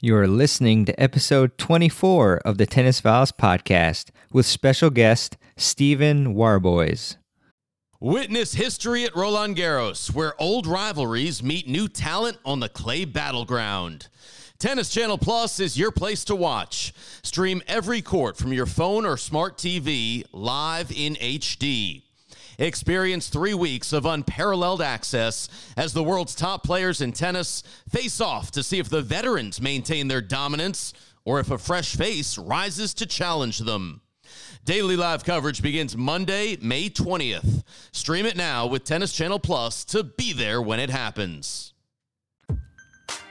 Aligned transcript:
You 0.00 0.14
are 0.14 0.28
listening 0.28 0.84
to 0.84 1.02
episode 1.02 1.58
24 1.58 2.42
of 2.44 2.56
the 2.56 2.66
Tennis 2.66 3.00
Files 3.00 3.32
podcast 3.32 4.10
with 4.32 4.46
special 4.46 4.90
guest 4.90 5.36
Stephen 5.56 6.34
Warboys. 6.34 7.16
Witness 7.98 8.54
history 8.54 9.04
at 9.04 9.16
Roland 9.16 9.56
Garros, 9.56 10.14
where 10.14 10.40
old 10.40 10.68
rivalries 10.68 11.42
meet 11.42 11.66
new 11.66 11.88
talent 11.88 12.36
on 12.44 12.60
the 12.60 12.68
clay 12.68 13.06
battleground. 13.06 14.06
Tennis 14.60 14.88
Channel 14.88 15.18
Plus 15.18 15.58
is 15.58 15.76
your 15.76 15.90
place 15.90 16.22
to 16.26 16.36
watch. 16.36 16.94
Stream 17.24 17.60
every 17.66 18.00
court 18.00 18.36
from 18.36 18.52
your 18.52 18.66
phone 18.66 19.04
or 19.04 19.16
smart 19.16 19.56
TV 19.56 20.22
live 20.32 20.92
in 20.92 21.16
HD. 21.16 22.02
Experience 22.60 23.28
three 23.28 23.54
weeks 23.54 23.92
of 23.92 24.04
unparalleled 24.04 24.82
access 24.82 25.48
as 25.76 25.92
the 25.92 26.02
world's 26.02 26.34
top 26.34 26.64
players 26.64 27.00
in 27.00 27.12
tennis 27.12 27.62
face 27.88 28.20
off 28.20 28.50
to 28.50 28.64
see 28.64 28.80
if 28.80 28.88
the 28.88 29.00
veterans 29.00 29.60
maintain 29.60 30.08
their 30.08 30.20
dominance 30.20 30.92
or 31.24 31.38
if 31.38 31.52
a 31.52 31.58
fresh 31.58 31.94
face 31.94 32.36
rises 32.36 32.94
to 32.94 33.06
challenge 33.06 33.60
them. 33.60 34.00
Daily 34.64 34.96
live 34.96 35.22
coverage 35.22 35.62
begins 35.62 35.96
Monday, 35.96 36.56
May 36.60 36.90
20th. 36.90 37.62
Stream 37.92 38.26
it 38.26 38.36
now 38.36 38.66
with 38.66 38.82
Tennis 38.82 39.12
Channel 39.12 39.38
Plus 39.38 39.84
to 39.84 40.02
be 40.02 40.32
there 40.32 40.60
when 40.60 40.80
it 40.80 40.90
happens. 40.90 41.74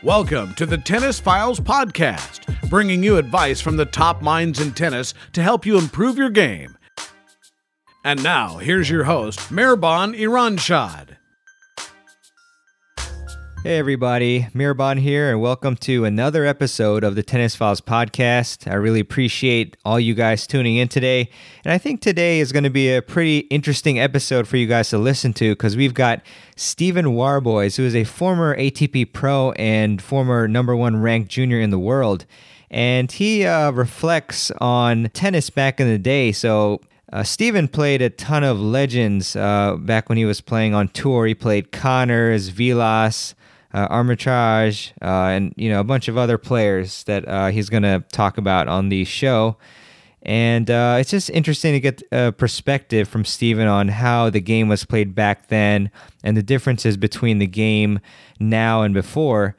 Welcome 0.01 0.55
to 0.55 0.65
the 0.65 0.77
Tennis 0.77 1.19
Files 1.19 1.59
Podcast, 1.59 2.69
bringing 2.69 3.03
you 3.03 3.17
advice 3.17 3.59
from 3.59 3.75
the 3.75 3.85
top 3.85 4.21
minds 4.21 4.61
in 4.61 4.71
tennis 4.71 5.13
to 5.33 5.43
help 5.43 5.65
you 5.65 5.77
improve 5.77 6.17
your 6.17 6.29
game 6.29 6.76
and 8.07 8.23
now, 8.23 8.55
here's 8.55 8.89
your 8.89 9.03
host, 9.03 9.37
Mirban 9.51 10.17
Iranshad. 10.17 11.17
Hey 13.63 13.77
everybody, 13.77 14.47
Mirban 14.53 14.97
here, 14.97 15.29
and 15.29 15.41
welcome 15.41 15.75
to 15.77 16.05
another 16.05 16.45
episode 16.45 17.03
of 17.03 17.15
the 17.15 17.23
Tennis 17.23 17.53
Files 17.53 17.81
podcast. 17.81 18.71
I 18.71 18.75
really 18.75 19.01
appreciate 19.01 19.75
all 19.83 19.99
you 19.99 20.13
guys 20.13 20.47
tuning 20.47 20.77
in 20.77 20.87
today, 20.87 21.29
and 21.65 21.73
I 21.73 21.77
think 21.77 21.99
today 21.99 22.39
is 22.39 22.53
going 22.53 22.63
to 22.63 22.69
be 22.69 22.93
a 22.93 23.01
pretty 23.01 23.39
interesting 23.39 23.99
episode 23.99 24.47
for 24.47 24.55
you 24.55 24.67
guys 24.67 24.89
to 24.91 24.97
listen 24.97 25.33
to 25.33 25.51
because 25.51 25.75
we've 25.75 25.93
got 25.93 26.21
Stephen 26.55 27.13
Warboys, 27.13 27.75
who 27.75 27.83
is 27.83 27.93
a 27.93 28.05
former 28.05 28.55
ATP 28.55 29.11
pro 29.11 29.51
and 29.57 30.01
former 30.01 30.47
number 30.47 30.77
one 30.77 30.95
ranked 31.01 31.29
junior 31.29 31.59
in 31.59 31.71
the 31.71 31.79
world, 31.79 32.25
and 32.71 33.11
he 33.11 33.45
uh, 33.45 33.71
reflects 33.71 34.49
on 34.61 35.09
tennis 35.09 35.49
back 35.49 35.81
in 35.81 35.89
the 35.89 35.99
day. 35.99 36.31
So 36.31 36.79
uh, 37.13 37.23
Stephen 37.23 37.67
played 37.67 38.01
a 38.01 38.09
ton 38.09 38.43
of 38.43 38.59
legends 38.59 39.35
uh, 39.35 39.75
back 39.77 40.09
when 40.09 40.17
he 40.17 40.25
was 40.25 40.41
playing 40.41 40.73
on 40.73 40.89
tour. 40.89 41.25
He 41.25 41.33
played 41.33 41.71
Connors, 41.71 42.49
Vilas, 42.49 43.33
uh, 43.73 43.87
Armitage, 43.89 44.93
uh, 45.01 45.27
and 45.27 45.53
you 45.55 45.69
know 45.69 45.79
a 45.79 45.85
bunch 45.85 46.09
of 46.09 46.17
other 46.17 46.37
players 46.37 47.03
that 47.05 47.27
uh, 47.27 47.47
he's 47.47 47.69
going 47.69 47.83
to 47.83 48.03
talk 48.11 48.37
about 48.37 48.67
on 48.67 48.89
the 48.89 49.05
show. 49.05 49.57
And 50.23 50.69
uh, 50.69 50.97
it's 50.99 51.11
just 51.11 51.29
interesting 51.29 51.71
to 51.73 51.79
get 51.79 52.03
a 52.11 52.33
perspective 52.33 53.07
from 53.07 53.23
Stephen 53.23 53.67
on 53.67 53.87
how 53.87 54.29
the 54.29 54.41
game 54.41 54.67
was 54.67 54.83
played 54.83 55.15
back 55.15 55.47
then 55.47 55.89
and 56.21 56.35
the 56.35 56.43
differences 56.43 56.97
between 56.97 57.39
the 57.39 57.47
game 57.47 58.01
now 58.37 58.81
and 58.81 58.93
before. 58.93 59.55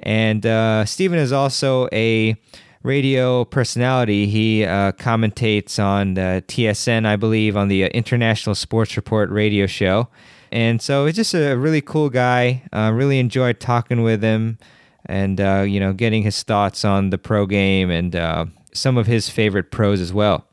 And 0.00 0.88
Stephen 0.88 1.18
is 1.18 1.30
also 1.30 1.88
a 1.92 2.36
radio 2.82 3.44
personality. 3.44 4.26
He 4.26 4.64
uh, 4.64 4.92
commentates 4.92 5.82
on 5.82 6.14
TSN, 6.14 7.06
I 7.06 7.16
believe, 7.16 7.56
on 7.56 7.68
the 7.68 7.84
uh, 7.84 7.88
International 7.88 8.54
Sports 8.54 8.96
Report 8.96 9.30
radio 9.30 9.66
show. 9.66 10.08
And 10.50 10.80
so 10.80 11.06
he's 11.06 11.16
just 11.16 11.34
a 11.34 11.54
really 11.54 11.80
cool 11.80 12.08
guy. 12.10 12.62
Uh, 12.72 12.92
really 12.94 13.18
enjoyed 13.18 13.60
talking 13.60 14.02
with 14.02 14.22
him 14.22 14.58
and, 15.06 15.40
uh, 15.40 15.64
you 15.66 15.80
know, 15.80 15.92
getting 15.92 16.22
his 16.22 16.42
thoughts 16.42 16.84
on 16.84 17.10
the 17.10 17.18
pro 17.18 17.46
game 17.46 17.90
and 17.90 18.16
uh, 18.16 18.46
some 18.72 18.96
of 18.96 19.06
his 19.06 19.28
favorite 19.28 19.70
pros 19.70 20.00
as 20.00 20.12
well. 20.12 20.46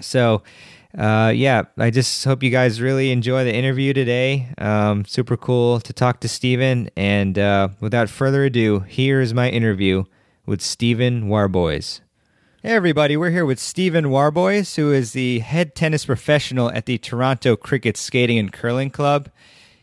So, 0.00 0.42
uh, 0.96 1.32
yeah, 1.34 1.64
I 1.76 1.90
just 1.90 2.24
hope 2.24 2.42
you 2.42 2.50
guys 2.50 2.80
really 2.80 3.12
enjoy 3.12 3.44
the 3.44 3.54
interview 3.54 3.92
today. 3.92 4.48
Um, 4.58 5.04
super 5.04 5.36
cool 5.36 5.80
to 5.80 5.92
talk 5.92 6.20
to 6.20 6.28
Stephen. 6.28 6.90
And 6.96 7.36
without 7.80 8.08
further 8.08 8.44
ado, 8.44 8.80
here 8.80 9.20
is 9.20 9.34
my 9.34 9.50
interview 9.50 10.04
with 10.48 10.62
Stephen 10.62 11.28
Warboys. 11.28 12.00
Hey, 12.62 12.70
everybody, 12.70 13.18
we're 13.18 13.30
here 13.30 13.44
with 13.44 13.60
Stephen 13.60 14.08
Warboys, 14.08 14.76
who 14.76 14.90
is 14.90 15.12
the 15.12 15.40
head 15.40 15.74
tennis 15.74 16.06
professional 16.06 16.72
at 16.72 16.86
the 16.86 16.96
Toronto 16.96 17.54
Cricket 17.54 17.98
Skating 17.98 18.38
and 18.38 18.50
Curling 18.50 18.90
Club. 18.90 19.28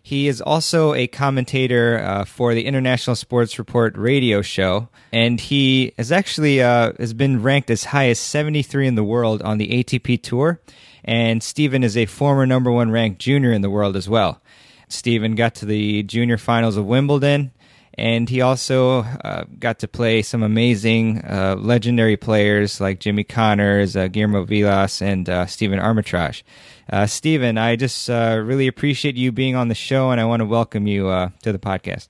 He 0.02 0.28
is 0.28 0.42
also 0.42 0.96
a 0.96 1.06
commentator 1.06 2.00
uh, 2.00 2.26
for 2.26 2.56
the 2.56 2.66
International 2.66 3.16
Sports 3.16 3.60
Report 3.60 3.96
radio 3.96 4.42
show, 4.42 4.90
and 5.12 5.40
he 5.40 5.94
has 5.98 6.12
actually 6.12 6.64
uh, 6.64 6.94
has 6.98 7.14
been 7.14 7.44
ranked 7.44 7.70
as 7.70 7.86
high 7.86 8.10
as 8.10 8.20
73 8.20 8.88
in 8.88 8.96
the 8.96 9.04
world 9.04 9.44
on 9.44 9.60
the 9.60 9.84
ATP 9.84 10.22
Tour. 10.24 10.60
And 11.04 11.44
Stephen 11.44 11.84
is 11.84 11.96
a 11.96 12.08
former 12.08 12.48
number 12.48 12.72
one 12.72 12.90
ranked 12.90 13.20
junior 13.20 13.52
in 13.52 13.62
the 13.62 13.70
world 13.70 13.96
as 13.96 14.10
well. 14.10 14.42
Stephen 14.88 15.36
got 15.36 15.56
to 15.56 15.66
the 15.66 16.04
junior 16.04 16.38
finals 16.38 16.76
of 16.76 16.86
Wimbledon 16.86 17.52
and 17.98 18.30
he 18.30 18.42
also 18.42 19.00
uh, 19.00 19.46
got 19.58 19.80
to 19.80 19.88
play 19.88 20.22
some 20.22 20.44
amazing, 20.44 21.24
uh, 21.24 21.56
legendary 21.58 22.18
players 22.18 22.82
like 22.82 23.00
Jimmy 23.00 23.24
Connors, 23.24 23.96
uh, 23.96 24.08
Guillermo 24.08 24.44
Vilas, 24.44 25.02
and 25.02 25.30
uh, 25.30 25.46
Stephen 25.46 25.80
Armitage. 25.80 26.44
Uh, 26.92 27.06
Stephen, 27.06 27.58
I 27.58 27.78
just 27.78 28.10
uh, 28.10 28.42
really 28.44 28.68
appreciate 28.68 29.16
you 29.16 29.32
being 29.32 29.56
on 29.56 29.70
the 29.70 29.76
show, 29.76 30.12
and 30.12 30.20
I 30.20 30.26
want 30.26 30.42
to 30.42 30.46
welcome 30.46 30.88
you 30.88 31.06
to 31.06 31.52
the 31.52 31.58
podcast. 31.58 32.10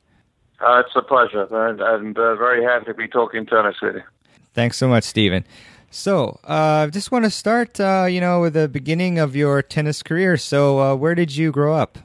it's 0.59 0.95
a 0.95 1.01
pleasure, 1.01 1.47
and 1.51 1.81
I'm 1.81 2.13
very 2.13 2.63
happy 2.63 2.85
to 2.85 2.93
be 2.93 3.07
talking 3.07 3.45
tennis 3.45 3.75
with 3.81 3.95
you. 3.95 4.03
Thanks 4.53 4.77
so 4.77 4.87
much, 4.87 5.03
Stephen. 5.03 5.45
So, 5.91 6.39
I 6.43 6.87
just 6.87 7.11
want 7.11 7.23
to 7.25 7.31
start, 7.31 7.79
you 7.79 8.19
know, 8.19 8.41
with 8.41 8.53
the 8.53 8.67
beginning 8.67 9.19
of 9.19 9.35
your 9.35 9.61
tennis 9.61 10.01
career. 10.03 10.35
So, 10.35 10.95
where 10.95 11.15
did 11.15 11.35
you 11.35 11.51
grow 11.51 11.75
up? 11.75 11.99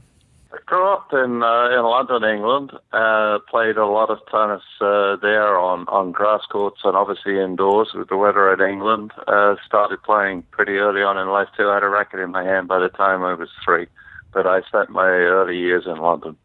Grew 0.71 0.89
up 0.89 1.13
in 1.13 1.43
uh, 1.43 1.69
in 1.77 1.83
London, 1.83 2.23
England. 2.23 2.71
Uh, 2.93 3.41
played 3.51 3.77
a 3.77 3.87
lot 3.87 4.09
of 4.09 4.19
tennis 4.31 4.63
uh, 4.81 5.17
there 5.21 5.59
on 5.59 5.87
on 5.89 6.13
grass 6.13 6.43
courts 6.49 6.81
and 6.85 6.97
obviously 6.97 7.41
indoors 7.41 7.89
with 7.93 8.09
the 8.09 8.17
weather 8.17 8.55
in 8.55 8.61
England. 8.73 9.11
Uh, 9.27 9.57
started 9.67 10.01
playing 10.05 10.45
pretty 10.53 10.77
early 10.77 11.03
on 11.03 11.19
in 11.19 11.29
life 11.29 11.49
too. 11.57 11.69
I 11.69 11.75
had 11.75 11.83
a 11.83 11.89
racket 11.89 12.21
in 12.21 12.31
my 12.31 12.45
hand 12.45 12.69
by 12.69 12.79
the 12.79 12.89
time 12.89 13.25
I 13.25 13.35
was 13.35 13.49
three, 13.65 13.89
but 14.33 14.47
I 14.47 14.63
spent 14.63 14.91
my 14.91 15.09
early 15.09 15.59
years 15.59 15.85
in 15.87 15.97
London. 15.97 16.37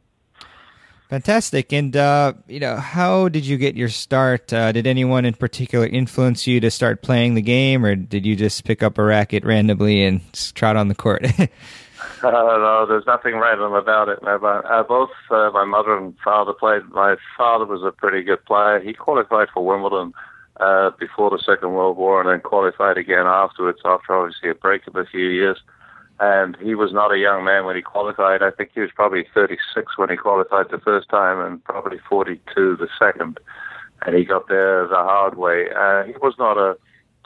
Fantastic. 1.08 1.72
And, 1.72 1.96
uh, 1.96 2.34
you 2.48 2.60
know, 2.60 2.78
how 2.78 3.30
did 3.30 3.46
you 3.46 3.58
get 3.58 3.76
your 3.76 3.90
start? 3.90 4.52
Uh, 4.52 4.72
did 4.72 4.88
anyone 4.88 5.24
in 5.24 5.36
particular 5.36 5.86
influence 5.86 6.48
you 6.48 6.60
to 6.62 6.72
start 6.72 7.04
playing 7.04 7.36
the 7.36 7.44
game, 7.44 7.86
or 7.86 7.96
did 7.96 8.26
you 8.26 8.36
just 8.36 8.64
pick 8.64 8.82
up 8.82 8.98
a 8.98 9.04
racket 9.04 9.46
randomly 9.46 10.04
and 10.04 10.22
trot 10.56 10.76
on 10.76 10.88
the 10.88 10.96
court? 10.96 11.28
Uh, 12.24 12.32
no, 12.32 12.86
there's 12.88 13.06
nothing 13.06 13.36
random 13.38 13.74
about 13.74 14.10
it. 14.10 14.18
No, 14.24 14.38
uh, 14.38 14.84
both 14.84 15.12
uh, 15.30 15.52
my 15.54 15.64
mother 15.64 15.96
and 15.96 16.16
father 16.24 16.54
played. 16.54 16.82
My 16.90 17.18
father 17.38 17.66
was 17.66 17.84
a 17.84 17.92
pretty 17.92 18.24
good 18.24 18.44
player. 18.46 18.80
He 18.80 18.94
qualified 18.94 19.50
for 19.54 19.64
Wimbledon 19.64 20.12
uh, 20.60 20.92
before 21.00 21.30
the 21.30 21.38
Second 21.38 21.74
World 21.74 21.98
War 21.98 22.22
and 22.22 22.30
then 22.30 22.42
qualified 22.42 22.98
again 22.98 23.28
afterwards, 23.28 23.80
after 23.86 24.16
obviously 24.16 24.50
a 24.50 24.56
break 24.56 24.88
of 24.88 24.96
a 24.96 25.06
few 25.06 25.28
years. 25.28 25.60
And 26.20 26.56
he 26.62 26.74
was 26.76 26.94
not 26.94 27.14
a 27.14 27.18
young 27.18 27.44
man 27.44 27.66
when 27.66 27.76
he 27.76 27.82
qualified. 27.82 28.42
I 28.42 28.52
think 28.52 28.72
he 28.74 28.80
was 28.80 28.92
probably 28.96 29.28
36 29.34 29.98
when 29.98 30.10
he 30.10 30.16
qualified 30.16 30.68
the 30.72 30.80
first 30.80 31.10
time 31.10 31.46
and 31.46 31.64
probably 31.64 32.00
42 32.10 32.78
the 32.78 32.88
second. 32.98 33.40
And 34.06 34.16
he 34.16 34.24
got 34.24 34.48
there 34.48 34.88
the 34.88 34.96
hard 34.96 35.38
way. 35.38 35.68
Uh, 35.76 36.04
he 36.04 36.14
was 36.22 36.36
not 36.40 36.58
a 36.58 36.78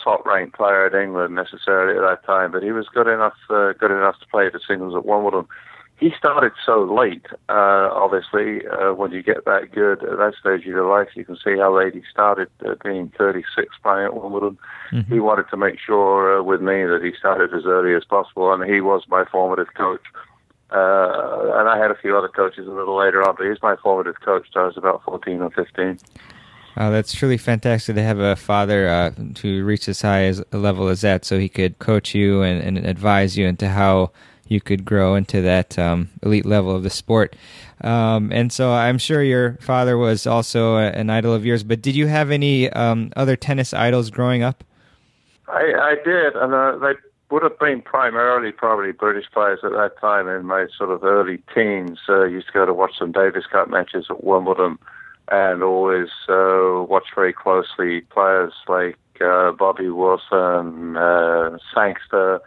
top 0.04 0.26
ranked 0.26 0.56
player 0.56 0.88
in 0.88 1.02
England 1.02 1.36
necessarily 1.36 1.98
at 1.98 2.02
that 2.02 2.26
time, 2.26 2.52
but 2.52 2.64
he 2.64 2.72
was 2.72 2.88
good 2.94 3.08
enough 3.08 3.38
uh, 3.50 3.74
good 3.74 3.92
enough 3.92 4.20
to 4.20 4.28
play 4.28 4.50
the 4.50 4.60
singles 4.68 4.96
at 4.96 5.06
Wimbledon. 5.06 5.46
He 6.00 6.12
started 6.18 6.54
so 6.66 6.84
late. 6.84 7.26
Uh, 7.50 7.90
obviously, 7.92 8.66
uh, 8.68 8.94
when 8.94 9.12
you 9.12 9.22
get 9.22 9.44
that 9.44 9.72
good 9.74 10.02
at 10.02 10.18
that 10.18 10.34
stage 10.40 10.62
of 10.62 10.68
your 10.68 10.90
life, 10.90 11.10
you 11.14 11.26
can 11.26 11.36
see 11.36 11.58
how 11.58 11.78
late 11.78 11.94
he 11.94 12.02
started, 12.10 12.48
uh, 12.66 12.76
being 12.82 13.12
36 13.18 13.76
playing 13.84 14.06
at 14.06 14.16
Wimbledon. 14.16 14.58
Mm-hmm. 14.94 15.14
He 15.14 15.20
wanted 15.20 15.50
to 15.50 15.58
make 15.58 15.78
sure 15.78 16.40
uh, 16.40 16.42
with 16.42 16.62
me 16.62 16.86
that 16.86 17.02
he 17.04 17.12
started 17.20 17.54
as 17.54 17.66
early 17.66 17.94
as 17.96 18.06
possible, 18.06 18.54
and 18.54 18.64
he 18.64 18.80
was 18.80 19.04
my 19.10 19.26
formative 19.26 19.74
coach. 19.74 20.04
Uh, 20.72 21.52
and 21.56 21.68
I 21.68 21.78
had 21.78 21.92
a 21.92 21.96
few 21.96 22.16
other 22.16 22.30
coaches 22.30 22.66
a 22.66 22.72
little 22.72 22.96
later 22.96 23.22
on, 23.28 23.36
but 23.38 23.48
he's 23.48 23.62
my 23.62 23.76
formative 23.84 24.22
coach. 24.22 24.48
So 24.54 24.62
I 24.62 24.66
was 24.68 24.78
about 24.78 25.04
14 25.04 25.42
or 25.42 25.50
15. 25.50 26.00
Uh, 26.80 26.90
that's 26.90 27.14
truly 27.14 27.38
fantastic 27.38 27.94
to 27.94 28.02
have 28.02 28.20
a 28.20 28.38
father 28.38 28.88
uh, 28.88 29.12
to 29.34 29.66
reach 29.66 29.90
as 29.90 30.02
high 30.02 30.24
as 30.24 30.42
a 30.54 30.58
level 30.58 30.88
as 30.88 31.02
that, 31.02 31.26
so 31.26 31.38
he 31.38 31.50
could 31.50 31.78
coach 31.80 32.16
you 32.16 32.42
and, 32.42 32.64
and 32.64 32.88
advise 32.88 33.38
you 33.38 33.46
into 33.46 33.68
how 33.68 34.10
you 34.48 34.62
could 34.62 34.86
grow 34.86 35.16
into 35.16 35.42
that 35.42 35.78
um, 35.78 36.10
elite 36.24 36.46
level 36.46 36.74
of 36.74 36.84
the 36.84 36.90
sport. 36.90 37.36
Um, 37.82 38.32
and 38.32 38.52
so 38.52 38.72
I'm 38.72 38.98
sure 38.98 39.22
your 39.22 39.58
father 39.60 39.98
was 39.98 40.26
also 40.26 40.78
a, 40.78 40.88
an 40.92 41.10
idol 41.10 41.34
of 41.34 41.46
yours. 41.46 41.64
But 41.64 41.82
did 41.82 41.98
you 41.98 42.08
have 42.08 42.32
any 42.32 42.70
um, 42.70 43.12
other 43.18 43.36
tennis 43.36 43.74
idols 43.74 44.10
growing 44.10 44.42
up? 44.42 44.64
I, 45.50 45.74
I 45.82 45.96
did, 46.06 46.36
and 46.38 46.54
uh, 46.54 46.78
they 46.78 46.94
would 47.30 47.44
have 47.44 47.60
been 47.60 47.82
primarily 47.82 48.54
probably 48.54 48.94
British 48.94 49.26
players 49.34 49.60
at 49.64 49.72
that 49.72 50.00
time 50.00 50.30
in 50.30 50.46
my 50.46 50.68
sort 50.78 50.92
of 50.92 51.04
early 51.04 51.44
teens. 51.54 52.00
Uh, 52.08 52.24
used 52.24 52.48
to 52.48 52.54
go 52.54 52.66
to 52.66 52.74
watch 52.74 52.94
some 52.98 53.12
Davis 53.12 53.46
Cup 53.52 53.70
matches 53.70 54.06
at 54.10 54.24
Wimbledon 54.24 54.80
and 55.32 55.64
always 55.64 56.10
uh, 56.28 56.84
watched 56.88 57.14
very 57.16 57.34
closely 57.34 58.02
players 58.02 58.54
like 58.68 58.98
uh, 59.22 59.52
Bobby 59.52 59.90
Wilson, 59.90 60.98
uh, 60.98 61.58
Sangster, 61.74 62.40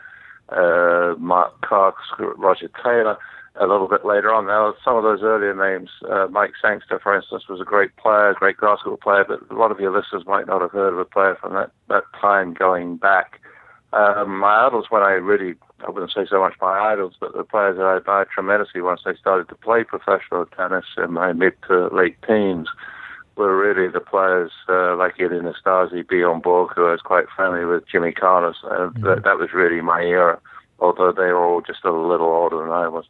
uh, 0.48 1.14
Mark 1.18 1.60
Cox, 1.62 2.02
Roger 2.18 2.70
Taylor. 2.82 3.18
A 3.56 3.66
little 3.66 3.86
bit 3.86 4.06
later 4.06 4.32
on, 4.32 4.46
now 4.46 4.72
some 4.82 4.96
of 4.96 5.02
those 5.02 5.22
earlier 5.22 5.54
names, 5.54 5.90
uh, 6.10 6.26
Mike 6.30 6.52
Sangster, 6.60 6.98
for 6.98 7.14
instance, 7.14 7.44
was 7.50 7.60
a 7.60 7.64
great 7.64 7.94
player, 7.96 8.32
great 8.32 8.58
basketball 8.58 8.96
player, 8.96 9.26
but 9.28 9.40
a 9.50 9.58
lot 9.58 9.70
of 9.70 9.78
your 9.78 9.94
listeners 9.94 10.24
might 10.26 10.46
not 10.46 10.62
have 10.62 10.70
heard 10.70 10.94
of 10.94 10.98
a 10.98 11.04
player 11.04 11.36
from 11.38 11.52
that 11.52 11.70
that 11.88 12.04
time 12.18 12.54
going 12.54 12.96
back. 12.96 13.40
Um, 13.92 14.38
my 14.38 14.66
idols, 14.66 14.86
when 14.88 15.02
I 15.02 15.12
really, 15.12 15.54
I 15.86 15.90
wouldn't 15.90 16.12
say 16.12 16.26
so 16.28 16.40
much 16.40 16.54
my 16.60 16.78
idols, 16.78 17.14
but 17.18 17.34
the 17.34 17.44
players 17.44 17.76
that 17.76 17.84
I 17.84 17.96
admired 17.96 18.28
tremendously 18.30 18.80
once 18.80 19.02
they 19.04 19.14
started 19.14 19.48
to 19.48 19.54
play 19.54 19.84
professional 19.84 20.46
tennis 20.46 20.84
in 20.96 21.12
my 21.12 21.32
mid 21.32 21.54
to 21.68 21.88
late 21.88 22.16
teens 22.26 22.68
were 23.36 23.56
really 23.56 23.90
the 23.90 24.00
players 24.00 24.52
uh, 24.68 24.96
like 24.96 25.18
Ilie 25.18 25.40
Nastase, 25.40 26.06
Bjorn 26.06 26.40
Borg, 26.40 26.72
who 26.74 26.86
I 26.86 26.92
was 26.92 27.00
quite 27.00 27.26
friendly 27.34 27.64
with, 27.64 27.86
Jimmy 27.90 28.12
Connors. 28.12 28.58
Uh, 28.64 28.68
mm-hmm. 28.68 29.04
that, 29.04 29.24
that 29.24 29.38
was 29.38 29.52
really 29.52 29.80
my 29.80 30.02
era, 30.02 30.38
although 30.78 31.12
they 31.12 31.32
were 31.32 31.44
all 31.44 31.62
just 31.62 31.84
a 31.84 31.92
little 31.92 32.28
older 32.28 32.58
than 32.58 32.70
I 32.70 32.88
was. 32.88 33.06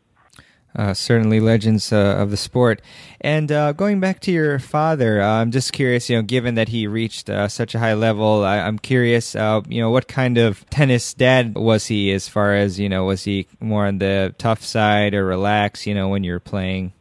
Uh, 0.75 0.95
certainly 0.95 1.39
legends 1.39 1.93
uh, 1.93 2.17
of 2.19 2.31
the 2.31 2.37
sport. 2.37 2.81
And 3.21 3.53
uh, 3.53 3.73
going 3.73 4.01
back 4.01 4.21
to 4.21 4.33
your 4.33 4.59
father, 4.59 5.21
uh, 5.21 5.41
I'm 5.41 5.51
just 5.51 5.73
curious, 5.75 6.09
you 6.09 6.17
know, 6.17 6.23
given 6.23 6.55
that 6.55 6.71
he 6.71 6.87
reached 6.87 7.29
uh, 7.29 7.49
such 7.49 7.75
a 7.75 7.79
high 7.79 7.93
level, 7.93 8.43
I, 8.43 8.57
am 8.57 8.79
curious, 8.79 9.37
uh, 9.37 9.61
you 9.69 9.83
know, 9.83 9.91
what 9.91 10.09
kind 10.09 10.39
of 10.39 10.65
tennis 10.71 11.13
dad 11.13 11.57
was 11.57 11.87
he 11.89 12.11
as 12.13 12.27
far 12.27 12.55
as, 12.55 12.81
you 12.81 12.89
know, 12.89 13.05
was 13.05 13.25
he 13.25 13.49
more 13.61 13.87
on 13.87 13.99
the 13.99 14.35
tough 14.39 14.63
side 14.63 15.13
or 15.13 15.27
relaxed, 15.27 15.87
you 15.87 15.95
know, 15.95 16.09
when 16.09 16.25
you're 16.25 16.41
playing? 16.41 16.95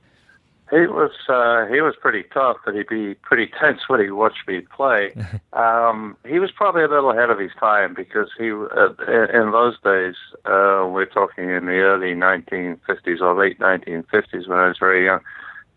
He 0.72 0.88
was 0.88 1.12
uh, 1.28 1.66
he 1.68 1.82
was 1.82 1.96
pretty 2.00 2.24
tough, 2.34 2.56
but 2.64 2.74
he'd 2.74 2.88
be 2.88 3.16
pretty 3.16 3.52
tense 3.60 3.82
when 3.90 4.00
he 4.00 4.10
watched 4.10 4.48
me 4.48 4.62
play. 4.62 5.14
um, 5.54 6.16
he 6.26 6.40
was 6.40 6.50
probably 6.52 6.84
a 6.84 6.88
little 6.88 7.12
ahead 7.12 7.30
of 7.30 7.40
his 7.40 7.52
time 7.60 7.94
because 7.94 8.30
he 8.38 8.52
uh, 8.52 8.94
in 9.34 9.52
those 9.52 9.76
days 9.84 10.16
uh, 10.46 10.88
we're 10.88 11.10
talking 11.14 11.50
in 11.50 11.66
the 11.66 11.80
early 11.84 12.16
1950s 12.16 13.20
or 13.20 13.38
late 13.38 13.60
1950s 13.60 14.48
when 14.48 14.60
I 14.60 14.68
was 14.68 14.78
very 14.80 15.06
young. 15.06 15.20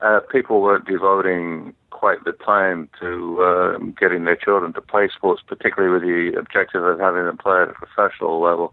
Uh, 0.00 0.20
people 0.30 0.60
weren't 0.60 0.86
devoting 0.86 1.74
quite 1.90 2.22
the 2.24 2.32
time 2.32 2.88
to 3.00 3.42
uh, 3.42 3.78
getting 3.98 4.24
their 4.24 4.36
children 4.36 4.72
to 4.74 4.80
play 4.80 5.08
sports, 5.08 5.42
particularly 5.44 5.92
with 5.92 6.02
the 6.02 6.38
objective 6.38 6.84
of 6.84 7.00
having 7.00 7.24
them 7.24 7.38
play 7.38 7.62
at 7.62 7.70
a 7.70 7.72
professional 7.72 8.40
level. 8.40 8.72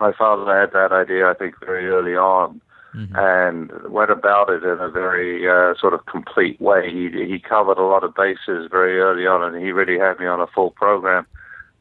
My 0.00 0.12
father 0.12 0.58
had 0.58 0.72
that 0.72 0.92
idea, 0.92 1.28
I 1.28 1.34
think, 1.34 1.56
very 1.60 1.88
early 1.88 2.14
on 2.14 2.62
mm-hmm. 2.98 3.14
and 3.16 3.70
went 3.92 4.10
about 4.10 4.50
it 4.50 4.64
in 4.64 4.78
a 4.80 4.90
very 4.90 5.48
uh, 5.48 5.74
sort 5.78 5.94
of 5.94 6.04
complete 6.06 6.60
way. 6.60 6.90
He 6.90 7.08
he 7.26 7.38
covered 7.38 7.78
a 7.78 7.82
lot 7.82 8.02
of 8.04 8.14
bases 8.14 8.68
very 8.70 8.98
early 8.98 9.26
on, 9.26 9.42
and 9.42 9.62
he 9.62 9.70
really 9.70 9.98
had 9.98 10.18
me 10.18 10.26
on 10.26 10.40
a 10.40 10.46
full 10.48 10.70
program, 10.72 11.26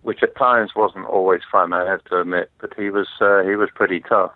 which 0.03 0.21
at 0.21 0.35
times 0.35 0.71
wasn't 0.75 1.05
always 1.05 1.41
fun. 1.51 1.73
I 1.73 1.89
have 1.89 2.03
to 2.05 2.21
admit, 2.21 2.51
but 2.59 2.73
he 2.77 2.89
was 2.89 3.07
uh, 3.19 3.41
he 3.43 3.55
was 3.55 3.69
pretty 3.73 4.01
tough. 4.01 4.31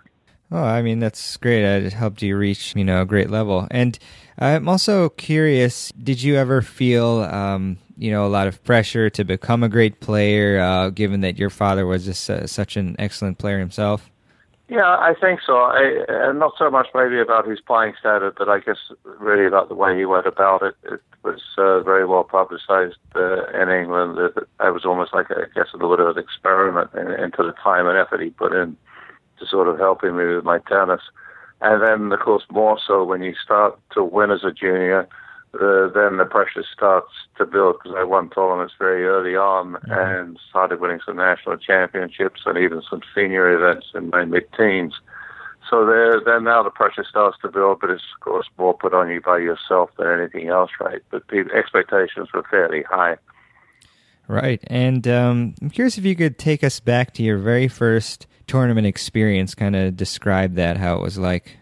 Oh, 0.52 0.64
I 0.64 0.82
mean 0.82 1.00
that's 1.00 1.38
great. 1.38 1.64
It 1.64 1.94
helped 1.94 2.22
you 2.22 2.36
reach 2.36 2.76
you 2.76 2.84
know 2.84 3.02
a 3.02 3.06
great 3.06 3.30
level. 3.30 3.68
And 3.72 3.98
I'm 4.40 4.68
also 4.68 5.10
curious. 5.10 5.92
Did 5.92 6.22
you 6.24 6.36
ever 6.36 6.62
feel 6.62 7.22
um, 7.22 7.78
you 7.98 8.12
know 8.12 8.26
a 8.26 8.30
lot 8.30 8.48
of 8.48 8.64
pressure 8.64 9.10
to 9.12 9.24
become 9.24 9.62
a 9.64 9.70
great 9.70 10.00
player, 10.00 10.60
uh, 10.60 10.90
given 10.90 11.22
that 11.22 11.38
your 11.38 11.52
father 11.52 11.86
was 11.86 12.06
just 12.06 12.30
uh, 12.30 12.48
such 12.48 12.76
an 12.76 12.96
excellent 12.98 13.38
player 13.38 13.60
himself? 13.60 14.10
Yeah, 14.72 14.88
I 14.88 15.14
think 15.20 15.42
so. 15.46 15.58
I, 15.58 16.06
uh, 16.08 16.32
not 16.32 16.54
so 16.58 16.72
much 16.72 16.88
maybe 16.96 17.20
about 17.20 17.46
his 17.46 17.60
playing 17.60 17.94
standard, 18.00 18.36
but 18.38 18.48
I 18.48 18.60
guess 18.60 18.78
really 19.04 19.46
about 19.46 19.68
the 19.68 19.76
way 19.76 19.98
he 19.98 20.06
went 20.06 20.26
about 20.26 20.62
it. 20.62 20.76
It 20.84 21.02
was 21.24 21.42
uh, 21.58 21.82
very 21.82 22.06
well 22.06 22.24
publicized 22.24 22.96
uh, 23.14 23.48
in 23.48 23.68
England. 23.68 24.18
It, 24.18 24.38
it 24.38 24.74
was 24.74 24.86
almost 24.86 25.14
like, 25.14 25.26
I 25.30 25.44
guess, 25.54 25.68
a 25.74 25.76
little 25.76 25.98
bit 25.98 26.06
of 26.06 26.16
an 26.16 26.24
experiment 26.24 26.90
in, 26.94 27.12
into 27.22 27.44
the 27.44 27.54
time 27.62 27.86
and 27.86 27.98
effort 27.98 28.22
he 28.22 28.30
put 28.30 28.54
in 28.54 28.78
to 29.40 29.46
sort 29.46 29.68
of 29.68 29.78
helping 29.78 30.16
me 30.16 30.24
with 30.24 30.46
my 30.46 30.60
tennis. 30.60 31.02
And 31.60 31.84
then, 31.84 32.10
of 32.10 32.22
course, 32.22 32.46
more 32.50 32.80
so 32.88 33.04
when 33.04 33.24
you 33.24 33.36
start 33.44 33.78
to 33.92 34.06
win 34.06 34.32
as 34.32 34.46
a 34.46 34.54
junior– 34.54 35.06
uh, 35.54 35.90
then 35.94 36.18
the 36.18 36.28
pressure 36.30 36.64
starts 36.72 37.12
to 37.38 37.46
build 37.46 37.78
because 37.82 37.98
I 37.98 38.04
won 38.04 38.30
tournaments 38.30 38.74
very 38.80 39.06
early 39.06 39.36
on 39.36 39.74
mm-hmm. 39.74 39.92
and 39.92 40.40
started 40.50 40.80
winning 40.80 41.02
some 41.06 41.18
national 41.18 41.58
championships 41.58 42.42
and 42.46 42.58
even 42.58 42.82
some 42.90 43.02
senior 43.14 43.52
events 43.52 43.88
in 43.94 44.10
my 44.10 44.24
mid-teens. 44.24 44.94
So 45.70 45.86
there, 45.86 46.22
then 46.26 46.46
now 46.46 46.64
the 46.64 46.70
pressure 46.70 47.06
starts 47.08 47.38
to 47.42 47.50
build, 47.50 47.80
but 47.82 47.90
it's 47.90 48.04
of 48.16 48.22
course 48.22 48.48
more 48.58 48.74
put 48.74 48.94
on 48.94 49.10
you 49.10 49.22
by 49.22 49.40
yourself 49.40 49.90
than 49.98 50.08
anything 50.08 50.48
else, 50.48 50.72
right? 50.80 51.02
But 51.12 51.28
the 51.28 51.46
expectations 51.54 52.30
were 52.34 52.44
fairly 52.50 52.84
high. 52.84 53.18
Right, 54.28 54.64
and 54.68 55.06
um, 55.08 55.56
I'm 55.62 55.70
curious 55.70 55.98
if 55.98 56.06
you 56.06 56.16
could 56.16 56.38
take 56.38 56.64
us 56.64 56.80
back 56.80 57.14
to 57.16 57.24
your 57.24 57.38
very 57.38 57.68
first 57.68 58.28
tournament 58.48 58.88
experience, 58.88 59.54
kind 59.54 59.76
of 59.76 59.98
describe 59.98 60.56
that, 60.56 60.78
how 60.78 60.96
it 60.96 61.02
was 61.02 61.18
like. 61.18 61.58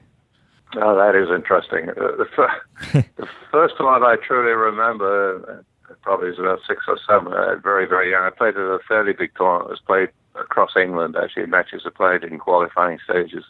Oh, 0.76 0.96
that 0.96 1.16
is 1.16 1.30
interesting. 1.30 1.90
Uh, 1.90 2.18
the, 2.18 3.04
the 3.18 3.28
first 3.52 3.80
one 3.80 4.04
I 4.04 4.18
truly 4.18 4.52
remember, 4.52 5.64
uh, 5.90 5.94
probably 6.04 6.30
was 6.30 6.40
about 6.40 6.60
six 6.68 6.84
or 6.88 6.98
seven, 7.08 7.34
uh, 7.34 7.56
very, 7.56 7.88
very 7.88 8.12
young. 8.12 8.24
I 8.24 8.30
played 8.30 8.56
at 8.56 8.62
a 8.62 8.80
fairly 8.88 9.14
big 9.14 9.32
tournament. 9.36 9.70
It 9.70 9.72
was 9.72 9.82
played 9.86 10.10
across 10.36 10.72
England, 10.76 11.16
actually. 11.22 11.48
Matches 11.48 11.86
are 11.86 11.92
played 11.92 12.24
in 12.24 12.38
qualifying 12.38 13.00
stages 13.04 13.46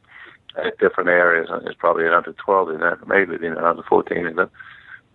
at 0.57 0.77
different 0.79 1.09
areas. 1.09 1.49
There's 1.49 1.75
probably 1.75 2.07
an 2.07 2.13
under 2.13 2.33
12 2.33 2.69
in 2.69 2.79
that, 2.79 3.07
maybe 3.07 3.45
an 3.45 3.57
under 3.57 3.83
14 3.83 4.25
in 4.25 4.35
that. 4.37 4.49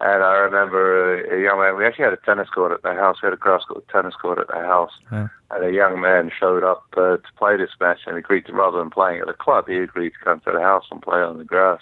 And 0.04 0.22
I 0.22 0.34
remember 0.34 1.24
a, 1.24 1.42
young 1.42 1.58
man, 1.58 1.76
we 1.76 1.86
actually 1.86 2.04
had 2.04 2.12
a 2.12 2.18
tennis 2.18 2.50
court 2.50 2.72
at 2.72 2.82
the 2.82 2.92
house. 2.92 3.16
We 3.22 3.26
had 3.26 3.32
a 3.32 3.38
grass 3.38 3.64
court 3.64 3.88
tennis 3.88 4.14
court 4.14 4.38
at 4.38 4.48
the 4.48 4.60
house. 4.60 4.92
Yeah. 5.10 5.28
And 5.50 5.64
a 5.64 5.72
young 5.72 6.00
man 6.00 6.30
showed 6.38 6.62
up 6.62 6.84
uh, 6.96 7.16
to 7.16 7.32
play 7.38 7.56
this 7.56 7.70
match 7.80 8.00
and 8.06 8.16
agreed 8.16 8.44
to, 8.46 8.52
rather 8.52 8.78
than 8.78 8.90
playing 8.90 9.20
at 9.20 9.26
the 9.26 9.32
club, 9.32 9.66
he 9.66 9.76
agreed 9.78 10.10
to 10.10 10.24
come 10.24 10.40
to 10.40 10.52
the 10.52 10.60
house 10.60 10.84
and 10.90 11.00
play 11.00 11.20
on 11.20 11.38
the 11.38 11.44
grass 11.44 11.80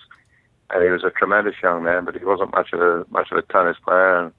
and 0.72 0.82
he 0.82 0.90
was 0.90 1.04
a 1.04 1.10
tremendous 1.10 1.54
young 1.62 1.84
man, 1.84 2.04
but 2.04 2.16
he 2.16 2.24
wasn't 2.24 2.52
much 2.52 2.72
of 2.72 2.80
a 2.80 3.04
much 3.10 3.30
of 3.30 3.38
a 3.38 3.42
tennis 3.42 3.76
player, 3.84 4.16
and 4.16 4.32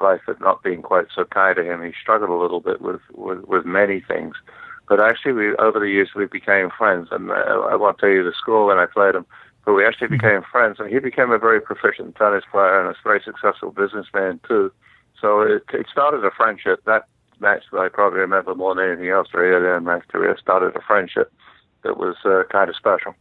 life 0.00 0.20
had 0.26 0.40
not 0.40 0.62
been 0.62 0.82
quite 0.82 1.06
so 1.14 1.24
kind 1.24 1.56
to 1.56 1.64
him. 1.64 1.82
He 1.82 1.92
struggled 2.00 2.30
a 2.30 2.34
little 2.34 2.60
bit 2.60 2.80
with 2.80 3.00
with, 3.12 3.44
with 3.44 3.64
many 3.64 4.00
things, 4.00 4.36
but 4.88 5.02
actually, 5.02 5.32
we 5.32 5.56
over 5.56 5.80
the 5.80 5.90
years 5.90 6.10
we 6.14 6.26
became 6.26 6.70
friends, 6.70 7.08
and 7.10 7.30
uh, 7.30 7.34
I 7.34 7.74
won't 7.74 7.98
tell 7.98 8.08
you 8.08 8.22
the 8.22 8.32
score 8.36 8.66
when 8.66 8.78
I 8.78 8.86
played 8.86 9.16
him, 9.16 9.26
but 9.64 9.74
we 9.74 9.86
actually 9.86 10.08
mm-hmm. 10.08 10.16
became 10.16 10.42
friends, 10.50 10.76
and 10.78 10.90
he 10.90 10.98
became 10.98 11.30
a 11.30 11.38
very 11.38 11.60
proficient 11.60 12.16
tennis 12.16 12.44
player 12.50 12.80
and 12.80 12.88
a 12.88 12.96
very 13.04 13.20
successful 13.24 13.70
businessman 13.70 14.40
too. 14.46 14.72
So 15.20 15.40
it, 15.40 15.62
it 15.72 15.86
started 15.90 16.24
a 16.24 16.30
friendship. 16.30 16.84
That 16.84 17.06
match 17.40 17.64
that 17.72 17.78
I 17.78 17.88
probably 17.88 18.20
remember 18.20 18.54
more 18.54 18.74
than 18.74 18.86
anything 18.86 19.08
else 19.08 19.28
very 19.30 19.52
early 19.52 19.76
in 19.76 19.84
my 19.84 20.00
career 20.00 20.36
started 20.40 20.74
a 20.76 20.80
friendship 20.80 21.32
that 21.82 21.96
was 21.96 22.16
uh, 22.24 22.42
kind 22.50 22.70
of 22.70 22.76
special. 22.76 23.14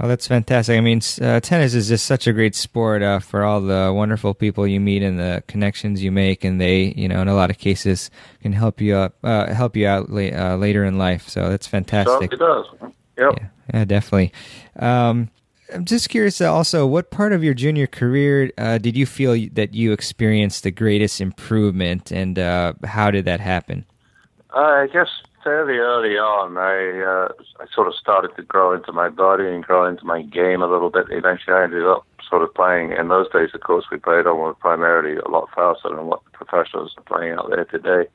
Oh, 0.00 0.08
that's 0.08 0.26
fantastic. 0.26 0.76
I 0.76 0.80
mean, 0.80 1.00
uh, 1.20 1.38
tennis 1.38 1.72
is 1.72 1.88
just 1.88 2.04
such 2.04 2.26
a 2.26 2.32
great 2.32 2.56
sport 2.56 3.02
uh, 3.02 3.20
for 3.20 3.44
all 3.44 3.60
the 3.60 3.92
wonderful 3.94 4.34
people 4.34 4.66
you 4.66 4.80
meet 4.80 5.02
and 5.02 5.20
the 5.20 5.44
connections 5.46 6.02
you 6.02 6.10
make, 6.10 6.42
and 6.42 6.60
they, 6.60 6.94
you 6.96 7.06
know, 7.06 7.22
in 7.22 7.28
a 7.28 7.34
lot 7.34 7.48
of 7.48 7.58
cases, 7.58 8.10
can 8.42 8.52
help 8.52 8.80
you 8.80 8.96
up, 8.96 9.14
uh, 9.22 9.54
help 9.54 9.76
you 9.76 9.86
out 9.86 10.10
la- 10.10 10.22
uh, 10.22 10.56
later 10.56 10.84
in 10.84 10.98
life. 10.98 11.28
So 11.28 11.48
that's 11.48 11.68
fantastic. 11.68 12.32
it 12.32 12.40
does. 12.40 12.66
Yep. 12.82 12.92
Yeah, 13.18 13.48
yeah 13.72 13.84
definitely. 13.84 14.32
Um, 14.76 15.30
I'm 15.72 15.84
just 15.84 16.08
curious. 16.08 16.40
Uh, 16.40 16.52
also, 16.52 16.86
what 16.86 17.10
part 17.10 17.32
of 17.32 17.42
your 17.42 17.54
junior 17.54 17.86
career 17.86 18.50
uh, 18.58 18.78
did 18.78 18.96
you 18.96 19.06
feel 19.06 19.32
that 19.52 19.74
you 19.74 19.92
experienced 19.92 20.62
the 20.62 20.70
greatest 20.70 21.20
improvement, 21.20 22.10
and 22.10 22.36
how 22.84 23.10
did 23.10 23.24
that 23.24 23.40
happen? 23.40 23.86
I 24.50 24.88
guess 24.92 25.08
fairly 25.44 25.76
early 25.76 26.16
on, 26.16 26.56
I 26.56 27.04
uh, 27.04 27.28
I 27.62 27.66
sort 27.72 27.86
of 27.86 27.94
started 27.94 28.34
to 28.36 28.42
grow 28.42 28.74
into 28.74 28.92
my 28.92 29.10
body 29.10 29.46
and 29.46 29.62
grow 29.62 29.86
into 29.86 30.04
my 30.04 30.22
game 30.22 30.62
a 30.62 30.66
little 30.66 30.90
bit. 30.90 31.06
Eventually, 31.10 31.54
I 31.54 31.64
ended 31.64 31.84
up 31.84 32.06
sort 32.28 32.42
of 32.42 32.52
playing. 32.54 32.92
In 32.92 33.08
those 33.08 33.30
days, 33.30 33.50
of 33.54 33.60
course, 33.60 33.84
we 33.92 33.98
played 33.98 34.26
almost 34.26 34.58
primarily 34.58 35.16
a 35.18 35.28
lot 35.28 35.50
faster 35.54 35.90
than 35.90 36.06
what 36.06 36.24
the 36.24 36.30
professionals 36.30 36.94
are 36.96 37.04
playing 37.04 37.34
out 37.34 37.50
there 37.50 37.66
today. 37.66 38.08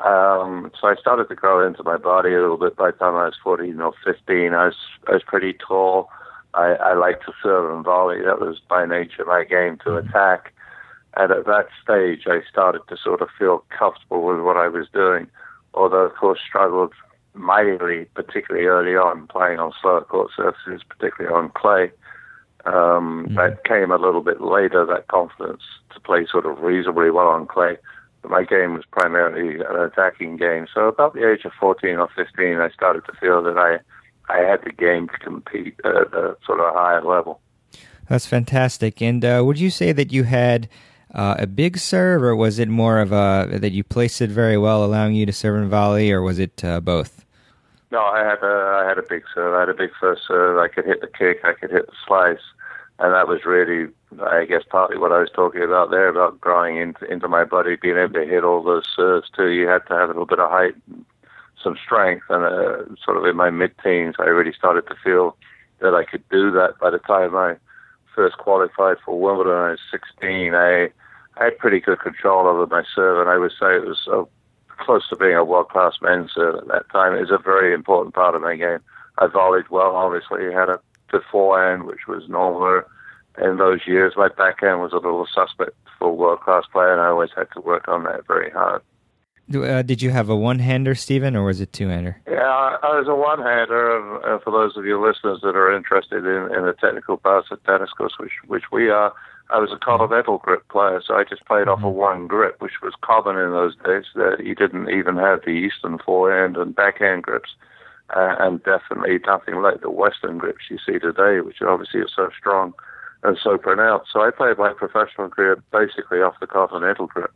Um, 0.00 0.72
so 0.80 0.88
I 0.88 0.96
started 0.96 1.28
to 1.28 1.34
grow 1.36 1.64
into 1.64 1.84
my 1.84 1.96
body 1.96 2.30
a 2.34 2.40
little 2.40 2.56
bit. 2.56 2.74
By 2.74 2.90
the 2.90 2.96
time 2.96 3.14
I 3.14 3.26
was 3.26 3.36
14 3.44 3.80
or 3.80 3.92
15, 4.04 4.54
I 4.54 4.66
was 4.66 4.76
I 5.06 5.12
was 5.12 5.22
pretty 5.22 5.54
tall. 5.54 6.08
I, 6.54 6.74
I 6.74 6.94
liked 6.94 7.24
to 7.26 7.32
serve 7.42 7.72
and 7.74 7.84
volley. 7.84 8.22
That 8.22 8.40
was 8.40 8.60
by 8.68 8.86
nature 8.86 9.24
my 9.24 9.44
game 9.44 9.78
to 9.84 9.96
attack. 9.96 10.52
And 11.16 11.30
at 11.30 11.46
that 11.46 11.68
stage, 11.82 12.22
I 12.26 12.40
started 12.50 12.82
to 12.88 12.96
sort 12.96 13.20
of 13.20 13.28
feel 13.38 13.64
comfortable 13.76 14.24
with 14.24 14.40
what 14.40 14.56
I 14.56 14.68
was 14.68 14.86
doing 14.92 15.28
although 15.74 16.04
of 16.04 16.14
course 16.14 16.40
struggled 16.46 16.92
mightily, 17.34 18.06
particularly 18.14 18.66
early 18.66 18.96
on, 18.96 19.26
playing 19.28 19.58
on 19.58 19.72
slower 19.80 20.02
court 20.02 20.30
surfaces, 20.36 20.82
particularly 20.88 21.34
on 21.34 21.50
clay. 21.50 21.90
Um, 22.64 23.26
mm-hmm. 23.26 23.36
That 23.36 23.64
came 23.64 23.90
a 23.90 23.96
little 23.96 24.20
bit 24.20 24.40
later, 24.40 24.84
that 24.86 25.08
confidence 25.08 25.62
to 25.94 26.00
play 26.00 26.26
sort 26.30 26.46
of 26.46 26.60
reasonably 26.60 27.10
well 27.10 27.28
on 27.28 27.46
clay. 27.46 27.76
But 28.20 28.30
my 28.30 28.44
game 28.44 28.74
was 28.74 28.84
primarily 28.90 29.56
an 29.56 29.76
attacking 29.76 30.36
game. 30.36 30.66
So 30.72 30.86
about 30.86 31.14
the 31.14 31.28
age 31.28 31.44
of 31.44 31.52
14 31.58 31.96
or 31.96 32.08
15, 32.14 32.58
I 32.58 32.70
started 32.70 33.04
to 33.06 33.12
feel 33.18 33.42
that 33.42 33.58
I, 33.58 33.78
I 34.32 34.38
had 34.38 34.62
the 34.64 34.72
game 34.72 35.08
to 35.08 35.18
compete 35.18 35.78
at 35.84 36.12
a 36.14 36.36
sort 36.46 36.60
of 36.60 36.74
a 36.74 36.78
higher 36.78 37.02
level. 37.02 37.40
That's 38.08 38.26
fantastic. 38.26 39.00
And 39.00 39.24
uh, 39.24 39.42
would 39.44 39.58
you 39.58 39.70
say 39.70 39.92
that 39.92 40.12
you 40.12 40.24
had 40.24 40.68
uh, 41.14 41.36
a 41.38 41.46
big 41.46 41.78
serve, 41.78 42.22
or 42.22 42.34
was 42.34 42.58
it 42.58 42.68
more 42.68 42.98
of 42.98 43.12
a 43.12 43.48
that 43.50 43.72
you 43.72 43.84
placed 43.84 44.20
it 44.20 44.30
very 44.30 44.56
well, 44.56 44.84
allowing 44.84 45.14
you 45.14 45.26
to 45.26 45.32
serve 45.32 45.60
and 45.60 45.70
volley, 45.70 46.10
or 46.10 46.22
was 46.22 46.38
it 46.38 46.64
uh, 46.64 46.80
both? 46.80 47.24
No, 47.90 48.00
I 48.00 48.24
had 48.24 48.42
a 48.42 48.82
I 48.82 48.88
had 48.88 48.98
a 48.98 49.02
big 49.02 49.24
serve. 49.34 49.54
I 49.54 49.60
had 49.60 49.68
a 49.68 49.74
big 49.74 49.90
first 50.00 50.22
serve. 50.26 50.58
I 50.58 50.68
could 50.68 50.86
hit 50.86 51.00
the 51.00 51.06
kick. 51.06 51.40
I 51.44 51.52
could 51.52 51.70
hit 51.70 51.86
the 51.86 51.92
slice, 52.06 52.40
and 52.98 53.12
that 53.12 53.28
was 53.28 53.44
really, 53.44 53.92
I 54.22 54.46
guess, 54.46 54.62
partly 54.68 54.96
what 54.96 55.12
I 55.12 55.20
was 55.20 55.30
talking 55.34 55.62
about 55.62 55.90
there 55.90 56.08
about 56.08 56.40
growing 56.40 56.78
into 56.78 57.04
into 57.04 57.28
my 57.28 57.44
body, 57.44 57.76
being 57.76 57.98
able 57.98 58.14
to 58.14 58.24
hit 58.24 58.44
all 58.44 58.62
those 58.62 58.88
serves 58.96 59.28
too. 59.36 59.48
You 59.48 59.68
had 59.68 59.86
to 59.88 59.94
have 59.94 60.08
a 60.08 60.12
little 60.12 60.26
bit 60.26 60.40
of 60.40 60.50
height, 60.50 60.74
some 61.62 61.76
strength, 61.82 62.24
and 62.28 62.44
uh, 62.44 62.94
sort 63.04 63.16
of 63.16 63.24
in 63.24 63.36
my 63.36 63.50
mid-teens, 63.50 64.16
I 64.18 64.24
really 64.24 64.52
started 64.52 64.86
to 64.88 64.94
feel 65.02 65.36
that 65.80 65.94
I 65.94 66.04
could 66.04 66.28
do 66.28 66.50
that. 66.52 66.78
By 66.80 66.90
the 66.90 66.98
time 66.98 67.36
I 67.36 67.56
first 68.14 68.38
qualified 68.38 68.98
for 69.04 69.18
Wimbledon, 69.18 69.52
I 69.52 69.70
was 69.70 69.80
16. 69.90 70.54
I 70.54 70.88
I 71.36 71.44
had 71.44 71.58
pretty 71.58 71.80
good 71.80 72.00
control 72.00 72.46
over 72.46 72.66
my 72.66 72.82
serve, 72.94 73.20
and 73.20 73.30
I 73.30 73.38
would 73.38 73.52
say 73.52 73.76
it 73.76 73.86
was 73.86 74.06
uh, 74.12 74.24
close 74.84 75.08
to 75.08 75.16
being 75.16 75.34
a 75.34 75.44
world-class 75.44 75.94
men's 76.02 76.32
serve 76.34 76.56
at 76.56 76.68
that 76.68 76.90
time. 76.90 77.14
It 77.14 77.20
was 77.20 77.30
a 77.30 77.38
very 77.38 77.72
important 77.72 78.14
part 78.14 78.34
of 78.34 78.42
my 78.42 78.56
game. 78.56 78.80
I 79.18 79.26
volleyed 79.26 79.70
well, 79.70 79.96
obviously. 79.96 80.48
I 80.48 80.58
had 80.58 80.68
a 80.68 80.80
good 81.10 81.22
forehand, 81.30 81.84
which 81.84 82.06
was 82.06 82.28
normal 82.28 82.82
in 83.42 83.56
those 83.56 83.86
years. 83.86 84.14
My 84.16 84.28
backhand 84.28 84.80
was 84.80 84.92
a 84.92 84.96
little 84.96 85.26
suspect 85.32 85.76
for 85.98 86.14
world-class 86.14 86.64
player, 86.72 86.92
and 86.92 87.00
I 87.00 87.06
always 87.06 87.30
had 87.34 87.50
to 87.54 87.60
work 87.60 87.88
on 87.88 88.04
that 88.04 88.26
very 88.26 88.50
hard. 88.50 88.82
Uh, 89.54 89.82
did 89.82 90.02
you 90.02 90.10
have 90.10 90.28
a 90.28 90.36
one-hander, 90.36 90.94
Stephen, 90.94 91.36
or 91.36 91.44
was 91.44 91.60
it 91.60 91.72
two-hander? 91.72 92.20
Yeah, 92.26 92.78
I 92.82 92.98
was 92.98 93.06
a 93.08 93.14
one-hander. 93.14 94.32
And, 94.32 94.42
for 94.42 94.50
those 94.50 94.76
of 94.76 94.84
you 94.84 95.00
listeners 95.00 95.40
that 95.42 95.56
are 95.56 95.74
interested 95.74 96.24
in, 96.24 96.54
in 96.54 96.66
the 96.66 96.74
technical 96.80 97.16
parts 97.16 97.48
of 97.50 97.62
tennis, 97.64 97.90
course, 97.90 98.14
which 98.18 98.32
which 98.46 98.64
we 98.72 98.90
are, 98.90 99.12
I 99.50 99.58
was 99.58 99.70
a 99.72 99.78
continental 99.78 100.38
grip 100.38 100.66
player, 100.68 101.02
so 101.06 101.14
I 101.14 101.24
just 101.24 101.44
played 101.44 101.68
off 101.68 101.84
of 101.84 101.92
one 101.92 102.26
grip, 102.26 102.60
which 102.60 102.80
was 102.82 102.94
common 103.02 103.36
in 103.36 103.50
those 103.50 103.76
days. 103.84 104.06
That 104.14 104.44
you 104.44 104.54
didn't 104.54 104.88
even 104.90 105.16
have 105.16 105.40
the 105.44 105.50
Eastern 105.50 105.98
forehand 105.98 106.56
and 106.56 106.74
backhand 106.74 107.22
grips, 107.22 107.50
uh, 108.16 108.36
and 108.38 108.62
definitely 108.62 109.18
nothing 109.26 109.60
like 109.60 109.80
the 109.80 109.90
Western 109.90 110.38
grips 110.38 110.70
you 110.70 110.78
see 110.78 110.98
today, 110.98 111.40
which 111.40 111.60
obviously 111.60 112.00
are 112.00 112.08
so 112.14 112.30
strong 112.38 112.72
and 113.22 113.38
so 113.42 113.58
pronounced. 113.58 114.10
So 114.12 114.20
I 114.20 114.30
played 114.30 114.58
my 114.58 114.72
professional 114.72 115.28
career 115.28 115.62
basically 115.70 116.18
off 116.18 116.40
the 116.40 116.46
continental 116.46 117.06
grip 117.06 117.32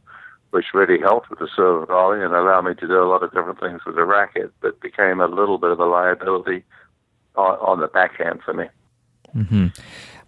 which 0.50 0.66
really 0.74 1.00
helped 1.00 1.30
with 1.30 1.38
the 1.38 1.48
serve 1.54 1.88
volley 1.88 2.22
and 2.22 2.34
allowed 2.34 2.62
me 2.62 2.74
to 2.74 2.86
do 2.86 3.02
a 3.02 3.08
lot 3.08 3.22
of 3.22 3.32
different 3.32 3.60
things 3.60 3.80
with 3.84 3.96
the 3.96 4.04
racket, 4.04 4.52
but 4.60 4.80
became 4.80 5.20
a 5.20 5.26
little 5.26 5.58
bit 5.58 5.70
of 5.70 5.80
a 5.80 5.84
liability 5.84 6.64
on, 7.34 7.56
on 7.58 7.80
the 7.80 7.88
backhand 7.88 8.40
for 8.44 8.54
me. 8.54 8.66
Mm-hmm. 9.34 9.66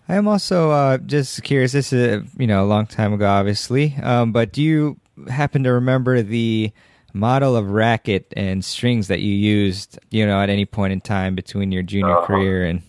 I 0.09 0.15
am 0.15 0.27
also 0.27 0.71
uh, 0.71 0.99
just 0.99 1.43
curious. 1.43 1.73
This 1.73 1.93
is 1.93 2.23
you 2.39 2.47
know 2.47 2.65
a 2.65 2.67
long 2.67 2.87
time 2.87 3.13
ago, 3.13 3.29
obviously, 3.29 3.95
um, 4.03 4.33
but 4.33 4.53
do 4.53 4.63
you 4.63 4.99
happen 5.29 5.65
to 5.65 5.73
remember 5.73 6.23
the 6.23 6.73
model 7.13 7.57
of 7.57 7.71
racket 7.71 8.33
and 8.37 8.65
strings 8.65 9.09
that 9.09 9.21
you 9.21 9.33
used, 9.33 9.99
you 10.11 10.27
know, 10.27 10.41
at 10.41 10.51
any 10.51 10.65
point 10.65 10.93
in 10.93 11.01
time 11.01 11.35
between 11.35 11.73
your 11.73 11.83
junior 11.83 12.17
uh-huh. 12.17 12.27
career 12.27 12.65
and 12.65 12.83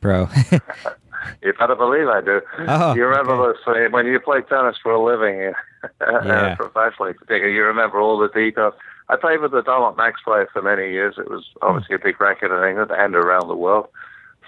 pro? 0.00 0.28
you 1.42 1.52
better 1.58 1.74
believe 1.74 2.08
I 2.08 2.20
do. 2.20 2.40
Oh, 2.68 2.94
you 2.94 3.04
remember 3.06 3.32
okay. 3.32 3.58
those 3.66 3.92
when 3.92 4.06
you 4.06 4.20
play 4.20 4.42
tennis 4.42 4.76
for 4.82 4.92
a 4.92 5.02
living, 5.02 5.52
yeah. 6.00 6.54
professionally, 6.58 7.12
particularly, 7.14 7.54
you 7.54 7.64
remember 7.64 8.00
all 8.00 8.18
the 8.18 8.28
details. 8.28 8.74
I 9.08 9.16
played 9.16 9.40
with 9.40 9.52
the 9.52 9.62
Dunlop 9.62 9.96
Maxply 9.96 10.46
for 10.52 10.62
many 10.62 10.90
years. 10.90 11.16
It 11.18 11.30
was 11.30 11.44
obviously 11.60 11.96
a 11.96 11.98
big 11.98 12.20
racket 12.20 12.50
in 12.50 12.64
England 12.64 12.90
and 12.92 13.14
around 13.14 13.48
the 13.48 13.56
world. 13.56 13.88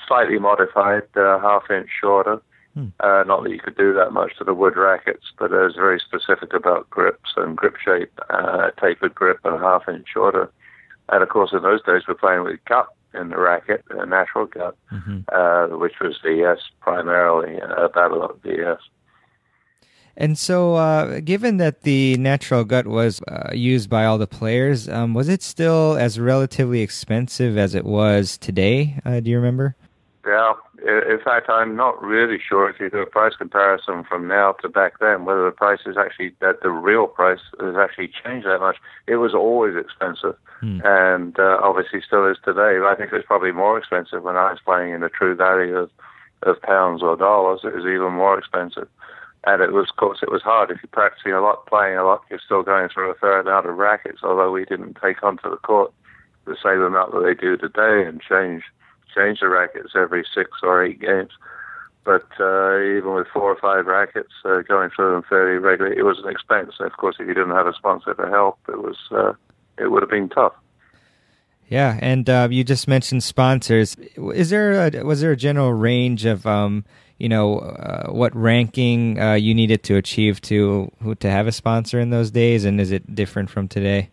Slightly 0.06 0.38
modified, 0.38 1.02
uh, 1.16 1.38
half 1.40 1.70
inch 1.70 1.88
shorter. 2.00 2.40
Hmm. 2.74 2.86
Uh, 2.98 3.22
not 3.24 3.44
that 3.44 3.50
you 3.50 3.60
could 3.60 3.76
do 3.76 3.94
that 3.94 4.12
much 4.12 4.36
to 4.38 4.44
the 4.44 4.54
wood 4.54 4.76
rackets, 4.76 5.26
but 5.38 5.52
it 5.52 5.56
was 5.56 5.76
very 5.76 6.00
specific 6.00 6.52
about 6.54 6.90
grips 6.90 7.32
and 7.36 7.56
grip 7.56 7.76
shape, 7.76 8.12
uh, 8.30 8.70
tapered 8.80 9.14
grip 9.14 9.38
and 9.44 9.60
half 9.60 9.88
inch 9.88 10.06
shorter. 10.12 10.50
And 11.08 11.22
of 11.22 11.28
course, 11.28 11.52
in 11.52 11.62
those 11.62 11.82
days, 11.84 12.02
we're 12.08 12.14
playing 12.14 12.44
with 12.44 12.64
gut 12.64 12.88
in 13.12 13.28
the 13.28 13.38
racket, 13.38 13.84
a 13.90 14.06
natural 14.06 14.46
gut, 14.46 14.76
mm-hmm. 14.92 15.20
uh, 15.32 15.76
which 15.78 16.00
was 16.00 16.18
VS 16.24 16.58
primarily, 16.80 17.60
Babolat 17.94 18.40
VS. 18.42 18.80
And 20.16 20.38
so, 20.38 20.74
uh, 20.74 21.20
given 21.20 21.56
that 21.56 21.82
the 21.82 22.16
natural 22.18 22.64
gut 22.64 22.86
was 22.86 23.20
uh, 23.22 23.50
used 23.52 23.90
by 23.90 24.04
all 24.04 24.16
the 24.16 24.28
players, 24.28 24.88
um, 24.88 25.12
was 25.12 25.28
it 25.28 25.42
still 25.42 25.96
as 25.96 26.20
relatively 26.20 26.82
expensive 26.82 27.58
as 27.58 27.74
it 27.74 27.84
was 27.84 28.38
today? 28.38 29.00
Uh, 29.04 29.20
do 29.20 29.30
you 29.30 29.36
remember? 29.36 29.74
Yeah. 30.26 30.54
In 30.82 31.18
fact, 31.24 31.48
I'm 31.48 31.76
not 31.76 32.00
really 32.02 32.38
sure 32.38 32.68
if 32.68 32.78
you 32.78 32.90
do 32.90 32.98
a 32.98 33.06
price 33.06 33.34
comparison 33.36 34.04
from 34.04 34.28
now 34.28 34.52
to 34.60 34.68
back 34.68 34.98
then, 35.00 35.24
whether 35.24 35.44
the 35.44 35.50
price 35.50 35.80
is 35.86 35.96
actually 35.96 36.34
that 36.40 36.60
the 36.62 36.70
real 36.70 37.06
price 37.06 37.40
has 37.58 37.74
actually 37.76 38.08
changed 38.08 38.46
that 38.46 38.60
much. 38.60 38.76
It 39.06 39.16
was 39.16 39.34
always 39.34 39.76
expensive, 39.76 40.36
hmm. 40.60 40.80
and 40.84 41.38
uh, 41.38 41.58
obviously 41.62 42.02
still 42.06 42.30
is 42.30 42.36
today. 42.44 42.78
I 42.84 42.94
think 42.96 43.12
it 43.12 43.16
was 43.16 43.24
probably 43.26 43.52
more 43.52 43.78
expensive 43.78 44.22
when 44.22 44.36
I 44.36 44.50
was 44.50 44.60
playing 44.64 44.92
in 44.92 45.00
the 45.00 45.08
true 45.08 45.34
value 45.34 45.76
of 45.76 45.90
of 46.42 46.60
pounds 46.60 47.02
or 47.02 47.16
dollars. 47.16 47.60
It 47.64 47.74
was 47.74 47.86
even 47.86 48.12
more 48.12 48.38
expensive. 48.38 48.88
And 49.46 49.60
it 49.62 49.72
was, 49.72 49.90
of 49.90 49.96
course, 49.96 50.20
it 50.22 50.30
was 50.30 50.42
hard. 50.42 50.70
If 50.70 50.78
you're 50.82 50.88
practicing 50.90 51.32
a 51.32 51.40
lot, 51.40 51.66
playing 51.66 51.98
a 51.98 52.04
lot, 52.04 52.22
you're 52.30 52.40
still 52.44 52.62
going 52.62 52.88
through 52.88 53.10
a 53.10 53.14
fair 53.14 53.40
amount 53.40 53.66
of 53.66 53.76
rackets. 53.76 54.20
Although 54.22 54.52
we 54.52 54.64
didn't 54.64 54.96
take 55.02 55.22
onto 55.22 55.50
the 55.50 55.56
court 55.56 55.92
the 56.46 56.56
same 56.62 56.80
amount 56.80 57.12
that 57.12 57.20
they 57.20 57.34
do 57.34 57.56
today 57.56 58.06
and 58.06 58.20
change 58.20 58.62
change 59.14 59.40
the 59.40 59.48
rackets 59.48 59.92
every 59.94 60.24
six 60.34 60.50
or 60.62 60.84
eight 60.84 61.00
games. 61.00 61.30
But 62.04 62.26
uh, 62.38 62.80
even 62.80 63.14
with 63.14 63.28
four 63.32 63.50
or 63.50 63.56
five 63.56 63.86
rackets, 63.86 64.32
uh, 64.44 64.60
going 64.62 64.90
through 64.90 65.12
them 65.12 65.22
fairly 65.28 65.58
regularly, 65.58 65.96
it 65.96 66.02
was 66.02 66.18
an 66.22 66.30
expense. 66.30 66.74
Of 66.80 66.92
course, 66.98 67.16
if 67.18 67.26
you 67.26 67.32
didn't 67.32 67.54
have 67.54 67.66
a 67.66 67.72
sponsor 67.72 68.12
to 68.12 68.28
help, 68.28 68.58
it 68.68 68.82
was 68.82 68.96
uh, 69.10 69.32
it 69.78 69.90
would 69.90 70.02
have 70.02 70.10
been 70.10 70.28
tough. 70.28 70.52
Yeah, 71.68 71.98
and 72.02 72.28
uh, 72.28 72.48
you 72.50 72.62
just 72.62 72.86
mentioned 72.86 73.22
sponsors. 73.22 73.96
Is 74.34 74.50
there 74.50 74.86
a, 74.86 75.02
was 75.02 75.22
there 75.22 75.32
a 75.32 75.36
general 75.36 75.72
range 75.72 76.26
of 76.26 76.46
um, 76.46 76.84
you 77.24 77.30
know 77.30 77.58
uh, 77.60 78.12
what 78.12 78.36
ranking 78.36 79.18
uh, 79.18 79.32
you 79.32 79.54
needed 79.54 79.82
to 79.84 79.96
achieve 79.96 80.42
to 80.42 80.90
to 81.20 81.30
have 81.30 81.46
a 81.46 81.52
sponsor 81.52 81.98
in 81.98 82.10
those 82.10 82.30
days, 82.30 82.66
and 82.66 82.80
is 82.80 82.90
it 82.92 83.14
different 83.14 83.48
from 83.48 83.66
today? 83.66 84.10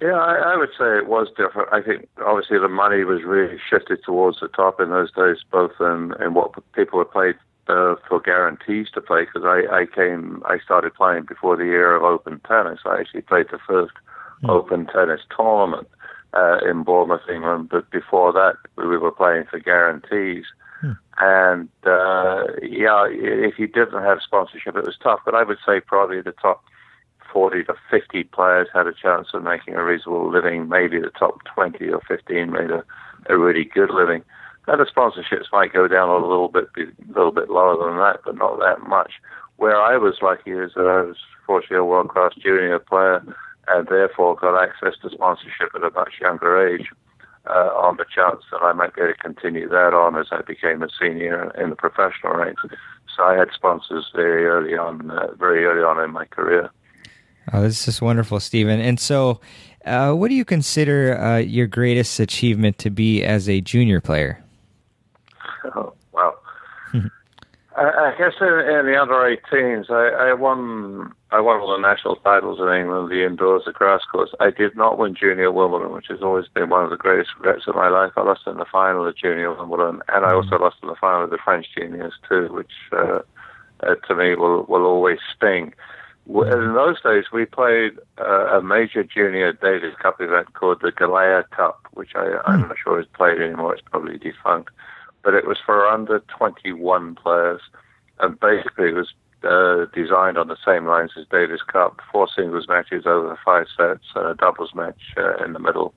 Yeah, 0.00 0.18
I, 0.18 0.52
I 0.52 0.56
would 0.56 0.74
say 0.76 0.98
it 0.98 1.06
was 1.06 1.28
different. 1.36 1.68
I 1.72 1.80
think 1.80 2.08
obviously 2.26 2.58
the 2.58 2.68
money 2.68 3.04
was 3.04 3.22
really 3.22 3.58
shifted 3.70 4.00
towards 4.04 4.40
the 4.40 4.48
top 4.48 4.80
in 4.80 4.90
those 4.90 5.12
days, 5.12 5.38
both 5.50 5.72
in, 5.80 6.12
in 6.20 6.34
what 6.34 6.50
people 6.72 6.98
had 6.98 7.10
played 7.12 7.36
uh, 7.68 7.94
for 8.08 8.20
guarantees 8.20 8.88
to 8.94 9.00
play. 9.00 9.24
Because 9.24 9.44
I, 9.44 9.58
I 9.72 9.86
came, 9.86 10.42
I 10.44 10.58
started 10.58 10.92
playing 10.94 11.24
before 11.28 11.56
the 11.56 11.70
era 11.80 11.96
of 11.96 12.02
open 12.02 12.40
tennis. 12.46 12.80
I 12.84 13.00
actually 13.00 13.22
played 13.22 13.46
the 13.50 13.60
first 13.66 13.94
mm. 14.42 14.50
open 14.50 14.86
tennis 14.86 15.20
tournament 15.34 15.88
uh, 16.34 16.58
in 16.68 16.82
Bournemouth, 16.82 17.28
England. 17.32 17.68
But 17.70 17.88
before 17.90 18.32
that, 18.32 18.56
we 18.76 18.98
were 18.98 19.12
playing 19.12 19.44
for 19.50 19.60
guarantees. 19.60 20.44
And 21.20 21.68
uh, 21.84 22.44
yeah, 22.62 23.06
if 23.08 23.58
you 23.58 23.66
didn't 23.66 24.02
have 24.02 24.18
sponsorship, 24.22 24.76
it 24.76 24.84
was 24.84 24.96
tough. 25.02 25.20
But 25.24 25.34
I 25.34 25.44
would 25.44 25.58
say 25.66 25.80
probably 25.80 26.20
the 26.20 26.32
top 26.32 26.64
40 27.32 27.64
to 27.64 27.74
50 27.90 28.24
players 28.24 28.68
had 28.72 28.86
a 28.86 28.92
chance 28.92 29.28
of 29.34 29.42
making 29.42 29.74
a 29.74 29.84
reasonable 29.84 30.30
living. 30.30 30.68
Maybe 30.68 31.00
the 31.00 31.10
top 31.10 31.38
20 31.54 31.88
or 31.88 32.00
15 32.06 32.50
made 32.50 32.70
a, 32.70 32.84
a 33.28 33.38
really 33.38 33.64
good 33.64 33.90
living. 33.90 34.22
And 34.66 34.80
the 34.80 34.86
sponsorships 34.86 35.52
might 35.52 35.72
go 35.72 35.86
down 35.88 36.08
a 36.08 36.26
little 36.26 36.48
bit, 36.48 36.68
a 36.76 37.12
little 37.12 37.32
bit 37.32 37.50
lower 37.50 37.76
than 37.76 37.98
that, 37.98 38.20
but 38.24 38.36
not 38.36 38.58
that 38.60 38.88
much. 38.88 39.12
Where 39.56 39.80
I 39.80 39.98
was 39.98 40.14
lucky 40.22 40.52
is 40.52 40.72
that 40.74 40.86
I 40.86 41.02
was 41.02 41.16
fortunately 41.46 41.76
a 41.76 41.84
world-class 41.84 42.32
junior 42.42 42.78
player, 42.78 43.22
and 43.68 43.86
therefore 43.88 44.36
got 44.36 44.60
access 44.60 44.94
to 45.02 45.10
sponsorship 45.10 45.74
at 45.74 45.84
a 45.84 45.90
much 45.90 46.14
younger 46.20 46.66
age 46.66 46.88
uh, 47.46 47.70
on 47.76 47.96
the 47.96 48.06
chance 48.14 48.42
that 48.50 48.62
I 48.62 48.72
might 48.72 48.94
be 48.94 49.02
able 49.02 49.12
to 49.12 49.18
continue 49.18 49.68
that 49.68 49.94
on 49.94 50.16
as 50.16 50.26
I 50.30 50.42
became 50.42 50.82
a 50.82 50.88
senior 51.00 51.50
in 51.60 51.70
the 51.70 51.76
professional 51.76 52.34
ranks. 52.34 52.62
So 53.16 53.22
I 53.22 53.36
had 53.36 53.48
sponsors 53.54 54.10
very 54.14 54.46
early 54.46 54.76
on, 54.76 55.10
uh, 55.10 55.34
very 55.34 55.64
early 55.64 55.82
on 55.82 56.02
in 56.02 56.10
my 56.10 56.24
career. 56.24 56.70
Oh, 57.52 57.62
this 57.62 57.86
is 57.86 58.00
wonderful, 58.00 58.40
Stephen. 58.40 58.80
And 58.80 58.98
so, 58.98 59.40
uh, 59.84 60.12
what 60.12 60.28
do 60.28 60.34
you 60.34 60.46
consider 60.46 61.18
uh, 61.18 61.36
your 61.38 61.66
greatest 61.66 62.18
achievement 62.18 62.78
to 62.78 62.90
be 62.90 63.22
as 63.22 63.48
a 63.48 63.60
junior 63.60 64.00
player? 64.00 64.42
Oh, 65.76 65.94
wow. 66.12 66.34
I, 67.76 68.12
I, 68.12 68.14
guess 68.16 68.34
in, 68.40 68.46
in, 68.46 68.86
the 68.86 68.98
under 69.00 69.14
18s, 69.14 69.90
I, 69.90 70.30
I, 70.30 70.32
won 70.32 71.12
I 71.32 71.40
won 71.40 71.60
all 71.60 71.72
the 71.72 71.82
national 71.82 72.16
titles 72.16 72.60
in 72.60 72.68
England, 72.68 73.10
the 73.10 73.26
indoors, 73.26 73.62
the 73.66 73.72
grass 73.72 74.02
courts. 74.10 74.32
I 74.38 74.50
did 74.50 74.76
not 74.76 74.98
win 74.98 75.14
junior 75.14 75.50
Wimbledon, 75.50 75.92
which 75.92 76.06
has 76.08 76.22
always 76.22 76.46
been 76.46 76.68
one 76.68 76.84
of 76.84 76.90
the 76.90 76.96
greatest 76.96 77.30
regrets 77.36 77.66
of 77.66 77.74
my 77.74 77.88
life. 77.88 78.12
I 78.16 78.22
lost 78.22 78.42
in 78.46 78.58
the 78.58 78.64
final 78.70 79.06
of 79.06 79.16
junior 79.16 79.52
Wimbledon, 79.52 80.02
and 80.08 80.24
I 80.24 80.32
also 80.32 80.56
lost 80.56 80.76
in 80.82 80.88
the 80.88 80.94
final 80.94 81.24
of 81.24 81.30
the 81.30 81.38
French 81.44 81.66
juniors 81.76 82.14
too, 82.28 82.48
which 82.52 82.72
uh, 82.92 83.20
uh, 83.82 83.94
to 84.06 84.14
me 84.14 84.36
will 84.36 84.64
will 84.64 84.84
always 84.84 85.18
sting. 85.36 85.74
In 86.26 86.72
those 86.74 87.02
days, 87.02 87.24
we 87.32 87.44
played 87.44 87.98
uh, 88.18 88.58
a 88.58 88.62
major 88.62 89.04
junior 89.04 89.52
Davis 89.52 89.94
Cup 90.00 90.20
event 90.20 90.54
called 90.54 90.80
the 90.80 90.90
Galea 90.90 91.44
Cup, 91.50 91.86
which 91.92 92.12
I, 92.14 92.38
I'm 92.46 92.62
hmm. 92.62 92.68
not 92.68 92.76
sure 92.82 93.00
is 93.00 93.06
played 93.14 93.40
anymore. 93.40 93.74
It's 93.74 93.82
probably 93.90 94.16
defunct. 94.16 94.70
But 95.24 95.34
it 95.34 95.46
was 95.46 95.58
for 95.64 95.86
under 95.86 96.20
21 96.20 97.14
players. 97.16 97.62
And 98.20 98.38
basically, 98.38 98.90
it 98.90 98.94
was 98.94 99.12
uh, 99.42 99.86
designed 99.94 100.38
on 100.38 100.48
the 100.48 100.56
same 100.64 100.86
lines 100.86 101.12
as 101.18 101.26
Davis 101.30 101.62
Cup, 101.62 102.00
four 102.12 102.28
singles 102.34 102.68
matches 102.68 103.04
over 103.06 103.38
five 103.44 103.66
sets, 103.76 104.04
and 104.14 104.26
a 104.26 104.34
doubles 104.34 104.74
match 104.74 105.00
uh, 105.16 105.42
in 105.44 105.52
the 105.52 105.58
middle. 105.58 105.94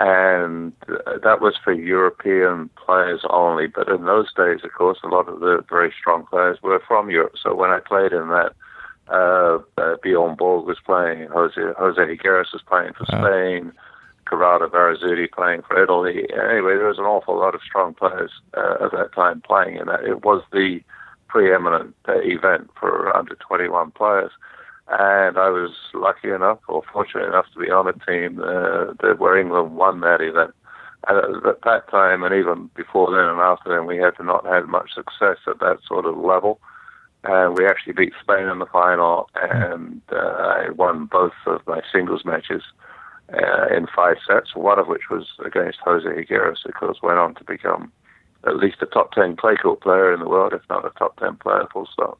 And 0.00 0.72
uh, 0.88 1.18
that 1.22 1.40
was 1.40 1.54
for 1.62 1.72
European 1.72 2.68
players 2.84 3.20
only. 3.30 3.66
But 3.66 3.88
in 3.88 4.04
those 4.04 4.32
days, 4.34 4.60
of 4.64 4.72
course, 4.72 4.98
a 5.04 5.08
lot 5.08 5.28
of 5.28 5.40
the 5.40 5.64
very 5.68 5.92
strong 5.98 6.26
players 6.26 6.58
were 6.62 6.82
from 6.86 7.10
Europe. 7.10 7.34
So 7.40 7.54
when 7.54 7.70
I 7.70 7.78
played 7.78 8.12
in 8.12 8.28
that, 8.28 8.52
uh, 9.08 9.58
uh, 9.76 9.96
Bjorn 10.02 10.34
Borg 10.36 10.66
was 10.66 10.78
playing, 10.84 11.28
Jose, 11.28 11.60
Jose 11.78 12.00
Higueras 12.00 12.52
was 12.52 12.62
playing 12.66 12.94
for 12.94 13.04
wow. 13.12 13.20
Spain, 14.24 14.38
Corrado 14.38 14.68
Barazzutti 14.68 15.30
playing 15.30 15.62
for 15.62 15.82
Italy. 15.82 16.26
Anyway, 16.32 16.76
there 16.76 16.88
was 16.88 16.98
an 16.98 17.04
awful 17.04 17.38
lot 17.38 17.54
of 17.54 17.60
strong 17.62 17.94
players 17.94 18.30
uh, 18.56 18.84
at 18.84 18.92
that 18.92 19.12
time 19.14 19.40
playing 19.40 19.76
in 19.76 19.86
that. 19.86 20.04
It 20.04 20.24
was 20.24 20.42
the 20.52 20.80
preeminent 21.28 21.94
uh, 22.08 22.20
event 22.20 22.70
for 22.78 23.14
under 23.16 23.34
21 23.36 23.90
players. 23.92 24.30
And 24.88 25.38
I 25.38 25.48
was 25.48 25.70
lucky 25.94 26.30
enough 26.30 26.58
or 26.68 26.82
fortunate 26.92 27.26
enough 27.26 27.46
to 27.54 27.60
be 27.60 27.70
on 27.70 27.88
a 27.88 27.92
team 27.92 28.40
uh, 28.40 28.92
that 29.00 29.16
where 29.18 29.38
England 29.38 29.76
won 29.76 30.00
that 30.00 30.20
event. 30.20 30.54
And 31.08 31.46
at 31.46 31.62
that 31.64 31.90
time, 31.90 32.22
and 32.22 32.34
even 32.34 32.70
before 32.74 33.10
then 33.10 33.28
and 33.28 33.40
after 33.40 33.70
then, 33.70 33.86
we 33.86 33.98
had 33.98 34.14
not 34.20 34.46
had 34.46 34.66
much 34.68 34.94
success 34.94 35.38
at 35.46 35.60
that 35.60 35.78
sort 35.86 36.06
of 36.06 36.16
level. 36.16 36.60
And 37.24 37.56
we 37.56 37.66
actually 37.66 37.94
beat 37.94 38.12
Spain 38.20 38.48
in 38.48 38.58
the 38.58 38.66
final, 38.66 39.30
and 39.34 40.02
uh, 40.12 40.16
I 40.16 40.70
won 40.70 41.06
both 41.06 41.32
of 41.46 41.66
my 41.66 41.80
singles 41.90 42.22
matches 42.24 42.62
uh, 43.32 43.74
in 43.74 43.86
five 43.94 44.16
sets, 44.26 44.54
one 44.54 44.78
of 44.78 44.86
which 44.86 45.08
was 45.10 45.26
against 45.44 45.78
Jose 45.84 46.06
Higueras, 46.06 46.64
of 46.66 46.74
course, 46.74 46.98
went 47.02 47.18
on 47.18 47.34
to 47.36 47.44
become 47.44 47.92
at 48.46 48.56
least 48.56 48.76
a 48.82 48.86
top 48.86 49.12
10 49.12 49.36
clay 49.36 49.56
court 49.56 49.80
player 49.80 50.12
in 50.12 50.20
the 50.20 50.28
world, 50.28 50.52
if 50.52 50.62
not 50.68 50.84
a 50.84 50.90
top 50.98 51.18
10 51.18 51.36
player, 51.36 51.66
full 51.72 51.88
stop. 51.92 52.18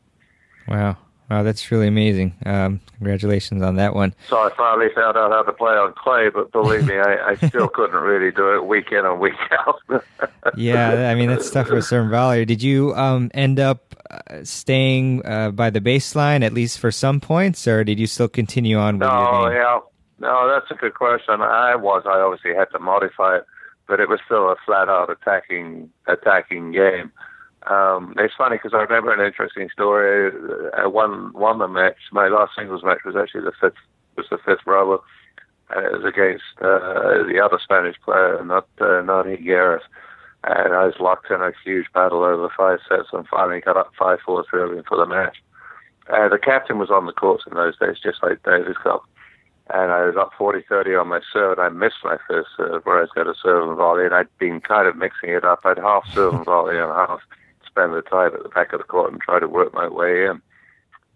Wow. 0.66 0.96
Wow, 1.30 1.42
that's 1.42 1.70
really 1.70 1.88
amazing. 1.88 2.34
Um, 2.44 2.80
congratulations 2.98 3.62
on 3.62 3.76
that 3.76 3.94
one. 3.94 4.14
So 4.28 4.36
I 4.36 4.50
finally 4.56 4.88
found 4.94 5.16
out 5.16 5.30
how 5.30 5.42
to 5.42 5.52
play 5.52 5.72
on 5.72 5.94
clay, 5.94 6.28
but 6.28 6.52
believe 6.52 6.86
me, 6.86 6.98
I, 6.98 7.30
I 7.30 7.48
still 7.48 7.68
couldn't 7.74 7.96
really 7.96 8.30
do 8.30 8.54
it 8.54 8.66
week 8.66 8.92
in 8.92 9.06
and 9.06 9.18
week 9.18 9.32
out. 9.52 9.80
yeah, 10.56 11.10
I 11.10 11.14
mean, 11.14 11.30
that's 11.30 11.50
tough 11.50 11.68
for 11.68 11.78
a 11.78 11.82
certain 11.82 12.10
Volley. 12.10 12.44
Did 12.44 12.62
you 12.62 12.94
um, 12.94 13.30
end 13.32 13.58
up 13.58 13.94
uh, 14.10 14.44
staying 14.44 15.24
uh, 15.24 15.50
by 15.50 15.70
the 15.70 15.80
baseline, 15.80 16.44
at 16.44 16.52
least 16.52 16.78
for 16.78 16.92
some 16.92 17.20
points, 17.20 17.66
or 17.66 17.84
did 17.84 17.98
you 17.98 18.06
still 18.06 18.28
continue 18.28 18.76
on 18.76 18.98
with 18.98 19.08
no? 19.08 19.48
Yeah. 19.50 19.80
No, 20.18 20.48
that's 20.48 20.70
a 20.70 20.74
good 20.74 20.94
question. 20.94 21.40
I 21.40 21.76
was. 21.76 22.04
I 22.06 22.20
obviously 22.20 22.54
had 22.54 22.70
to 22.72 22.78
modify 22.78 23.38
it 23.38 23.46
but 23.86 24.00
it 24.00 24.08
was 24.08 24.20
still 24.24 24.50
a 24.50 24.56
flat 24.64 24.88
out 24.88 25.10
attacking 25.10 25.90
attacking 26.06 26.72
game. 26.72 27.12
Um, 27.66 28.14
it's 28.18 28.34
funny 28.36 28.56
because 28.56 28.74
I 28.74 28.82
remember 28.82 29.12
an 29.12 29.24
interesting 29.24 29.68
story. 29.72 30.32
I 30.76 30.86
won 30.86 31.32
won 31.32 31.58
the 31.58 31.68
match. 31.68 31.96
My 32.12 32.28
last 32.28 32.52
singles 32.56 32.84
match 32.84 33.04
was 33.04 33.16
actually 33.16 33.42
the 33.42 33.52
fifth 33.60 33.80
was 34.16 34.26
the 34.30 34.38
fifth 34.38 34.66
rubber, 34.66 34.98
and 35.70 35.86
it 35.86 35.92
was 35.92 36.04
against 36.04 36.44
uh, 36.60 37.24
the 37.24 37.40
other 37.42 37.58
Spanish 37.62 37.96
player, 38.04 38.42
not 38.44 38.68
uh, 38.80 39.00
not 39.02 39.26
Higueras. 39.26 39.82
And 40.46 40.74
I 40.74 40.84
was 40.84 41.00
locked 41.00 41.30
in 41.30 41.40
a 41.40 41.52
huge 41.64 41.86
battle 41.94 42.22
over 42.22 42.50
five 42.54 42.78
sets, 42.88 43.08
and 43.12 43.26
finally 43.28 43.60
got 43.60 43.78
up 43.78 43.92
five 43.98 44.18
four 44.24 44.44
three 44.48 44.82
for 44.86 44.98
the 44.98 45.06
match. 45.06 45.36
Uh, 46.12 46.28
the 46.28 46.38
captain 46.38 46.78
was 46.78 46.90
on 46.90 47.06
the 47.06 47.12
court 47.12 47.40
in 47.50 47.56
those 47.56 47.78
days, 47.78 47.96
just 48.02 48.22
like 48.22 48.42
Davis 48.42 48.76
Cup 48.82 49.04
and 49.72 49.92
I 49.92 50.04
was 50.04 50.16
up 50.16 50.32
40-30 50.38 51.00
on 51.00 51.08
my 51.08 51.20
serve, 51.32 51.58
and 51.58 51.66
I 51.66 51.70
missed 51.70 52.04
my 52.04 52.18
first 52.28 52.50
serve, 52.56 52.84
where 52.84 52.98
I 52.98 53.00
was 53.02 53.10
going 53.14 53.26
to 53.26 53.34
serve 53.40 53.66
and 53.66 53.76
volley, 53.76 54.04
and 54.04 54.14
I'd 54.14 54.28
been 54.38 54.60
kind 54.60 54.86
of 54.86 54.96
mixing 54.96 55.30
it 55.30 55.44
up. 55.44 55.60
I'd 55.64 55.78
half 55.78 56.04
serve 56.12 56.34
and 56.34 56.44
volley 56.44 56.76
and 56.78 56.92
half 56.92 57.20
spend 57.66 57.94
the 57.94 58.02
time 58.02 58.34
at 58.34 58.42
the 58.42 58.50
back 58.50 58.72
of 58.72 58.78
the 58.78 58.84
court 58.84 59.12
and 59.12 59.20
try 59.20 59.40
to 59.40 59.48
work 59.48 59.72
my 59.72 59.88
way 59.88 60.26
in. 60.26 60.42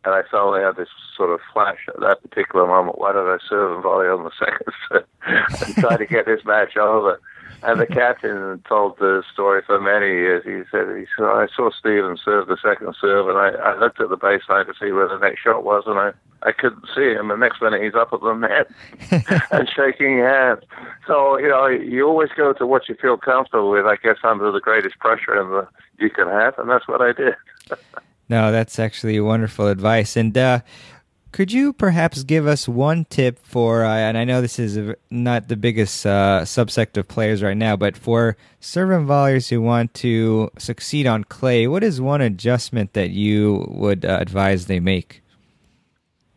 And 0.05 0.15
I 0.15 0.23
suddenly 0.31 0.63
had 0.63 0.77
this 0.77 0.89
sort 1.17 1.31
of 1.31 1.41
flash 1.53 1.79
at 1.89 2.01
that 2.01 2.23
particular 2.23 2.67
moment. 2.67 2.99
Why 2.99 3.13
did 3.13 3.21
I 3.21 3.37
serve 3.49 3.75
and 3.75 3.83
volley 3.83 4.07
on 4.07 4.25
the 4.25 4.31
second 4.39 4.73
serve 4.89 5.05
and 5.67 5.75
try 5.77 5.97
to 5.97 6.07
get 6.07 6.25
this 6.25 6.45
match 6.45 6.77
over? 6.77 7.21
And 7.63 7.81
the 7.81 7.87
captain 7.87 8.63
told 8.69 8.99
the 8.99 9.23
story 9.33 9.63
for 9.67 9.81
many 9.81 10.07
years. 10.07 10.45
He 10.45 10.63
said, 10.71 10.97
he 10.97 11.07
said, 11.17 11.25
I 11.25 11.49
saw 11.55 11.71
Stephen 11.71 12.17
serve 12.17 12.47
the 12.47 12.57
second 12.63 12.95
serve, 13.01 13.29
and 13.29 13.37
I, 13.37 13.49
I 13.49 13.79
looked 13.79 14.01
at 14.01 14.11
the 14.11 14.17
baseline 14.17 14.67
to 14.67 14.75
see 14.81 14.93
where 14.93 15.09
the 15.09 15.19
next 15.19 15.41
shot 15.41 15.65
was, 15.65 15.83
and 15.87 15.99
I, 15.99 16.13
I 16.49 16.53
couldn't 16.53 16.87
see 16.95 17.13
him. 17.13 17.29
The 17.29 17.37
next 17.37 17.61
minute, 17.61 17.83
he's 17.83 17.95
up 17.95 18.13
at 18.13 18.21
the 18.21 18.35
net 18.35 18.71
and 19.51 19.69
shaking 19.69 20.19
hands. 20.19 20.63
So, 21.07 21.37
you 21.39 21.49
know, 21.49 21.67
you 21.67 22.07
always 22.07 22.31
go 22.37 22.53
to 22.53 22.67
what 22.67 22.89
you 22.89 22.95
feel 22.95 23.17
comfortable 23.17 23.71
with, 23.71 23.87
I 23.87 23.97
guess, 23.97 24.19
under 24.23 24.53
the 24.53 24.61
greatest 24.61 24.99
pressure 25.01 25.35
and 25.35 25.51
the, 25.51 25.69
you 25.99 26.11
can 26.11 26.29
have, 26.29 26.59
and 26.59 26.71
that's 26.71 26.87
what 26.87 27.03
I 27.03 27.13
did. 27.13 27.35
no, 28.29 28.53
that's 28.53 28.79
actually 28.79 29.19
wonderful 29.19 29.67
advice. 29.67 30.17
And 30.17 30.37
uh, 30.39 30.61
could 31.39 31.53
you 31.53 31.73
perhaps 31.73 32.25
give 32.25 32.49
us 32.49 32.67
one 32.67 33.05
tip 33.05 33.39
for, 33.45 33.85
uh, 33.85 33.95
and 33.95 34.19
I 34.19 34.25
know 34.25 34.41
this 34.41 34.59
is 34.59 34.77
a, 34.77 34.97
not 35.09 35.47
the 35.47 35.55
biggest 35.55 36.05
uh, 36.05 36.41
subsect 36.43 36.97
of 36.97 37.07
players 37.07 37.45
right 37.45 37.57
now, 37.57 37.77
but 37.77 37.97
for 37.97 38.37
serve 38.59 38.91
and 38.91 39.07
volleyers 39.07 39.49
who 39.49 39.63
want 39.63 39.95
to 39.95 40.51
succeed 40.59 41.07
on 41.07 41.23
clay, 41.23 41.69
what 41.69 41.85
is 41.85 42.01
one 42.01 42.21
adjustment 42.21 42.95
that 42.95 43.11
you 43.11 43.65
would 43.69 44.05
uh, 44.05 44.19
advise 44.21 44.67
they 44.67 44.81
make? 44.81 45.23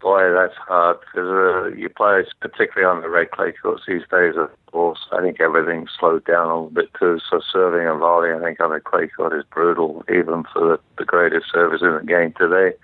Boy, 0.01 0.31
that's 0.33 0.53
hard 0.67 0.99
because 0.99 1.27
uh, 1.27 1.75
you 1.75 1.89
play, 1.89 2.23
particularly 2.39 2.85
on 2.85 3.01
the 3.01 3.09
red 3.09 3.31
clay 3.31 3.53
courts 3.53 3.81
these 3.87 4.03
days. 4.11 4.35
Of 4.37 4.51
course, 4.67 4.99
I 5.11 5.21
think 5.21 5.41
everything's 5.41 5.89
slowed 5.99 6.25
down 6.25 6.45
a 6.45 6.53
little 6.53 6.69
bit 6.69 6.93
too. 6.99 7.19
So 7.27 7.41
serving 7.51 7.87
and 7.87 7.99
volley, 7.99 8.29
I 8.33 8.39
think 8.39 8.59
on 8.59 8.71
a 8.71 8.79
clay 8.79 9.07
court 9.07 9.33
is 9.33 9.45
brutal, 9.51 10.05
even 10.09 10.43
for 10.53 10.61
the, 10.61 10.79
the 10.99 11.05
greatest 11.05 11.47
servers 11.51 11.81
in 11.81 11.91
the 11.91 12.05
game 12.05 12.35
today. 12.37 12.77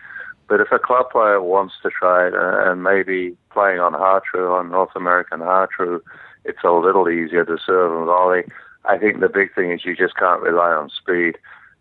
But 0.47 0.61
if 0.61 0.71
a 0.71 0.79
club 0.79 1.09
player 1.11 1.41
wants 1.41 1.75
to 1.83 1.89
try 1.89 2.27
it, 2.27 2.33
uh, 2.33 2.71
and 2.71 2.83
maybe 2.83 3.35
playing 3.51 3.79
on 3.79 3.93
Har-Tru, 3.93 4.53
on 4.53 4.71
North 4.71 4.95
American 4.95 5.41
Har-Tru, 5.41 6.01
it's 6.45 6.63
a 6.63 6.71
little 6.71 7.09
easier 7.09 7.43
to 7.45 7.57
serve 7.63 7.91
and 7.91 8.05
volley. 8.05 8.43
I 8.85 8.97
think 8.97 9.19
the 9.19 9.29
big 9.29 9.53
thing 9.53 9.71
is 9.71 9.83
you 9.83 9.95
just 9.95 10.15
can't 10.15 10.41
rely 10.41 10.71
on 10.71 10.89
speed 10.89 11.37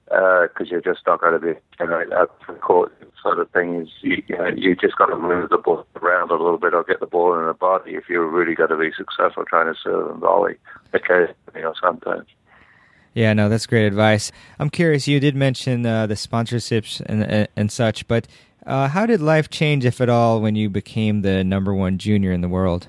because 0.06 0.50
uh, 0.60 0.64
you're 0.70 0.80
just 0.80 1.00
not 1.06 1.20
going 1.20 1.32
to 1.32 1.54
be 1.54 1.58
generate 1.78 2.10
that 2.10 2.28
court 2.60 2.92
sort 3.20 3.40
of 3.40 3.50
thing. 3.50 3.82
Is 3.82 3.88
you, 4.02 4.22
you 4.26 4.36
know 4.36 4.46
you 4.46 4.76
just 4.76 4.96
got 4.96 5.06
to 5.06 5.16
move 5.16 5.50
the 5.50 5.58
ball 5.58 5.86
around 5.96 6.30
a 6.30 6.34
little 6.34 6.58
bit 6.58 6.74
or 6.74 6.84
get 6.84 7.00
the 7.00 7.06
ball 7.06 7.38
in 7.38 7.46
the 7.46 7.54
body 7.54 7.94
if 7.94 8.08
you're 8.08 8.26
really 8.26 8.54
going 8.54 8.70
to 8.70 8.76
be 8.76 8.90
successful 8.96 9.44
trying 9.44 9.72
to 9.72 9.78
serve 9.82 10.10
and 10.10 10.20
volley 10.20 10.56
occasionally 10.92 11.62
or 11.64 11.74
sometimes. 11.80 12.26
Yeah, 13.14 13.32
no, 13.32 13.48
that's 13.48 13.66
great 13.66 13.86
advice. 13.86 14.30
I'm 14.58 14.70
curious. 14.70 15.08
You 15.08 15.18
did 15.20 15.34
mention 15.34 15.86
uh, 15.86 16.06
the 16.06 16.14
sponsorships 16.14 17.00
and 17.00 17.48
and 17.56 17.72
such, 17.72 18.06
but 18.06 18.28
uh, 18.66 18.88
how 18.88 19.06
did 19.06 19.20
life 19.20 19.48
change, 19.48 19.84
if 19.84 20.00
at 20.00 20.08
all, 20.08 20.40
when 20.40 20.56
you 20.56 20.68
became 20.68 21.22
the 21.22 21.44
number 21.44 21.72
one 21.72 21.98
junior 21.98 22.32
in 22.32 22.40
the 22.40 22.48
world? 22.48 22.88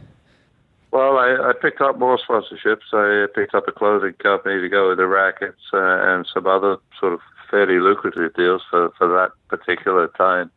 Well, 0.92 1.18
I, 1.18 1.50
I 1.50 1.54
picked 1.54 1.82
up 1.82 2.00
more 2.00 2.18
sponsorships. 2.18 2.94
I 2.94 3.28
picked 3.36 3.54
up 3.54 3.68
a 3.68 3.72
clothing 3.72 4.13
company 4.13 4.62
to 4.62 4.70
go 4.70 4.90
with 4.90 4.98
the 4.98 5.08
rackets 5.08 5.62
uh, 5.74 5.78
and 5.78 6.28
some 6.34 6.48
other 6.48 6.78
sort 7.00 7.13
of 7.13 7.20
fairly 7.52 7.80
lucrative 7.80 8.34
deals 8.34 8.63
for, 8.70 8.92
for 8.98 9.08
that 9.08 9.32
particular 9.50 10.08
time. 10.18 10.50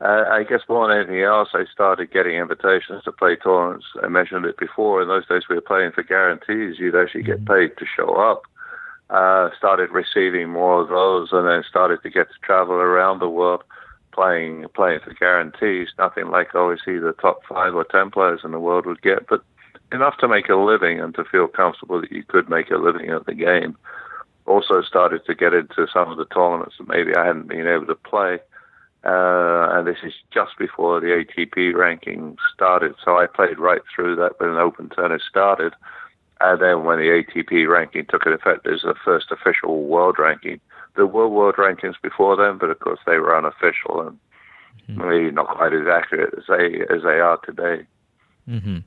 Uh, 0.00 0.24
I 0.30 0.44
guess 0.44 0.60
more 0.68 0.86
than 0.88 0.98
anything 0.98 1.22
else, 1.22 1.48
I 1.54 1.64
started 1.72 2.12
getting 2.12 2.36
invitations 2.36 3.04
to 3.04 3.12
play 3.12 3.36
tournaments. 3.36 3.86
I 4.02 4.08
mentioned 4.08 4.44
it 4.44 4.58
before. 4.58 5.00
In 5.00 5.08
those 5.08 5.26
days, 5.26 5.44
we 5.48 5.54
were 5.54 5.62
playing 5.62 5.92
for 5.92 6.02
guarantees. 6.02 6.78
You'd 6.78 6.94
actually 6.96 7.22
get 7.22 7.42
mm-hmm. 7.44 7.54
paid 7.54 7.78
to 7.78 7.86
show 7.86 8.14
up. 8.16 8.42
Uh, 9.08 9.50
started 9.56 9.90
receiving 9.90 10.50
more 10.50 10.82
of 10.82 10.88
those, 10.88 11.28
and 11.32 11.48
then 11.48 11.62
started 11.66 12.02
to 12.02 12.10
get 12.10 12.28
to 12.28 12.34
travel 12.42 12.74
around 12.74 13.20
the 13.20 13.28
world 13.28 13.62
playing 14.16 14.64
playing 14.74 15.00
for 15.04 15.12
guarantees, 15.14 15.88
nothing 15.98 16.30
like 16.30 16.54
obviously 16.54 16.98
the 16.98 17.12
top 17.12 17.42
five 17.48 17.74
or 17.74 17.84
ten 17.84 18.10
players 18.10 18.40
in 18.42 18.50
the 18.50 18.58
world 18.58 18.86
would 18.86 19.02
get, 19.02 19.28
but 19.28 19.44
enough 19.92 20.16
to 20.18 20.26
make 20.26 20.48
a 20.48 20.56
living 20.56 20.98
and 20.98 21.14
to 21.14 21.24
feel 21.24 21.46
comfortable 21.46 22.00
that 22.00 22.10
you 22.10 22.24
could 22.24 22.48
make 22.48 22.70
a 22.70 22.76
living 22.76 23.10
at 23.10 23.26
the 23.26 23.34
game. 23.34 23.76
Also 24.46 24.80
started 24.82 25.24
to 25.26 25.34
get 25.34 25.52
into 25.52 25.86
some 25.92 26.10
of 26.10 26.16
the 26.16 26.24
tournaments 26.26 26.76
that 26.78 26.88
maybe 26.88 27.14
I 27.14 27.26
hadn't 27.26 27.48
been 27.48 27.66
able 27.66 27.86
to 27.86 27.94
play. 27.94 28.38
Uh, 29.04 29.68
and 29.72 29.86
this 29.86 29.98
is 30.02 30.14
just 30.32 30.58
before 30.58 31.00
the 31.00 31.24
ATP 31.24 31.74
ranking 31.74 32.36
started. 32.54 32.94
So 33.04 33.18
I 33.18 33.26
played 33.26 33.58
right 33.58 33.82
through 33.94 34.16
that 34.16 34.38
when 34.38 34.50
an 34.50 34.56
Open 34.56 34.88
Tennis 34.88 35.22
started. 35.28 35.74
And 36.40 36.60
then 36.60 36.84
when 36.84 36.98
the 36.98 37.22
ATP 37.22 37.68
ranking 37.68 38.06
took 38.06 38.26
effect 38.26 38.66
as 38.66 38.82
the 38.82 38.94
first 39.04 39.30
official 39.30 39.84
world 39.84 40.16
ranking, 40.18 40.60
there 40.96 41.06
were 41.06 41.28
world 41.28 41.56
rankings 41.56 41.94
before 42.02 42.36
then, 42.36 42.58
but 42.58 42.70
of 42.70 42.80
course 42.80 43.00
they 43.06 43.18
were 43.18 43.36
unofficial 43.36 44.00
and 44.00 44.18
mm-hmm. 44.88 45.08
maybe 45.08 45.30
not 45.30 45.48
quite 45.48 45.72
as 45.72 45.86
accurate 45.86 46.34
as 46.36 46.44
they 46.48 46.80
as 46.94 47.02
they 47.02 47.20
are 47.20 47.38
today. 47.38 47.86
Mm-hmm. 48.48 48.78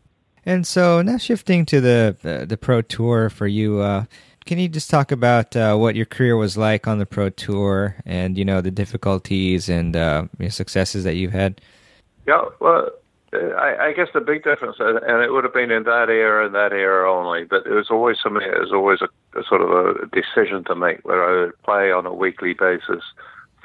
And 0.46 0.66
so 0.66 1.02
now 1.02 1.18
shifting 1.18 1.66
to 1.68 1.82
the 1.82 2.18
uh, 2.24 2.46
the 2.46 2.58
pro 2.58 2.82
tour 2.82 3.30
for 3.30 3.48
you, 3.48 3.80
uh, 3.80 4.06
can 4.46 4.58
you 4.58 4.68
just 4.68 4.90
talk 4.90 5.12
about 5.12 5.56
uh, 5.56 5.76
what 5.76 5.96
your 5.96 6.06
career 6.06 6.36
was 6.36 6.58
like 6.58 6.88
on 6.88 6.98
the 6.98 7.06
pro 7.06 7.30
tour 7.30 7.96
and 8.06 8.38
you 8.38 8.46
know 8.46 8.62
the 8.62 8.72
difficulties 8.72 9.70
and 9.70 9.96
uh, 9.96 10.26
successes 10.50 11.04
that 11.04 11.16
you've 11.16 11.34
had? 11.34 11.62
Yeah, 12.26 12.46
well, 12.60 12.90
I, 13.34 13.76
I 13.80 13.94
guess 13.94 14.08
the 14.14 14.22
big 14.22 14.44
difference, 14.44 14.78
and 14.80 15.24
it 15.24 15.32
would 15.32 15.44
have 15.44 15.54
been 15.54 15.72
in 15.72 15.84
that 15.84 16.10
era 16.10 16.46
and 16.46 16.56
that 16.56 16.74
era 16.74 17.12
only, 17.12 17.44
but 17.44 17.66
it 17.68 17.74
was 17.74 17.90
always 17.92 18.18
something. 18.24 18.42
It 18.42 18.60
was 18.60 18.72
always 18.72 19.02
a, 19.02 19.10
a 19.36 19.44
sort 19.48 19.62
of 19.62 19.70
a 19.70 20.06
decision 20.08 20.64
to 20.66 20.76
make 20.76 21.06
where 21.06 21.24
I 21.24 21.46
would 21.46 21.64
play 21.64 21.92
on 21.92 22.06
a 22.06 22.14
weekly 22.14 22.54
basis 22.54 23.04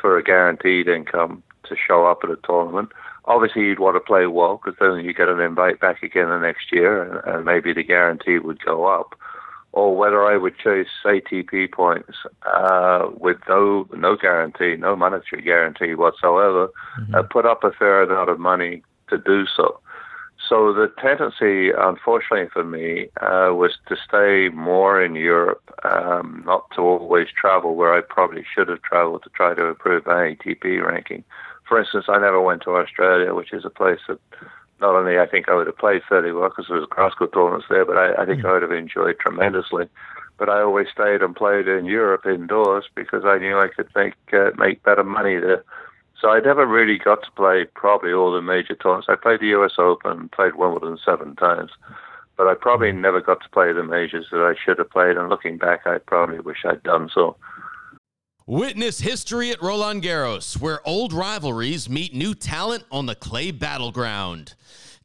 for 0.01 0.19
a 0.19 0.23
guaranteed 0.23 0.89
income 0.89 1.43
to 1.69 1.77
show 1.77 2.07
up 2.07 2.21
at 2.25 2.31
a 2.31 2.37
tournament. 2.45 2.91
Obviously, 3.27 3.63
you'd 3.63 3.79
want 3.79 3.97
to 3.97 4.01
play 4.01 4.27
well 4.27 4.61
because 4.63 4.79
then 4.79 5.05
you 5.05 5.15
get 5.15 5.31
an 5.31 5.41
invite 5.41 5.81
back 5.81 6.03
again 6.03 6.29
the 6.29 6.39
next 6.39 6.71
year, 6.71 7.03
and, 7.03 7.35
and 7.35 7.45
maybe 7.45 7.73
the 7.73 7.83
guarantee 7.83 8.39
would 8.39 8.63
go 8.63 8.87
up. 8.87 9.15
Or 9.73 9.97
whether 9.97 10.25
I 10.25 10.37
would 10.37 10.57
chase 10.59 10.87
ATP 11.05 11.73
points 11.73 12.19
uh, 12.47 13.09
with 13.17 13.39
no 13.49 13.89
no 13.93 14.15
guarantee, 14.15 14.77
no 14.77 14.95
monetary 14.95 15.43
guarantee 15.43 15.95
whatsoever, 15.95 16.69
mm-hmm. 17.01 17.15
uh, 17.15 17.23
put 17.23 17.45
up 17.45 17.65
a 17.65 17.73
fair 17.73 18.03
amount 18.03 18.31
of 18.31 18.39
money 18.39 18.83
to 19.09 19.19
do 19.19 19.47
so. 19.57 19.81
So 20.49 20.73
the 20.73 20.93
tendency, 21.01 21.71
unfortunately 21.77 22.49
for 22.53 22.65
me, 22.65 23.09
uh, 23.21 23.55
was 23.55 23.73
to 23.89 23.97
stay 23.97 24.55
more 24.55 25.03
in 25.03 25.15
Europe, 25.15 25.63
um, 25.85 26.43
not 26.45 26.71
to 26.77 26.83
always 26.83 27.29
travel 27.35 27.75
where 27.75 27.95
I 27.95 28.03
probably 28.03 28.45
should 28.55 28.69
have 28.69 28.83
traveled 28.83 29.23
to 29.25 29.31
try 29.31 29.55
to 29.55 29.67
improve 29.67 30.07
my 30.07 30.35
ATP 30.35 30.85
ranking. 30.85 31.25
For 31.69 31.81
instance, 31.81 32.07
I 32.09 32.19
never 32.19 32.41
went 32.41 32.63
to 32.63 32.77
Australia, 32.77 33.35
which 33.35 33.53
is 33.53 33.65
a 33.65 33.71
place 33.71 34.01
that 34.09 34.19
not 34.81 34.95
only 34.95 35.19
I 35.19 35.27
think 35.27 35.49
I 35.49 35.55
would 35.55 35.67
have 35.67 35.79
played 35.79 36.03
fairly 36.09 36.33
well 36.33 36.51
because 36.51 36.67
there 36.69 36.79
was 36.79 36.89
grass 36.91 37.15
court 37.15 37.33
tournaments 37.33 37.67
there, 37.71 37.87
but 37.87 37.97
I, 37.97 38.23
I 38.23 38.27
think 38.27 38.43
mm. 38.43 38.49
I 38.49 38.53
would 38.53 38.63
have 38.63 38.73
enjoyed 38.73 39.19
tremendously. 39.19 39.89
But 40.37 40.49
I 40.49 40.61
always 40.61 40.89
stayed 40.93 41.23
and 41.23 41.35
played 41.35 41.69
in 41.69 41.87
Europe 41.87 42.27
indoors 42.27 42.85
because 42.95 43.25
I 43.25 43.39
knew 43.39 43.57
I 43.57 43.69
could 43.69 43.89
make 43.95 44.15
uh, 44.33 44.51
make 44.59 44.83
better 44.83 45.05
money 45.05 45.37
there. 45.39 45.65
So 46.21 46.29
I 46.31 46.41
never 46.41 46.67
really 46.67 46.99
got 46.99 47.23
to 47.25 47.31
play 47.33 47.67
probably 47.75 48.13
all 48.13 48.33
the 48.33 48.41
major 48.41 48.75
tournaments. 48.75 49.09
I 49.11 49.17
played 49.17 49.41
the 49.41 49.49
U.S. 49.49 49.73
Open, 49.79 50.29
played 50.31 50.55
Wimbledon 50.55 50.99
seven 51.05 51.37
times, 51.37 51.73
but 52.37 52.47
I 52.47 52.55
probably 52.55 52.93
mm. 52.93 53.01
never 53.01 53.21
got 53.21 53.43
to 53.43 53.49
play 53.51 53.73
the 53.73 53.83
majors 53.83 54.29
that 54.31 54.41
I 54.41 54.55
should 54.65 54.79
have 54.79 54.91
played. 54.91 55.17
And 55.17 55.29
looking 55.29 55.59
back, 55.59 55.87
I 55.87 55.99
probably 55.99 56.41
wish 56.41 56.65
I'd 56.65 56.83
done 56.83 57.11
so. 57.13 57.37
Witness 58.47 59.01
history 59.01 59.51
at 59.51 59.63
Roland 59.63 60.03
Garros, 60.03 60.61
where 60.61 60.87
old 60.87 61.15
rivalries 61.15 61.89
meet 61.89 62.15
new 62.15 62.35
talent 62.35 62.85
on 62.93 63.07
the 63.07 63.15
clay 63.15 63.51
battleground. 63.51 64.55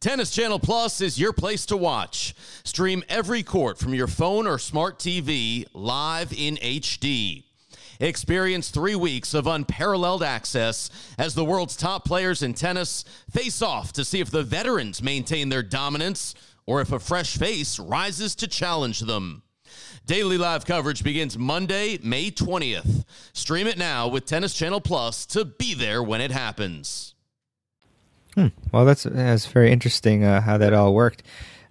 Tennis 0.02 0.32
Channel 0.32 0.60
Plus 0.60 1.02
is 1.02 1.20
your 1.20 1.34
place 1.34 1.66
to 1.66 1.76
watch. 1.76 2.34
Stream 2.64 3.04
every 3.10 3.44
court 3.44 3.78
from 3.78 3.94
your 3.94 4.08
phone 4.08 4.48
or 4.48 4.58
smart 4.58 5.00
TV 5.00 5.66
live 5.74 6.32
in 6.32 6.56
HD. 6.56 7.44
Experience 8.02 8.70
three 8.70 8.96
weeks 8.96 9.34
of 9.34 9.46
unparalleled 9.46 10.24
access 10.24 10.90
as 11.18 11.36
the 11.36 11.44
world's 11.44 11.76
top 11.76 12.06
players 12.06 12.42
in 12.42 12.54
tennis 12.54 13.04
face 13.30 13.62
off 13.62 13.92
to 13.92 14.06
see 14.06 14.22
if 14.22 14.32
the 14.32 14.42
veterans 14.42 15.04
maintain 15.04 15.50
their 15.50 15.62
dominance 15.62 16.34
or 16.66 16.80
if 16.80 16.94
a 16.94 17.00
fresh 17.00 17.36
face 17.38 17.78
rises 17.78 18.36
to 18.36 18.48
challenge 18.48 19.02
them. 19.02 19.44
Daily 20.06 20.38
live 20.38 20.66
coverage 20.66 21.04
begins 21.04 21.38
Monday, 21.38 22.00
May 22.02 22.32
20th. 22.32 23.04
Stream 23.34 23.68
it 23.68 23.78
now 23.78 24.08
with 24.08 24.26
Tennis 24.26 24.54
Channel 24.54 24.80
Plus 24.80 25.26
to 25.28 25.44
be 25.44 25.74
there 25.74 26.02
when 26.02 26.22
it 26.22 26.32
happens. 26.32 27.16
Hmm. 28.36 28.48
Well, 28.72 28.86
that's 28.86 29.04
that's 29.04 29.46
very 29.48 29.72
interesting 29.72 30.24
uh, 30.24 30.40
how 30.40 30.58
that 30.58 30.74
all 30.74 30.94
worked. 30.94 31.24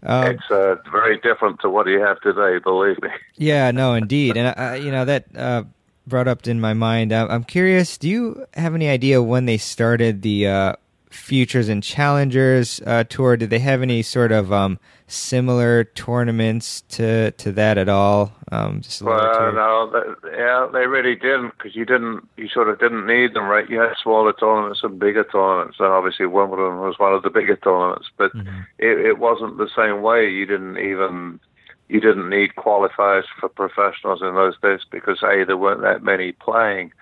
Uh, 0.02 0.34
it's 0.34 0.50
uh, 0.50 0.76
very 0.92 1.18
different 1.20 1.60
to 1.60 1.70
what 1.70 1.86
you 1.86 2.00
have 2.00 2.20
today, 2.20 2.58
believe 2.62 3.00
me. 3.00 3.08
Yeah, 3.36 3.70
no, 3.70 3.94
indeed, 3.94 4.36
and 4.36 4.54
uh, 4.58 4.74
you 4.74 4.90
know 4.90 5.04
that 5.06 5.24
uh, 5.34 5.64
brought 6.08 6.28
up 6.28 6.46
in 6.46 6.60
my 6.60 6.74
mind. 6.74 7.12
I'm 7.12 7.44
curious. 7.44 7.98
Do 7.98 8.08
you 8.08 8.46
have 8.54 8.74
any 8.74 8.88
idea 8.88 9.22
when 9.22 9.46
they 9.46 9.58
started 9.58 10.22
the 10.22 10.46
uh, 10.46 10.72
Futures 11.10 11.68
and 11.68 11.82
Challengers 11.82 12.80
uh, 12.86 13.04
tour? 13.04 13.36
Did 13.36 13.50
they 13.50 13.58
have 13.60 13.82
any 13.82 14.02
sort 14.02 14.32
of 14.32 14.52
um, 14.52 14.78
similar 15.06 15.84
tournaments 15.84 16.82
to 16.90 17.30
to 17.32 17.52
that 17.52 17.78
at 17.78 17.88
all? 17.88 18.32
Um, 18.52 18.80
just 18.80 19.02
well, 19.02 19.52
no, 19.52 19.90
they, 19.92 20.36
yeah, 20.36 20.68
they 20.72 20.86
really 20.86 21.14
didn't 21.14 21.52
because 21.56 21.74
you 21.74 21.84
didn't, 21.84 22.26
you 22.36 22.48
sort 22.48 22.68
of 22.68 22.78
didn't 22.78 23.06
need 23.06 23.34
them, 23.34 23.44
right? 23.44 23.68
You 23.68 23.80
had 23.80 23.94
smaller 24.02 24.32
tournaments 24.32 24.80
and 24.82 24.98
bigger 24.98 25.24
tournaments, 25.24 25.78
and 25.78 25.88
obviously 25.88 26.26
Wimbledon 26.26 26.78
was 26.78 26.98
one 26.98 27.12
of 27.12 27.22
the 27.22 27.30
bigger 27.30 27.56
tournaments, 27.56 28.08
but 28.16 28.32
mm-hmm. 28.34 28.60
it, 28.78 28.98
it 28.98 29.18
wasn't 29.18 29.58
the 29.58 29.68
same 29.76 30.02
way. 30.02 30.28
You 30.28 30.46
didn't 30.46 30.78
even 30.78 31.40
you 31.88 32.00
didn't 32.00 32.28
need 32.28 32.54
qualifiers 32.56 33.24
for 33.40 33.48
professionals 33.48 34.20
in 34.22 34.34
those 34.34 34.58
days 34.60 34.80
because 34.90 35.22
a 35.22 35.44
there 35.44 35.56
weren't 35.56 35.82
that 35.82 36.02
many 36.02 36.32
playing, 36.32 36.92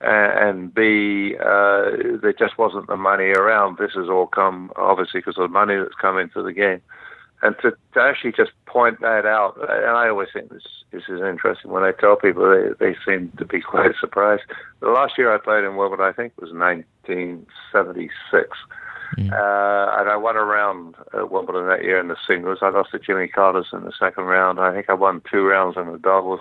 and 0.00 0.74
b 0.74 1.36
uh, 1.36 1.90
there 2.20 2.34
just 2.38 2.58
wasn't 2.58 2.86
the 2.86 2.96
money 2.96 3.30
around. 3.30 3.78
This 3.78 3.94
has 3.94 4.08
all 4.08 4.26
come 4.26 4.70
obviously 4.76 5.20
because 5.20 5.38
of 5.38 5.44
the 5.44 5.52
money 5.52 5.76
that's 5.76 5.94
come 6.00 6.18
into 6.18 6.42
the 6.42 6.52
game, 6.52 6.82
and 7.42 7.56
to, 7.62 7.72
to 7.94 8.00
actually 8.00 8.32
just 8.32 8.52
point 8.66 9.00
that 9.00 9.24
out. 9.24 9.56
And 9.56 9.96
I 9.96 10.08
always 10.08 10.28
think 10.32 10.50
this 10.50 10.66
this 10.90 11.04
is 11.08 11.22
interesting 11.22 11.70
when 11.70 11.82
I 11.82 11.92
tell 11.92 12.16
people 12.16 12.48
they 12.48 12.74
they 12.78 12.94
seem 13.06 13.32
to 13.38 13.46
be 13.46 13.62
quite 13.62 13.92
surprised. 14.00 14.42
The 14.80 14.88
last 14.88 15.16
year 15.16 15.34
I 15.34 15.38
played 15.38 15.64
in 15.64 15.76
Wimbledon, 15.76 16.04
I 16.04 16.12
think 16.12 16.34
was 16.38 16.52
1976 16.52 18.58
Mm. 19.16 19.32
Uh, 19.32 20.00
and 20.00 20.08
I 20.08 20.16
won 20.16 20.36
a 20.36 20.44
round 20.44 20.96
at 21.12 21.30
Wimbledon 21.30 21.68
that 21.68 21.84
year 21.84 21.98
in 21.98 22.08
the 22.08 22.16
singles. 22.26 22.58
I 22.62 22.70
lost 22.70 22.90
to 22.92 22.98
Jimmy 22.98 23.28
Connors 23.28 23.68
in 23.72 23.84
the 23.84 23.92
second 23.98 24.24
round. 24.24 24.60
I 24.60 24.72
think 24.72 24.88
I 24.88 24.94
won 24.94 25.22
two 25.30 25.44
rounds 25.44 25.76
in 25.76 25.90
the 25.90 25.98
doubles, 25.98 26.40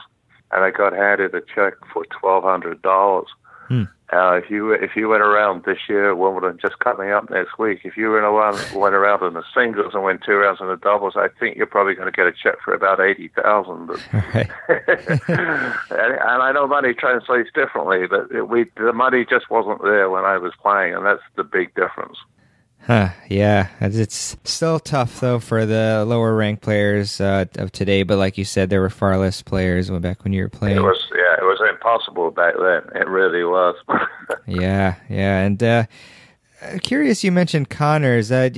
and 0.51 0.63
I 0.63 0.71
got 0.71 0.93
handed 0.93 1.33
a 1.35 1.41
check 1.41 1.73
for 1.91 2.05
twelve 2.05 2.43
hundred 2.43 2.81
dollars. 2.81 3.27
Mm. 3.69 3.89
Uh, 4.11 4.33
if 4.33 4.49
you 4.49 4.71
if 4.71 4.95
you 4.95 5.09
went 5.09 5.23
around 5.23 5.63
this 5.65 5.79
year 5.89 6.11
at 6.11 6.17
Wimbledon, 6.17 6.59
just 6.61 6.77
coming 6.77 7.09
up 7.09 7.29
next 7.31 7.57
week, 7.57 7.79
if 7.83 7.97
you 7.97 8.11
went 8.11 8.25
around 8.25 8.55
went 8.75 8.93
around 8.93 9.23
in 9.25 9.33
the 9.33 9.43
singles 9.55 9.93
and 9.95 10.03
went 10.03 10.21
two 10.23 10.33
rounds 10.33 10.61
in 10.61 10.67
the 10.67 10.75
doubles, 10.75 11.13
I 11.15 11.29
think 11.39 11.57
you're 11.57 11.65
probably 11.65 11.95
going 11.95 12.11
to 12.11 12.15
get 12.15 12.27
a 12.27 12.31
check 12.31 12.61
for 12.63 12.73
about 12.73 12.99
eighty 12.99 13.29
thousand. 13.29 13.89
Right. 14.33 14.49
and, 14.69 15.89
and 15.89 16.41
I 16.41 16.51
know 16.53 16.67
money 16.67 16.93
translates 16.93 17.49
differently, 17.53 18.07
but 18.07 18.31
it, 18.31 18.47
we 18.47 18.65
the 18.77 18.93
money 18.93 19.25
just 19.27 19.49
wasn't 19.49 19.81
there 19.83 20.09
when 20.09 20.25
I 20.25 20.37
was 20.37 20.53
playing, 20.61 20.93
and 20.93 21.05
that's 21.05 21.21
the 21.35 21.43
big 21.43 21.73
difference. 21.73 22.17
Huh, 22.85 23.09
yeah, 23.29 23.69
it's 23.79 24.35
still 24.43 24.77
tough 24.77 25.21
though 25.21 25.39
for 25.39 25.65
the 25.65 26.03
lower 26.05 26.35
ranked 26.35 26.61
players 26.61 27.21
uh, 27.21 27.45
of 27.55 27.71
today. 27.71 28.03
But 28.03 28.17
like 28.17 28.37
you 28.37 28.43
said, 28.43 28.69
there 28.69 28.81
were 28.81 28.89
far 28.89 29.17
less 29.17 29.41
players 29.41 29.89
back 29.89 30.23
when 30.25 30.33
you 30.33 30.43
were 30.43 30.49
playing. 30.49 30.77
It 30.77 30.81
was 30.81 31.01
yeah, 31.15 31.37
it 31.39 31.45
was 31.45 31.61
impossible 31.69 32.31
back 32.31 32.55
then. 32.59 33.01
It 33.01 33.07
really 33.07 33.45
was. 33.45 33.75
yeah, 34.47 34.95
yeah, 35.09 35.39
and 35.39 35.63
uh, 35.63 35.85
curious. 36.81 37.23
You 37.23 37.31
mentioned 37.31 37.69
Connors. 37.69 38.33
Uh, 38.33 38.49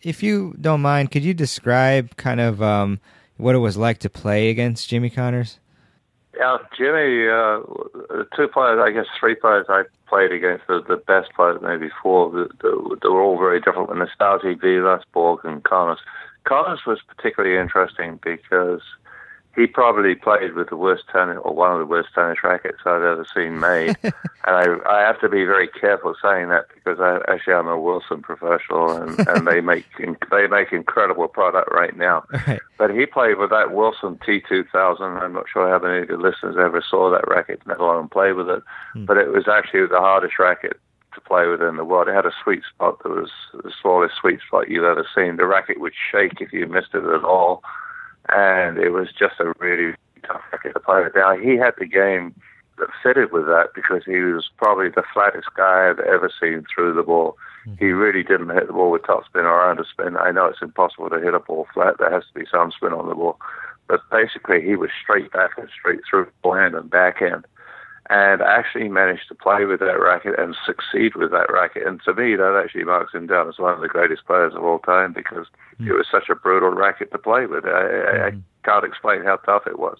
if 0.00 0.22
you 0.22 0.54
don't 0.60 0.82
mind, 0.82 1.10
could 1.10 1.24
you 1.24 1.34
describe 1.34 2.16
kind 2.16 2.40
of 2.40 2.62
um, 2.62 3.00
what 3.36 3.56
it 3.56 3.58
was 3.58 3.76
like 3.76 3.98
to 3.98 4.10
play 4.10 4.50
against 4.50 4.88
Jimmy 4.88 5.10
Connors? 5.10 5.58
Yeah, 6.42 6.58
Jimmy. 6.76 7.28
Uh, 7.28 7.60
two 8.34 8.48
players, 8.48 8.80
I 8.82 8.90
guess, 8.90 9.06
three 9.20 9.36
players 9.36 9.66
I 9.68 9.84
played 10.08 10.32
against 10.32 10.66
the, 10.66 10.82
the 10.82 10.96
best 10.96 11.32
players 11.36 11.60
maybe 11.62 11.88
four. 12.02 12.32
The, 12.32 12.48
the, 12.60 12.98
they 13.00 13.08
were 13.08 13.22
all 13.22 13.38
very 13.38 13.60
different. 13.60 13.90
Nastase, 13.90 14.60
Vilas, 14.60 15.04
Borg, 15.12 15.44
and 15.44 15.62
Connors. 15.62 16.00
Connors 16.42 16.80
was 16.84 16.98
particularly 17.06 17.56
interesting 17.56 18.18
because 18.24 18.80
he 19.54 19.66
probably 19.66 20.14
played 20.14 20.54
with 20.54 20.70
the 20.70 20.76
worst 20.76 21.04
tennis 21.12 21.38
or 21.42 21.54
one 21.54 21.72
of 21.72 21.78
the 21.78 21.86
worst 21.86 22.08
tennis 22.14 22.42
rackets 22.42 22.78
I've 22.86 23.02
ever 23.02 23.26
seen 23.34 23.60
made. 23.60 23.96
and 24.02 24.12
I, 24.46 24.64
I 24.88 25.00
have 25.00 25.20
to 25.20 25.28
be 25.28 25.44
very 25.44 25.68
careful 25.68 26.14
saying 26.22 26.48
that 26.48 26.66
because 26.74 27.00
I 27.00 27.20
actually 27.30 27.54
I'm 27.54 27.68
a 27.68 27.78
Wilson 27.78 28.22
professional 28.22 28.90
and, 28.90 29.28
and 29.28 29.46
they 29.46 29.60
make 29.72 29.86
they 30.30 30.46
make 30.46 30.72
incredible 30.72 31.28
product 31.28 31.70
right 31.70 31.96
now. 31.96 32.24
Right. 32.46 32.60
But 32.78 32.94
he 32.94 33.04
played 33.04 33.38
with 33.38 33.50
that 33.50 33.72
Wilson 33.72 34.18
T2000. 34.26 35.22
I'm 35.22 35.34
not 35.34 35.46
sure 35.52 35.68
how 35.68 35.86
many 35.86 36.02
of 36.02 36.08
the 36.08 36.16
listeners 36.16 36.56
ever 36.58 36.82
saw 36.88 37.10
that 37.10 37.28
racket, 37.28 37.60
let 37.66 37.78
alone 37.78 38.08
play 38.08 38.32
with 38.32 38.48
it. 38.48 38.62
Hmm. 38.94 39.04
But 39.04 39.18
it 39.18 39.28
was 39.32 39.48
actually 39.48 39.86
the 39.86 40.00
hardest 40.00 40.38
racket 40.38 40.80
to 41.14 41.20
play 41.20 41.46
with 41.46 41.60
in 41.60 41.76
the 41.76 41.84
world. 41.84 42.08
It 42.08 42.14
had 42.14 42.24
a 42.24 42.32
sweet 42.42 42.62
spot 42.74 43.02
that 43.02 43.10
was 43.10 43.30
the 43.52 43.70
smallest 43.82 44.14
sweet 44.16 44.40
spot 44.46 44.70
you've 44.70 44.84
ever 44.84 45.06
seen. 45.14 45.36
The 45.36 45.46
racket 45.46 45.78
would 45.78 45.92
shake 46.10 46.40
if 46.40 46.54
you 46.54 46.66
missed 46.66 46.94
it 46.94 47.04
at 47.04 47.22
all 47.22 47.62
and 48.28 48.78
it 48.78 48.90
was 48.90 49.08
just 49.18 49.40
a 49.40 49.52
really 49.58 49.94
tough 50.26 50.42
racket 50.52 50.74
to 50.74 50.80
play 50.80 51.02
with. 51.02 51.14
Now 51.14 51.36
he 51.36 51.56
had 51.56 51.74
the 51.78 51.86
game 51.86 52.34
that 52.78 52.88
fitted 53.02 53.32
with 53.32 53.46
that 53.46 53.68
because 53.74 54.02
he 54.04 54.20
was 54.20 54.48
probably 54.56 54.88
the 54.88 55.02
flattest 55.12 55.48
guy 55.56 55.88
I've 55.88 55.98
ever 56.00 56.30
seen 56.40 56.64
through 56.72 56.94
the 56.94 57.02
ball. 57.02 57.36
Mm-hmm. 57.66 57.84
He 57.84 57.92
really 57.92 58.22
didn't 58.22 58.50
hit 58.50 58.66
the 58.66 58.72
ball 58.72 58.90
with 58.90 59.02
topspin 59.02 59.44
or 59.44 59.74
underspin. 59.74 60.20
I 60.20 60.30
know 60.30 60.46
it's 60.46 60.62
impossible 60.62 61.10
to 61.10 61.20
hit 61.20 61.34
a 61.34 61.40
ball 61.40 61.66
flat. 61.74 61.96
There 61.98 62.10
has 62.10 62.24
to 62.32 62.40
be 62.40 62.46
some 62.50 62.72
spin 62.72 62.92
on 62.92 63.08
the 63.08 63.14
ball. 63.14 63.38
But 63.88 64.00
basically, 64.10 64.62
he 64.62 64.74
was 64.74 64.90
straight 65.02 65.30
back 65.32 65.50
and 65.58 65.68
straight 65.68 66.00
through 66.08 66.28
forehand 66.42 66.74
and 66.74 66.88
backhand 66.88 67.44
and 68.10 68.42
actually 68.42 68.88
managed 68.88 69.28
to 69.28 69.34
play 69.34 69.64
with 69.64 69.80
that 69.80 70.00
racket 70.00 70.38
and 70.38 70.56
succeed 70.66 71.14
with 71.14 71.30
that 71.30 71.50
racket. 71.52 71.86
And 71.86 72.00
to 72.04 72.14
me, 72.14 72.34
that 72.34 72.60
actually 72.62 72.84
marks 72.84 73.14
him 73.14 73.26
down 73.26 73.48
as 73.48 73.58
one 73.58 73.74
of 73.74 73.80
the 73.80 73.88
greatest 73.88 74.26
players 74.26 74.54
of 74.54 74.64
all 74.64 74.80
time 74.80 75.12
because 75.12 75.46
mm. 75.80 75.88
it 75.88 75.92
was 75.92 76.06
such 76.10 76.28
a 76.28 76.34
brutal 76.34 76.70
racket 76.70 77.12
to 77.12 77.18
play 77.18 77.46
with. 77.46 77.64
I, 77.64 77.68
mm. 77.68 78.24
I 78.24 78.30
hmm. 78.30 78.40
can't 78.64 78.84
explain 78.84 79.22
how 79.22 79.36
tough 79.36 79.66
it 79.66 79.78
was. 79.78 79.98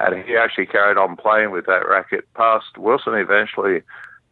And 0.00 0.24
he 0.24 0.36
actually 0.36 0.66
carried 0.66 0.96
on 0.96 1.16
playing 1.16 1.50
with 1.50 1.66
that 1.66 1.86
racket 1.88 2.26
past 2.34 2.76
Wilson 2.78 3.14
eventually 3.14 3.82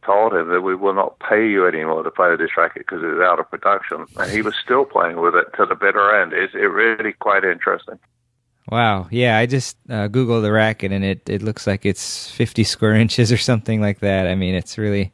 told 0.04 0.34
him 0.34 0.48
that 0.48 0.62
we 0.62 0.74
will 0.74 0.94
not 0.94 1.18
pay 1.20 1.46
you 1.46 1.66
anymore 1.66 2.02
to 2.02 2.10
play 2.10 2.30
with 2.30 2.40
this 2.40 2.56
racket 2.56 2.84
because 2.86 3.02
it's 3.04 3.22
out 3.22 3.38
of 3.38 3.48
production. 3.50 4.06
And 4.18 4.30
he 4.30 4.42
was 4.48 4.54
still 4.56 4.84
playing 4.84 5.20
with 5.20 5.34
it 5.34 5.46
to 5.56 5.66
the 5.66 5.76
bitter 5.76 6.20
end. 6.20 6.32
It's 6.32 6.54
it 6.54 6.58
really 6.58 7.12
quite 7.12 7.44
interesting. 7.44 7.98
Wow. 8.70 9.08
Yeah, 9.10 9.36
I 9.38 9.46
just 9.46 9.76
uh, 9.90 10.08
googled 10.08 10.42
the 10.42 10.52
racket 10.52 10.92
and 10.92 11.04
it, 11.04 11.28
it 11.28 11.42
looks 11.42 11.66
like 11.66 11.84
it's 11.84 12.30
50 12.30 12.64
square 12.64 12.94
inches 12.94 13.32
or 13.32 13.36
something 13.36 13.80
like 13.80 14.00
that. 14.00 14.26
I 14.26 14.34
mean, 14.34 14.54
it's 14.54 14.78
really. 14.78 15.12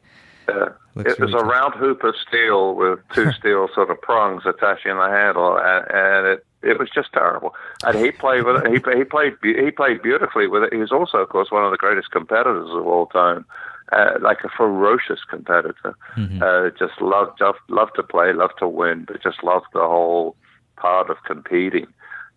Looks 0.95 1.13
it 1.13 1.19
was 1.19 1.33
really 1.33 1.45
a 1.45 1.49
round 1.49 1.75
hoop 1.75 2.03
of 2.03 2.15
steel 2.27 2.73
with 2.75 2.99
two 3.13 3.31
steel 3.39 3.69
sort 3.73 3.89
of 3.91 4.01
prongs 4.01 4.43
attaching 4.45 4.95
the 4.97 5.07
handle, 5.07 5.57
and, 5.57 5.85
and 5.91 6.27
it 6.27 6.45
it 6.61 6.79
was 6.79 6.89
just 6.89 7.13
terrible. 7.13 7.53
And 7.85 7.97
he 7.97 8.11
played 8.11 8.43
with 8.43 8.65
it. 8.65 8.67
He 8.67 8.97
he 8.97 9.03
played 9.03 9.33
he 9.43 9.71
played 9.71 10.01
beautifully 10.01 10.47
with 10.47 10.63
it. 10.63 10.73
He 10.73 10.79
was 10.79 10.91
also, 10.91 11.19
of 11.19 11.29
course, 11.29 11.51
one 11.51 11.63
of 11.63 11.71
the 11.71 11.77
greatest 11.77 12.11
competitors 12.11 12.69
of 12.71 12.85
all 12.87 13.05
time. 13.05 13.45
Uh, 13.91 14.19
like 14.21 14.43
a 14.43 14.49
ferocious 14.49 15.19
competitor, 15.27 15.95
Mhm. 16.15 16.41
uh, 16.43 16.69
just 16.77 16.99
loved, 17.01 17.39
loved 17.41 17.57
loved 17.69 17.95
to 17.95 18.03
play, 18.03 18.33
loved 18.33 18.53
to 18.59 18.67
win, 18.67 19.03
but 19.05 19.21
just 19.23 19.43
loved 19.43 19.65
the 19.73 19.79
whole 19.79 20.35
part 20.75 21.09
of 21.09 21.17
competing. 21.25 21.87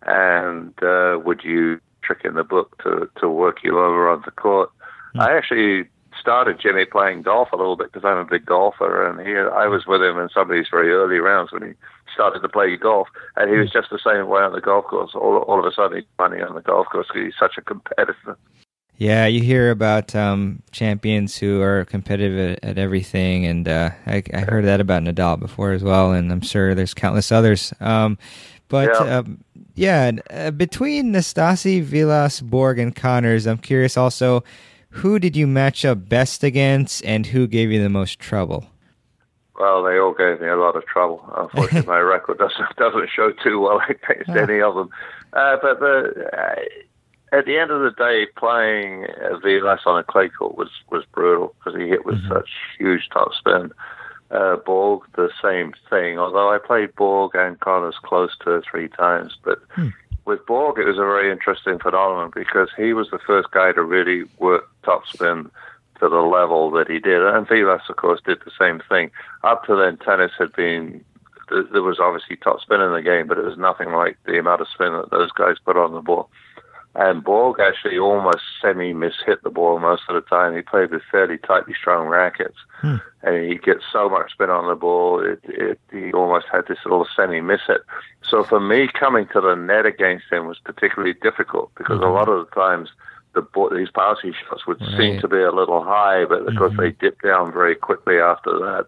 And 0.05 0.73
uh, 0.83 1.19
would 1.23 1.43
you 1.43 1.79
trick 2.01 2.21
in 2.23 2.35
the 2.35 2.43
book 2.43 2.81
to 2.83 3.09
to 3.19 3.29
work 3.29 3.63
you 3.63 3.79
over 3.79 4.09
on 4.09 4.21
the 4.25 4.31
court? 4.31 4.69
I 5.15 5.35
actually 5.37 5.87
started 6.19 6.59
Jimmy 6.59 6.85
playing 6.85 7.21
golf 7.21 7.51
a 7.51 7.57
little 7.57 7.75
bit 7.75 7.91
because 7.91 8.05
I'm 8.05 8.17
a 8.17 8.25
big 8.25 8.45
golfer, 8.45 9.07
and 9.07 9.19
he 9.25 9.35
I 9.35 9.67
was 9.67 9.85
with 9.85 10.01
him 10.01 10.17
in 10.17 10.29
some 10.29 10.49
of 10.49 10.55
these 10.55 10.67
very 10.69 10.91
early 10.91 11.17
rounds 11.17 11.51
when 11.51 11.63
he 11.63 11.73
started 12.13 12.41
to 12.41 12.49
play 12.49 12.75
golf, 12.77 13.07
and 13.35 13.49
he 13.49 13.57
was 13.57 13.71
just 13.71 13.89
the 13.89 13.99
same 13.99 14.27
way 14.27 14.41
on 14.41 14.53
the 14.53 14.61
golf 14.61 14.85
course. 14.85 15.11
All 15.15 15.37
all 15.37 15.59
of 15.59 15.65
a 15.65 15.71
sudden, 15.71 15.97
he's 15.97 16.07
money 16.17 16.41
on 16.41 16.55
the 16.55 16.61
golf 16.61 16.87
course 16.87 17.07
because 17.07 17.25
he's 17.25 17.39
such 17.39 17.57
a 17.57 17.61
competitor. 17.61 18.37
Yeah, 18.97 19.25
you 19.25 19.41
hear 19.41 19.71
about 19.71 20.15
um, 20.15 20.61
champions 20.71 21.35
who 21.35 21.61
are 21.61 21.83
competitive 21.85 22.57
at, 22.63 22.63
at 22.63 22.77
everything, 22.77 23.45
and 23.45 23.67
uh, 23.67 23.89
I, 24.05 24.23
I 24.33 24.41
heard 24.41 24.65
that 24.65 24.79
about 24.79 25.01
Nadal 25.01 25.39
before 25.39 25.71
as 25.71 25.83
well, 25.83 26.11
and 26.11 26.31
I'm 26.31 26.41
sure 26.41 26.75
there's 26.75 26.93
countless 26.93 27.31
others. 27.31 27.73
Um, 27.79 28.19
but 28.73 28.89
Yeah. 28.89 29.17
um, 29.17 29.43
yeah, 29.75 30.11
uh, 30.31 30.49
between 30.49 31.13
Nastase, 31.13 31.83
Vilas, 31.83 32.41
Borg, 32.41 32.79
and 32.79 32.95
Connors, 32.95 33.45
I'm 33.45 33.59
curious 33.59 33.95
also, 33.97 34.43
who 34.89 35.19
did 35.19 35.35
you 35.35 35.45
match 35.45 35.85
up 35.85 36.09
best 36.09 36.43
against, 36.43 37.05
and 37.05 37.27
who 37.27 37.45
gave 37.45 37.71
you 37.71 37.79
the 37.83 37.89
most 37.89 38.17
trouble? 38.17 38.65
Well, 39.59 39.83
they 39.83 39.99
all 39.99 40.15
gave 40.15 40.41
me 40.41 40.47
a 40.47 40.55
lot 40.55 40.75
of 40.75 40.87
trouble. 40.87 41.21
Unfortunately, 41.37 41.87
my 41.87 41.99
record 42.15 42.39
doesn't 42.39 42.75
doesn't 42.77 43.09
show 43.15 43.31
too 43.43 43.59
well 43.59 43.79
against 43.87 44.31
any 44.31 44.59
of 44.59 44.73
them. 44.73 44.89
Uh, 45.33 45.57
but 45.61 45.79
the, 45.79 46.27
uh, 46.33 46.55
at 47.37 47.45
the 47.45 47.57
end 47.59 47.69
of 47.69 47.81
the 47.81 47.91
day, 47.91 48.25
playing 48.35 49.05
Vilas 49.43 49.81
on 49.85 49.99
a 49.99 50.03
clay 50.03 50.29
court 50.29 50.57
was 50.57 50.71
was 50.89 51.03
brutal 51.13 51.53
because 51.59 51.79
he 51.79 51.87
hit 51.89 52.07
with 52.07 52.27
such 52.27 52.49
huge 52.79 53.07
topspin. 53.13 53.69
Uh, 54.33 54.55
Borg, 54.55 55.03
the 55.15 55.29
same 55.43 55.73
thing. 55.91 56.17
Although 56.17 56.51
I 56.51 56.57
played 56.57 56.95
Borg 56.95 57.35
and 57.35 57.59
Connors 57.59 57.99
close 58.01 58.35
to 58.43 58.63
three 58.69 58.87
times, 58.87 59.37
but 59.43 59.61
with 60.25 60.43
Borg, 60.47 60.79
it 60.79 60.85
was 60.85 60.97
a 60.97 61.01
very 61.01 61.31
interesting 61.31 61.77
phenomenon 61.77 62.31
because 62.33 62.69
he 62.75 62.93
was 62.93 63.09
the 63.11 63.19
first 63.19 63.51
guy 63.51 63.71
to 63.73 63.83
really 63.83 64.23
work 64.39 64.67
topspin 64.83 65.51
to 65.99 66.09
the 66.09 66.21
level 66.21 66.71
that 66.71 66.89
he 66.89 66.97
did. 66.97 67.21
And 67.21 67.47
Vilas, 67.47 67.83
of 67.89 67.97
course, 67.97 68.21
did 68.25 68.39
the 68.43 68.51
same 68.57 68.81
thing. 68.89 69.11
Up 69.43 69.65
to 69.65 69.75
then, 69.75 69.97
tennis 69.97 70.31
had 70.39 70.51
been, 70.53 71.03
there 71.49 71.83
was 71.83 71.99
obviously 71.99 72.37
topspin 72.37 72.85
in 72.85 72.93
the 72.93 73.03
game, 73.03 73.27
but 73.27 73.37
it 73.37 73.45
was 73.45 73.57
nothing 73.57 73.91
like 73.91 74.17
the 74.25 74.39
amount 74.39 74.61
of 74.61 74.67
spin 74.67 74.93
that 74.93 75.11
those 75.11 75.31
guys 75.31 75.57
put 75.63 75.77
on 75.77 75.93
the 75.93 76.01
ball. 76.01 76.29
And 76.95 77.23
Borg 77.23 77.59
actually 77.59 77.97
almost 77.97 78.43
semi 78.61 78.93
mishit 78.93 79.41
the 79.41 79.49
ball 79.49 79.79
most 79.79 80.03
of 80.09 80.15
the 80.15 80.21
time. 80.21 80.55
He 80.55 80.61
played 80.61 80.91
with 80.91 81.01
fairly 81.09 81.39
tightly 81.39 81.73
strung 81.73 82.07
rackets, 82.07 82.57
hmm. 82.81 82.97
and 83.23 83.51
he 83.51 83.57
gets 83.57 83.83
so 83.91 84.09
much 84.09 84.31
spin 84.31 84.51
on 84.51 84.67
the 84.67 84.75
ball, 84.75 85.19
it, 85.19 85.39
it, 85.43 85.79
he 85.91 86.11
almost 86.11 86.45
had 86.51 86.67
this 86.67 86.77
little 86.85 87.07
semi 87.15 87.41
miss 87.41 87.61
hit. 87.65 87.81
So 88.21 88.43
for 88.43 88.59
me, 88.59 88.87
coming 88.87 89.27
to 89.33 89.41
the 89.41 89.55
net 89.55 89.87
against 89.87 90.25
him 90.31 90.45
was 90.45 90.59
particularly 90.63 91.15
difficult 91.15 91.71
because 91.75 91.97
a 91.97 92.03
mm-hmm. 92.03 92.13
lot 92.13 92.29
of 92.29 92.45
the 92.45 92.51
times 92.53 92.89
the 93.33 93.41
ball, 93.41 93.71
these 93.73 93.89
passing 93.89 94.33
shots 94.47 94.67
would 94.67 94.79
seem 94.95 95.19
to 95.21 95.27
be 95.27 95.41
a 95.41 95.51
little 95.51 95.83
high, 95.83 96.25
but 96.25 96.47
of 96.47 96.55
course 96.55 96.73
mm-hmm. 96.73 96.81
they 96.81 96.91
dip 96.91 97.19
down 97.23 97.51
very 97.51 97.75
quickly 97.75 98.19
after 98.19 98.51
that. 98.59 98.85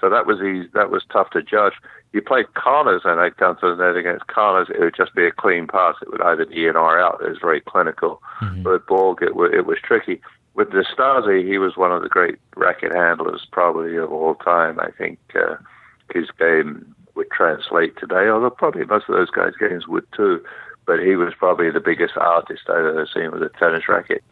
So 0.00 0.08
that 0.08 0.26
was 0.26 0.38
easy, 0.40 0.68
that 0.74 0.90
was 0.90 1.02
tough 1.10 1.30
to 1.30 1.42
judge. 1.42 1.72
You 2.12 2.22
played 2.22 2.52
Connors 2.54 3.02
and 3.04 3.36
come 3.36 3.56
to 3.60 3.74
the 3.74 3.84
net 3.86 3.96
against 3.96 4.26
Connors, 4.28 4.68
it 4.70 4.80
would 4.80 4.96
just 4.96 5.14
be 5.14 5.26
a 5.26 5.30
clean 5.30 5.66
pass. 5.66 5.94
It 6.00 6.10
would 6.10 6.22
either 6.22 6.46
be 6.46 6.66
in 6.66 6.76
or 6.76 6.98
out. 6.98 7.20
It 7.22 7.28
was 7.28 7.38
very 7.38 7.60
clinical. 7.60 8.22
But 8.62 8.86
Borg, 8.86 9.22
it, 9.22 9.32
it 9.54 9.66
was 9.66 9.78
tricky. 9.82 10.20
With 10.54 10.70
Nastase, 10.70 11.46
he 11.46 11.58
was 11.58 11.76
one 11.76 11.92
of 11.92 12.02
the 12.02 12.08
great 12.08 12.36
racket 12.56 12.92
handlers 12.92 13.46
probably 13.52 13.96
of 13.96 14.10
all 14.10 14.34
time. 14.36 14.80
I 14.80 14.90
think 14.90 15.18
uh, 15.34 15.56
his 16.12 16.30
game 16.38 16.94
would 17.14 17.30
translate 17.30 17.96
today, 17.98 18.28
although 18.28 18.50
probably 18.50 18.84
most 18.84 19.08
of 19.08 19.14
those 19.14 19.30
guys' 19.30 19.52
games 19.60 19.86
would 19.86 20.06
too. 20.16 20.42
But 20.86 21.00
he 21.00 21.16
was 21.16 21.34
probably 21.34 21.70
the 21.70 21.80
biggest 21.80 22.16
artist 22.16 22.62
I've 22.68 22.86
ever 22.86 23.06
seen 23.12 23.30
with 23.30 23.42
a 23.42 23.50
tennis 23.50 23.88
racket. 23.88 24.24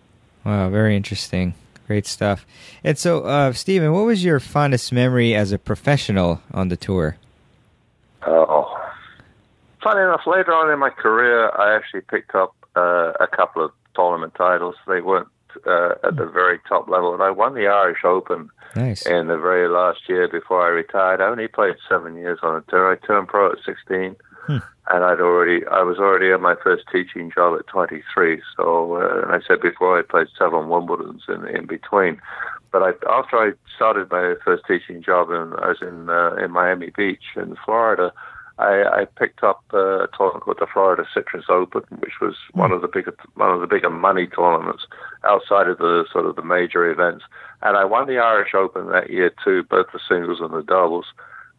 Wow, 0.45 0.71
very 0.71 0.97
interesting. 0.97 1.55
Great 1.87 2.07
stuff. 2.07 2.47
And 2.83 2.99
so, 2.99 3.25
uh, 3.25 3.53
Stephen, 3.53 3.93
what 3.93 4.07
was 4.07 4.25
your 4.25 4.41
fondest 4.41 4.93
memory 4.93 5.35
as 5.35 5.53
a 5.53 5.59
professional 5.59 6.41
on 6.53 6.69
the 6.69 6.77
tour? 6.77 7.17
Oh. 8.27 8.67
Funny 9.83 10.01
enough, 10.01 10.23
later 10.27 10.53
on 10.53 10.71
in 10.73 10.79
my 10.79 10.91
career, 10.91 11.51
I 11.51 11.77
actually 11.77 12.01
picked 12.01 12.35
up 12.35 12.55
uh, 12.77 13.13
a 13.21 13.27
couple 13.27 13.65
of 13.65 13.71
tournament 13.95 14.35
titles. 14.35 14.75
They 14.89 15.01
weren't 15.01 15.29
uh, 15.67 15.95
at 16.05 16.17
the 16.17 16.27
very 16.27 16.59
top 16.69 16.89
level, 16.89 17.15
and 17.15 17.23
I 17.23 17.31
won 17.31 17.55
the 17.55 17.67
Irish 17.67 18.05
Open 18.05 18.51
Nice. 18.75 19.07
in 19.07 19.29
the 19.29 19.39
very 19.39 19.69
last 19.69 20.01
year 20.09 20.29
before 20.29 20.67
I 20.67 20.69
retired. 20.69 21.21
I 21.21 21.27
only 21.27 21.49
played 21.49 21.77
seven 21.89 22.17
years 22.17 22.41
on 22.43 22.57
a 22.57 22.61
tour. 22.71 22.93
I 22.93 23.07
turned 23.07 23.29
pro 23.29 23.53
at 23.53 23.59
16, 23.65 24.17
and 24.49 24.63
I'd 24.89 25.21
already 25.21 25.67
I 25.67 25.83
was 25.83 25.99
already 25.99 26.33
on 26.33 26.43
my 26.43 26.55
first 26.63 26.85
teaching 26.93 27.31
job 27.35 27.59
at 27.59 27.67
23. 27.69 28.43
So, 28.57 28.97
uh, 28.97 29.23
and 29.23 29.33
I 29.33 29.39
said 29.47 29.61
before 29.61 29.99
I 29.99 30.03
played 30.03 30.29
seven 30.39 30.69
Wimbledons 30.69 31.23
in 31.29 31.47
in 31.49 31.67
between. 31.67 32.21
But 32.77 32.83
I, 32.83 33.19
after 33.19 33.39
I 33.39 33.53
started 33.75 34.11
my 34.11 34.35
first 34.45 34.65
teaching 34.69 35.03
job, 35.03 35.31
in, 35.31 35.55
I 35.65 35.69
was 35.69 35.79
in 35.81 36.11
uh, 36.11 36.35
in 36.35 36.51
Miami 36.51 36.91
Beach 36.95 37.25
in 37.35 37.57
Florida. 37.65 38.13
I, 38.59 38.85
I 38.85 39.05
picked 39.19 39.43
up 39.43 39.65
uh, 39.73 40.05
a 40.05 40.09
tournament 40.15 40.45
called 40.45 40.59
the 40.61 40.67
Florida 40.71 41.05
Citrus 41.15 41.47
Open, 41.49 41.85
which 42.01 42.21
was 42.21 42.35
one 42.53 42.73
of 42.73 42.83
the 42.83 42.89
bigger 42.89 43.17
one 43.33 43.51
of 43.51 43.63
the 43.63 43.67
bigger 43.67 43.89
money 43.89 44.27
tournaments 44.27 44.83
outside 45.25 45.69
of 45.69 45.79
the 45.79 46.05
sort 46.13 46.27
of 46.27 46.37
the 46.37 46.43
major 46.43 46.87
events. 46.91 47.25
And 47.63 47.79
I 47.79 47.87
won 47.87 48.09
the 48.09 48.19
Irish 48.19 48.53
Open 48.55 48.91
that 48.91 49.09
year 49.09 49.33
too, 49.43 49.63
both 49.63 49.87
the 49.95 50.01
singles 50.07 50.41
and 50.43 50.53
the 50.53 50.63
doubles. 50.63 51.07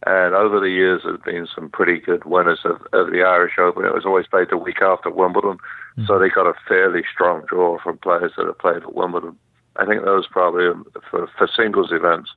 And 0.06 0.36
over 0.36 0.60
the 0.60 0.69
years, 0.69 1.01
there's 1.03 1.19
been 1.25 1.47
some 1.56 1.71
pretty 1.71 1.99
good 1.99 2.25
winners 2.25 2.60
of, 2.63 2.82
of 2.93 3.10
the 3.12 3.23
Irish 3.23 3.58
Open. 3.58 3.86
It 3.86 3.95
was 3.95 4.06
always 4.06 4.27
played 4.27 4.49
the 4.51 4.58
week 4.58 4.84
after 4.84 5.10
Wimbledon, 5.10 5.58
so 6.06 6.19
they 6.19 6.30
got 6.30 6.45
a 6.45 6.53
fairly 6.67 7.01
strong 7.12 7.41
draw 7.49 7.80
from 7.82 7.97
players 7.97 8.34
that 8.38 8.45
have 8.45 8.60
played 8.60 8.84
at 8.84 8.93
Wimbledon. 8.93 9.36
I 9.78 9.86
think 9.86 10.04
those 10.04 10.28
probably 10.28 10.68
um, 10.68 10.86
for 11.10 11.28
for 11.38 11.48
singles 11.56 11.92
events, 11.92 12.30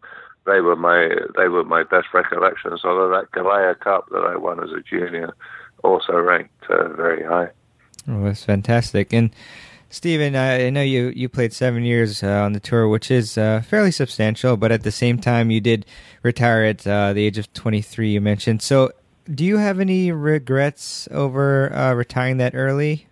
they 0.46 0.60
were 0.60 0.76
my 0.76 1.10
they 1.36 1.48
were 1.48 1.64
my 1.64 1.82
best 1.82 2.08
recollections. 2.12 2.80
Although 2.84 3.10
that 3.10 3.30
Galea 3.32 3.78
Cup 3.78 4.08
that 4.10 4.24
I 4.24 4.36
won 4.36 4.62
as 4.62 4.70
a 4.70 4.82
junior 4.82 5.34
also 5.82 6.12
ranked 6.12 6.64
uh, 6.68 6.88
very 6.90 7.24
high. 7.24 7.50
Oh, 8.08 8.24
that's 8.24 8.44
fantastic. 8.44 9.12
And 9.12 9.30
Stephen, 9.88 10.36
I 10.36 10.66
I 10.66 10.70
know 10.70 10.82
you, 10.82 11.12
you 11.16 11.28
played 11.28 11.52
seven 11.52 11.82
years 11.84 12.22
uh, 12.22 12.28
on 12.28 12.52
the 12.52 12.60
tour, 12.60 12.88
which 12.88 13.10
is 13.10 13.36
uh, 13.36 13.62
fairly 13.66 13.90
substantial, 13.90 14.56
but 14.56 14.70
at 14.70 14.82
the 14.82 14.92
same 14.92 15.18
time, 15.18 15.50
you 15.50 15.60
did 15.60 15.84
retire 16.22 16.64
at 16.64 16.86
uh, 16.86 17.12
the 17.12 17.24
age 17.24 17.38
of 17.38 17.52
23, 17.54 18.10
you 18.10 18.20
mentioned. 18.20 18.62
So, 18.62 18.92
do 19.32 19.44
you 19.44 19.58
have 19.58 19.80
any 19.80 20.12
regrets 20.12 21.08
over 21.10 21.72
uh, 21.74 21.94
retiring 21.94 22.36
that 22.38 22.54
early? 22.54 23.06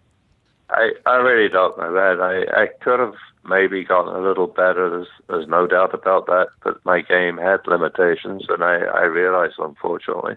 I, 0.71 0.93
I 1.07 1.17
really 1.17 1.49
don't 1.49 1.77
know 1.79 1.93
that. 1.93 2.21
I, 2.21 2.62
I 2.62 2.67
could 2.81 3.01
have 3.01 3.14
maybe 3.49 3.85
gotten 3.85 4.15
a 4.15 4.21
little 4.21 4.47
better. 4.47 4.91
There's, 4.91 5.09
there's 5.29 5.49
no 5.49 5.67
doubt 5.67 5.95
about 5.95 6.27
that. 6.27 6.49
But 6.63 6.85
my 6.85 7.01
game 7.01 7.37
had 7.37 7.67
limitations, 7.67 8.47
and 8.49 8.63
I, 8.63 8.77
I 8.77 9.03
realized, 9.03 9.55
unfortunately. 9.59 10.37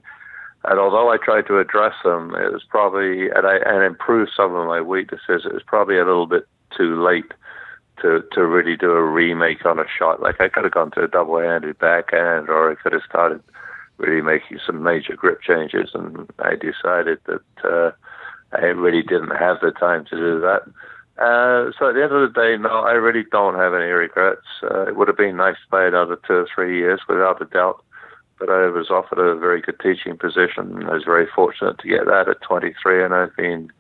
And 0.64 0.80
although 0.80 1.12
I 1.12 1.18
tried 1.18 1.48
to 1.48 1.60
address 1.60 1.96
them, 2.04 2.36
it 2.36 2.52
was 2.52 2.64
probably 2.68 3.30
and 3.30 3.48
I 3.48 3.58
and 3.66 3.84
improve 3.84 4.30
some 4.36 4.56
of 4.56 4.68
my 4.68 4.80
weaknesses. 4.80 5.46
It 5.46 5.54
was 5.54 5.64
probably 5.66 5.98
a 5.98 6.06
little 6.06 6.28
bit 6.28 6.48
too 6.76 7.04
late 7.04 7.34
to 8.02 8.24
to 8.32 8.46
really 8.46 8.78
do 8.78 8.92
a 8.92 9.04
remake 9.04 9.66
on 9.66 9.80
a 9.80 9.86
shot. 9.98 10.22
Like 10.22 10.40
I 10.40 10.50
could 10.50 10.64
have 10.64 10.74
gone 10.74 10.92
to 10.92 11.04
a 11.04 11.08
double-handed 11.08 11.80
backhand, 11.80 12.50
or 12.50 12.72
I 12.72 12.76
could 12.76 12.94
have 12.94 13.02
started 13.10 13.42
really 13.98 14.22
making 14.22 14.60
some 14.66 14.84
major 14.84 15.16
grip 15.16 15.42
changes. 15.42 15.92
And 15.94 16.30
I 16.40 16.56
decided 16.56 17.20
that. 17.26 17.42
Uh, 17.64 17.92
I 18.54 18.66
really 18.66 19.02
didn't 19.02 19.36
have 19.38 19.62
the 19.62 19.72
time 19.72 20.06
to 20.06 20.16
do 20.16 20.42
that. 20.42 20.64
Uh, 21.22 21.70
so 21.78 21.90
at 21.90 21.94
the 21.94 22.02
end 22.02 22.12
of 22.12 22.34
the 22.34 22.34
day, 22.34 22.58
no, 22.58 22.82
I 22.82 22.94
really 22.94 23.24
don't 23.32 23.54
have 23.54 23.76
any 23.76 23.92
regrets. 23.92 24.48
Uh, 24.64 24.88
it 24.88 24.96
would 24.96 25.08
have 25.08 25.18
been 25.18 25.38
nice 25.38 25.56
to 25.56 25.70
play 25.70 25.88
another 25.88 26.18
two 26.26 26.34
or 26.34 26.48
three 26.54 26.80
years, 26.80 27.02
without 27.08 27.42
a 27.42 27.46
doubt. 27.46 27.84
But 28.40 28.50
I 28.50 28.66
was 28.68 28.90
offered 28.90 29.20
a 29.20 29.38
very 29.38 29.62
good 29.62 29.80
teaching 29.80 30.18
position. 30.18 30.84
I 30.90 30.94
was 30.94 31.04
very 31.04 31.28
fortunate 31.28 31.78
to 31.78 31.88
get 31.88 32.06
that 32.08 32.28
at 32.28 32.42
23, 32.42 33.06
and 33.06 33.14
I've 33.14 33.36
been 33.36 33.72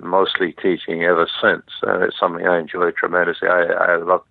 mostly 0.00 0.52
teaching 0.52 1.02
ever 1.04 1.26
since. 1.40 1.64
And 1.80 2.02
it's 2.02 2.18
something 2.20 2.46
I 2.46 2.58
enjoy 2.60 2.90
tremendously. 2.90 3.48
I, 3.48 3.62
I 3.62 3.96
love 3.96 4.22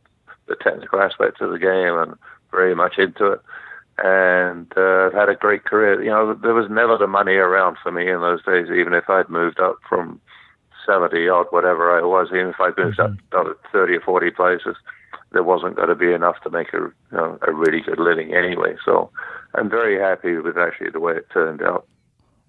the 0.48 0.56
technical 0.56 1.02
aspects 1.02 1.42
of 1.42 1.50
the 1.50 1.58
game 1.58 1.98
and 1.98 2.14
very 2.52 2.76
much 2.76 3.00
into 3.00 3.32
it 3.32 3.42
and 3.98 4.72
uh, 4.76 5.08
I've 5.08 5.14
had 5.14 5.30
a 5.30 5.36
great 5.36 5.64
career. 5.64 6.04
You 6.04 6.10
know, 6.10 6.34
there 6.34 6.54
was 6.54 6.70
never 6.70 6.98
the 6.98 7.08
money 7.08 7.36
around 7.36 7.78
for 7.82 7.92
me 7.92 8.10
in 8.10 8.20
those 8.20 8.44
days, 8.44 8.68
even 8.70 8.94
if 8.94 9.10
I'd 9.10 9.30
moved 9.30 9.60
up 9.60 9.78
from 9.88 10.20
70 10.86 11.28
odd, 11.30 11.48
whatever 11.50 11.98
I 11.98 12.02
was, 12.04 12.28
even 12.32 12.50
if 12.50 12.60
I'd 12.60 12.78
moved 12.78 13.00
up 13.00 13.12
another 13.32 13.56
30 13.72 13.96
or 13.98 14.02
40 14.02 14.32
places. 14.32 14.76
there 15.32 15.44
wasn't 15.44 15.76
going 15.76 15.90
to 15.90 15.96
be 15.96 16.14
enough 16.14 16.42
to 16.44 16.50
make 16.50 16.74
a 16.74 16.78
you 16.78 16.94
know, 17.12 17.38
a 17.42 17.52
really 17.52 17.82
good 17.82 18.00
living 18.00 18.34
anyway. 18.34 18.76
So 18.86 19.10
I'm 19.54 19.70
very 19.70 20.00
happy 20.00 20.38
with 20.38 20.58
actually 20.58 20.92
the 20.92 21.00
way 21.00 21.14
it 21.18 21.28
turned 21.32 21.62
out. 21.62 21.88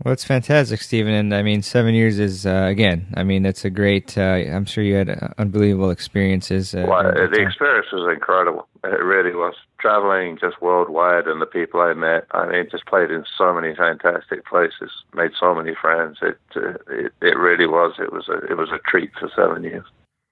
Well, 0.05 0.13
it's 0.13 0.25
fantastic, 0.25 0.83
Stephen. 0.83 1.15
And 1.15 1.35
I 1.35 1.43
mean, 1.43 1.63
seven 1.63 1.95
years 1.95 2.19
is 2.19 2.45
uh, 2.45 2.67
again. 2.69 3.07
I 3.15 3.23
mean, 3.23 3.47
it's 3.47 3.65
a 3.65 3.71
great. 3.71 4.17
Uh, 4.19 4.21
I'm 4.21 4.67
sure 4.67 4.85
you 4.85 4.95
had 4.95 5.09
uh, 5.09 5.29
unbelievable 5.39 5.91
experiences. 5.91 6.75
Uh, 6.75 6.85
well, 6.87 7.03
the 7.03 7.41
experience 7.41 7.87
was 7.93 8.13
incredible. 8.13 8.69
It 8.85 9.03
really 9.03 9.35
was. 9.35 9.55
Traveling 9.81 10.39
just 10.39 10.61
worldwide, 10.61 11.27
and 11.27 11.41
the 11.41 11.47
people 11.47 11.81
I 11.81 11.95
met. 11.95 12.27
I 12.33 12.47
mean, 12.47 12.67
just 12.71 12.87
played 12.87 13.11
in 13.11 13.25
so 13.39 13.55
many 13.55 13.75
fantastic 13.75 14.45
places, 14.45 14.91
made 15.15 15.31
so 15.39 15.55
many 15.55 15.75
friends. 15.75 16.19
It 16.21 16.39
uh, 16.55 16.75
it, 16.89 17.13
it 17.23 17.37
really 17.39 17.67
was. 17.67 17.95
It 17.99 18.13
was 18.13 18.29
a 18.29 18.39
it 18.51 18.57
was 18.59 18.69
a 18.71 18.79
treat 18.91 19.13
for 19.19 19.31
seven 19.35 19.65
years. 19.65 19.85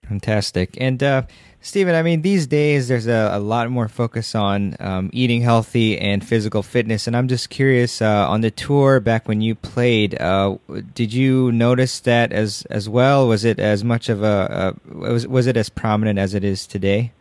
Fantastic. 0.09 0.77
And 0.79 1.03
uh, 1.03 1.22
Stephen, 1.64 1.94
I 1.94 2.03
mean, 2.03 2.20
these 2.20 2.46
days 2.46 2.88
there's 2.88 3.07
a, 3.07 3.31
a 3.33 3.38
lot 3.38 3.70
more 3.70 3.88
focus 3.88 4.35
on 4.35 4.77
um, 4.81 5.09
eating 5.14 5.40
healthy 5.40 5.98
and 5.98 6.22
physical 6.22 6.62
fitness. 6.62 7.07
And 7.07 7.16
I'm 7.16 7.27
just 7.27 7.48
curious, 7.48 8.03
uh, 8.03 8.29
on 8.29 8.42
the 8.42 8.50
tour 8.50 9.00
back 9.00 9.27
when 9.27 9.40
you 9.40 9.55
played, 9.55 10.20
uh, 10.20 10.59
did 10.94 11.14
you 11.14 11.50
notice 11.53 12.00
that 12.00 12.33
as 12.33 12.66
as 12.68 12.87
well? 12.87 13.27
Was 13.27 13.46
it 13.46 13.59
as 13.59 13.83
much 13.83 14.11
of 14.11 14.22
a, 14.22 14.77
a 14.85 14.94
was 14.94 15.27
was 15.27 15.46
it 15.46 15.57
as 15.57 15.70
prominent 15.70 16.18
as 16.18 16.35
it 16.35 16.44
is 16.44 16.66
today? 16.66 17.12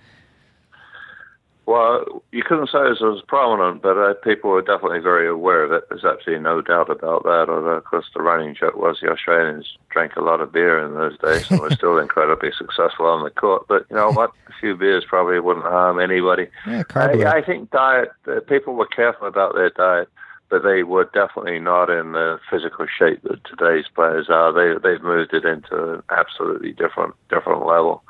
Well, 1.66 2.22
you 2.34 2.44
couldn't 2.44 2.68
say 2.68 2.80
it 2.80 3.00
was 3.00 3.24
prominent, 3.26 3.82
but 3.82 3.98
uh, 3.98 4.16
people 4.16 4.50
were 4.50 4.62
definitely 4.62 5.00
very 5.00 5.28
aware 5.30 5.64
of 5.64 5.72
it. 5.72 5.84
There's 5.88 6.04
absolutely 6.04 6.44
no 6.44 6.62
doubt 6.62 6.90
about 6.90 7.24
that. 7.24 7.46
Although, 7.48 7.78
of 7.78 7.86
course, 7.86 8.06
the 8.14 8.22
running 8.22 8.54
joke 8.54 8.76
was 8.76 9.00
the 9.02 9.10
Australians 9.10 9.78
drank 9.90 10.18
a 10.18 10.22
lot 10.22 10.42
of 10.42 10.52
beer 10.52 10.78
in 10.86 10.96
those 10.96 11.18
days 11.20 11.50
and 11.50 11.62
were 11.62 11.72
still 11.72 11.98
incredibly 12.00 12.52
successful 12.58 13.06
on 13.06 13.24
the 13.24 13.30
court. 13.30 13.66
But 13.70 13.86
you 13.90 13.96
know 13.96 14.12
what? 14.12 14.32
A 14.50 14.54
few 14.60 14.76
beers 14.76 15.06
probably 15.08 15.40
wouldn't 15.40 15.66
harm 15.66 16.02
anybody. 16.02 16.48
Yeah, 16.68 16.84
I, 16.96 17.38
I 17.38 17.42
think 17.42 17.72
diet. 17.72 18.12
Uh, 18.28 18.42
people 18.42 18.74
were 18.74 18.88
careful 18.88 19.28
about 19.28 19.56
their 19.56 19.70
diet, 19.70 20.10
but 20.50 20.64
they 20.64 20.84
were 20.84 21.10
definitely 21.14 21.60
not 21.60 21.90
in 21.90 22.12
the 22.12 22.40
physical 22.52 22.86
shape 22.88 23.24
that 23.24 23.40
today's 23.46 23.86
players 23.96 24.28
are. 24.30 24.52
They 24.52 24.78
they've 24.84 25.02
moved 25.02 25.34
it 25.34 25.46
into 25.46 25.94
an 25.94 26.04
absolutely 26.10 26.74
different 26.74 27.16
different 27.30 27.66
level. 27.66 28.03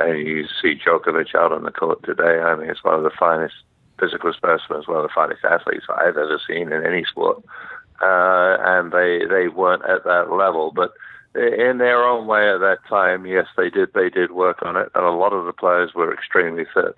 And 0.00 0.26
you 0.26 0.46
see 0.62 0.74
Djokovic 0.76 1.34
out 1.34 1.52
on 1.52 1.64
the 1.64 1.70
court 1.70 2.02
today. 2.04 2.40
I 2.40 2.54
mean, 2.56 2.70
it's 2.70 2.84
one 2.84 2.94
of 2.94 3.02
the 3.02 3.10
finest 3.18 3.54
physical 3.98 4.32
specimens, 4.32 4.86
one 4.86 4.98
of 4.98 5.02
the 5.02 5.14
finest 5.14 5.44
athletes 5.44 5.86
I've 5.88 6.16
ever 6.16 6.40
seen 6.46 6.72
in 6.72 6.86
any 6.86 7.04
sport. 7.04 7.42
Uh, 8.00 8.56
and 8.60 8.92
they 8.92 9.26
they 9.28 9.48
weren't 9.48 9.84
at 9.84 10.04
that 10.04 10.30
level, 10.30 10.70
but 10.70 10.92
in 11.34 11.78
their 11.78 12.04
own 12.04 12.26
way 12.26 12.48
at 12.48 12.58
that 12.58 12.78
time, 12.88 13.26
yes, 13.26 13.46
they 13.56 13.70
did. 13.70 13.92
They 13.92 14.08
did 14.08 14.30
work 14.30 14.62
on 14.62 14.76
it, 14.76 14.90
and 14.94 15.04
a 15.04 15.10
lot 15.10 15.32
of 15.32 15.46
the 15.46 15.52
players 15.52 15.94
were 15.94 16.12
extremely 16.12 16.64
fit. 16.72 16.96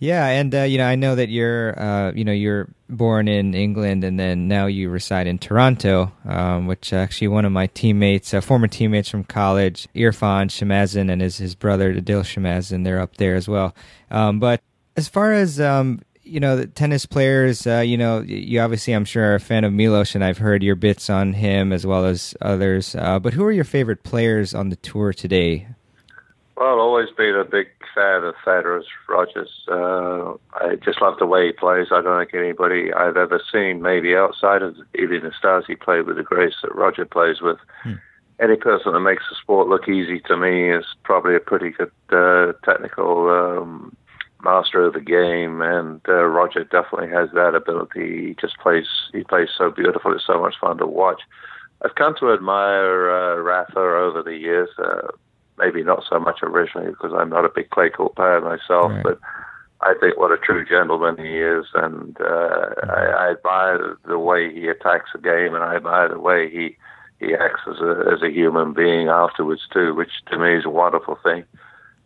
Yeah, 0.00 0.26
and 0.28 0.54
uh, 0.54 0.62
you 0.62 0.78
know, 0.78 0.86
I 0.86 0.94
know 0.94 1.14
that 1.14 1.28
you're, 1.28 1.78
uh, 1.78 2.12
you 2.12 2.24
know, 2.24 2.32
you're 2.32 2.68
born 2.88 3.28
in 3.28 3.54
England, 3.54 4.02
and 4.02 4.18
then 4.18 4.48
now 4.48 4.64
you 4.64 4.88
reside 4.88 5.26
in 5.26 5.38
Toronto, 5.38 6.10
um, 6.24 6.66
which 6.66 6.94
actually 6.94 7.28
one 7.28 7.44
of 7.44 7.52
my 7.52 7.66
teammates, 7.66 8.32
uh, 8.32 8.40
former 8.40 8.66
teammates 8.66 9.10
from 9.10 9.24
college, 9.24 9.86
Irfan 9.94 10.48
Shamazin, 10.48 11.12
and 11.12 11.20
his 11.20 11.36
his 11.36 11.54
brother 11.54 11.94
Adil 11.94 12.22
Shamazin, 12.22 12.82
they're 12.82 12.98
up 12.98 13.18
there 13.18 13.34
as 13.34 13.46
well. 13.46 13.74
Um, 14.10 14.40
but 14.40 14.62
as 14.96 15.06
far 15.06 15.34
as 15.34 15.60
um, 15.60 16.00
you 16.22 16.40
know, 16.40 16.64
tennis 16.64 17.04
players, 17.04 17.66
uh, 17.66 17.80
you 17.80 17.98
know, 17.98 18.20
you 18.20 18.58
obviously, 18.58 18.94
I'm 18.94 19.04
sure, 19.04 19.32
are 19.32 19.34
a 19.34 19.40
fan 19.40 19.64
of 19.64 19.72
Milos, 19.74 20.14
and 20.14 20.24
I've 20.24 20.38
heard 20.38 20.62
your 20.62 20.76
bits 20.76 21.10
on 21.10 21.34
him 21.34 21.74
as 21.74 21.84
well 21.84 22.06
as 22.06 22.34
others. 22.40 22.94
Uh, 22.94 23.18
but 23.18 23.34
who 23.34 23.44
are 23.44 23.52
your 23.52 23.64
favorite 23.64 24.02
players 24.02 24.54
on 24.54 24.70
the 24.70 24.76
tour 24.76 25.12
today? 25.12 25.68
Well, 26.60 26.74
I've 26.74 26.78
always 26.78 27.08
been 27.16 27.36
a 27.36 27.44
big 27.44 27.68
fan 27.94 28.22
of 28.22 28.34
Federer's 28.44 28.84
Rogers. 29.08 29.48
Uh, 29.66 30.34
I 30.52 30.76
just 30.84 31.00
love 31.00 31.14
the 31.18 31.24
way 31.24 31.46
he 31.46 31.52
plays. 31.52 31.86
I 31.90 32.02
don't 32.02 32.18
think 32.20 32.34
anybody 32.34 32.92
I've 32.92 33.16
ever 33.16 33.40
seen, 33.50 33.80
maybe 33.80 34.14
outside 34.14 34.60
of 34.60 34.76
Ilie 34.94 35.20
Nastase, 35.20 35.80
play 35.80 36.02
with 36.02 36.16
the 36.16 36.22
grace 36.22 36.52
that 36.62 36.74
Roger 36.74 37.06
plays 37.06 37.40
with. 37.40 37.56
Hmm. 37.82 37.94
Any 38.42 38.56
person 38.56 38.92
that 38.92 39.00
makes 39.00 39.22
the 39.30 39.36
sport 39.40 39.68
look 39.68 39.88
easy 39.88 40.20
to 40.26 40.36
me 40.36 40.70
is 40.70 40.84
probably 41.02 41.34
a 41.34 41.40
pretty 41.40 41.70
good 41.70 41.92
uh, 42.12 42.52
technical 42.62 43.30
um, 43.30 43.96
master 44.44 44.84
of 44.84 44.92
the 44.92 45.00
game, 45.00 45.62
and 45.62 46.02
uh, 46.10 46.24
Roger 46.24 46.64
definitely 46.64 47.08
has 47.08 47.30
that 47.32 47.54
ability. 47.54 48.26
He 48.28 48.36
just 48.38 48.58
plays. 48.58 48.84
He 49.14 49.24
plays 49.24 49.48
so 49.56 49.70
beautiful. 49.70 50.12
It's 50.12 50.26
so 50.26 50.38
much 50.38 50.56
fun 50.60 50.76
to 50.76 50.86
watch. 50.86 51.22
I've 51.82 51.94
come 51.94 52.14
to 52.20 52.34
admire 52.34 53.10
uh, 53.10 53.36
Rafa 53.36 53.78
over 53.78 54.22
the 54.22 54.36
years. 54.36 54.68
Uh, 54.78 55.08
maybe 55.60 55.82
not 55.82 56.04
so 56.08 56.18
much 56.18 56.38
originally 56.42 56.90
because 56.90 57.12
I'm 57.14 57.30
not 57.30 57.44
a 57.44 57.50
big 57.54 57.70
clay 57.70 57.90
court 57.90 58.16
player 58.16 58.40
myself, 58.40 58.90
right. 58.92 59.02
but 59.02 59.20
I 59.82 59.94
think 59.98 60.18
what 60.18 60.32
a 60.32 60.36
true 60.36 60.64
gentleman 60.64 61.16
he 61.16 61.38
is, 61.38 61.66
and 61.74 62.16
uh, 62.20 62.24
mm-hmm. 62.24 62.90
I, 62.90 63.04
I 63.06 63.30
admire 63.32 63.96
the 64.06 64.18
way 64.18 64.52
he 64.52 64.68
attacks 64.68 65.10
the 65.14 65.20
game, 65.20 65.54
and 65.54 65.64
I 65.64 65.76
admire 65.76 66.08
the 66.08 66.20
way 66.20 66.50
he 66.50 66.76
he 67.18 67.34
acts 67.34 67.62
as 67.68 67.80
a 67.80 68.10
as 68.12 68.22
a 68.22 68.30
human 68.30 68.72
being 68.72 69.08
afterwards 69.08 69.62
too, 69.72 69.94
which 69.94 70.10
to 70.30 70.38
me 70.38 70.56
is 70.56 70.64
a 70.64 70.70
wonderful 70.70 71.18
thing. 71.22 71.44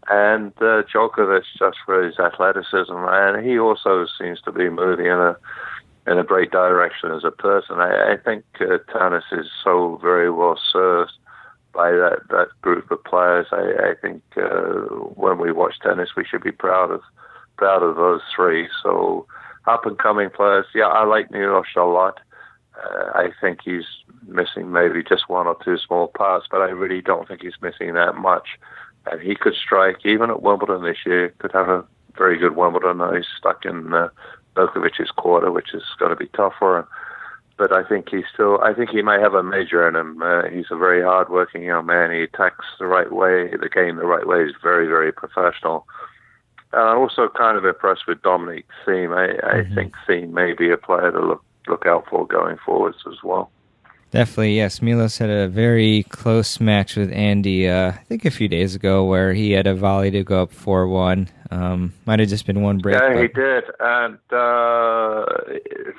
And 0.08 0.52
uh, 0.58 0.82
Djokovic 0.92 1.44
just 1.58 1.78
for 1.86 2.02
his 2.02 2.18
athleticism, 2.18 2.94
and 2.94 3.44
he 3.44 3.58
also 3.58 4.06
seems 4.18 4.40
to 4.42 4.52
be 4.52 4.68
moving 4.68 5.06
in 5.06 5.18
a 5.18 5.36
in 6.06 6.18
a 6.18 6.24
great 6.24 6.50
direction 6.50 7.10
as 7.10 7.24
a 7.24 7.30
person. 7.30 7.80
I, 7.80 8.12
I 8.12 8.16
think 8.18 8.44
uh, 8.60 8.78
tennis 8.92 9.24
is 9.32 9.46
so 9.64 9.98
very 10.02 10.30
well 10.30 10.58
served 10.72 11.12
by 11.74 11.90
that, 11.90 12.20
that 12.30 12.48
group 12.62 12.90
of 12.90 13.02
players. 13.04 13.46
I, 13.50 13.90
I 13.90 13.94
think 14.00 14.22
uh, 14.36 14.86
when 15.16 15.38
we 15.38 15.52
watch 15.52 15.74
tennis, 15.82 16.10
we 16.16 16.24
should 16.24 16.42
be 16.42 16.52
proud 16.52 16.90
of 16.90 17.00
proud 17.56 17.82
of 17.82 17.96
those 17.96 18.20
three. 18.34 18.68
So 18.82 19.26
up 19.66 19.86
and 19.86 19.98
coming 19.98 20.30
players, 20.30 20.66
yeah, 20.74 20.86
I 20.86 21.04
like 21.04 21.30
Milos 21.30 21.66
a 21.76 21.82
lot. 21.82 22.20
Uh, 22.76 23.10
I 23.14 23.28
think 23.40 23.60
he's 23.64 23.84
missing 24.26 24.72
maybe 24.72 25.02
just 25.02 25.28
one 25.28 25.46
or 25.46 25.56
two 25.64 25.78
small 25.78 26.08
parts, 26.08 26.46
but 26.50 26.60
I 26.60 26.70
really 26.70 27.00
don't 27.00 27.28
think 27.28 27.42
he's 27.42 27.60
missing 27.62 27.94
that 27.94 28.16
much. 28.16 28.58
And 29.06 29.20
he 29.20 29.36
could 29.36 29.54
strike 29.54 29.98
even 30.04 30.30
at 30.30 30.42
Wimbledon 30.42 30.82
this 30.82 30.98
year. 31.06 31.32
Could 31.38 31.52
have 31.52 31.68
a 31.68 31.84
very 32.16 32.38
good 32.38 32.56
Wimbledon. 32.56 32.98
Now 32.98 33.14
He's 33.14 33.26
stuck 33.38 33.64
in 33.64 33.92
uh, 33.92 34.08
Djokovic's 34.56 35.10
quarter, 35.12 35.52
which 35.52 35.74
is 35.74 35.82
going 35.98 36.10
to 36.10 36.16
be 36.16 36.28
tough 36.34 36.54
for 36.58 36.78
him 36.78 36.86
but 37.56 37.72
I 37.72 37.84
think 37.84 38.08
he's 38.10 38.24
still. 38.32 38.60
I 38.60 38.74
think 38.74 38.90
he 38.90 39.02
may 39.02 39.20
have 39.20 39.34
a 39.34 39.42
major 39.42 39.86
in 39.88 39.96
him. 39.96 40.20
Uh, 40.22 40.48
he's 40.48 40.66
a 40.70 40.76
very 40.76 41.02
hard-working 41.02 41.62
young 41.62 41.86
man. 41.86 42.10
He 42.10 42.22
attacks 42.22 42.64
the 42.78 42.86
right 42.86 43.12
way, 43.12 43.50
the 43.50 43.68
game 43.68 43.96
the 43.96 44.06
right 44.06 44.26
way. 44.26 44.44
He's 44.44 44.54
very, 44.62 44.86
very 44.86 45.12
professional. 45.12 45.86
And 46.72 46.82
I'm 46.82 46.98
also 46.98 47.28
kind 47.28 47.56
of 47.56 47.64
impressed 47.64 48.08
with 48.08 48.22
Dominic 48.22 48.66
Thiem. 48.84 49.16
I, 49.16 49.34
I 49.46 49.60
mm-hmm. 49.62 49.74
think 49.74 49.94
Thiem 50.08 50.30
may 50.30 50.52
be 50.52 50.70
a 50.70 50.76
player 50.76 51.12
to 51.12 51.20
look 51.20 51.44
look 51.66 51.86
out 51.86 52.04
for 52.10 52.26
going 52.26 52.58
forwards 52.64 52.98
as 53.06 53.22
well. 53.22 53.50
Definitely, 54.14 54.54
yes. 54.54 54.80
Milos 54.80 55.18
had 55.18 55.28
a 55.28 55.48
very 55.48 56.04
close 56.04 56.60
match 56.60 56.94
with 56.94 57.10
Andy, 57.12 57.68
uh, 57.68 57.88
I 57.88 58.04
think 58.04 58.24
a 58.24 58.30
few 58.30 58.46
days 58.46 58.76
ago, 58.76 59.04
where 59.04 59.34
he 59.34 59.50
had 59.50 59.66
a 59.66 59.74
volley 59.74 60.12
to 60.12 60.22
go 60.22 60.42
up 60.42 60.52
4 60.52 60.86
1. 60.86 61.28
Um, 61.50 61.92
might 62.06 62.20
have 62.20 62.28
just 62.28 62.46
been 62.46 62.62
one 62.62 62.78
break. 62.78 62.94
Yeah, 62.94 63.12
but... 63.12 63.22
he 63.22 63.26
did. 63.26 63.64
And 63.80 64.18
uh, 64.30 65.26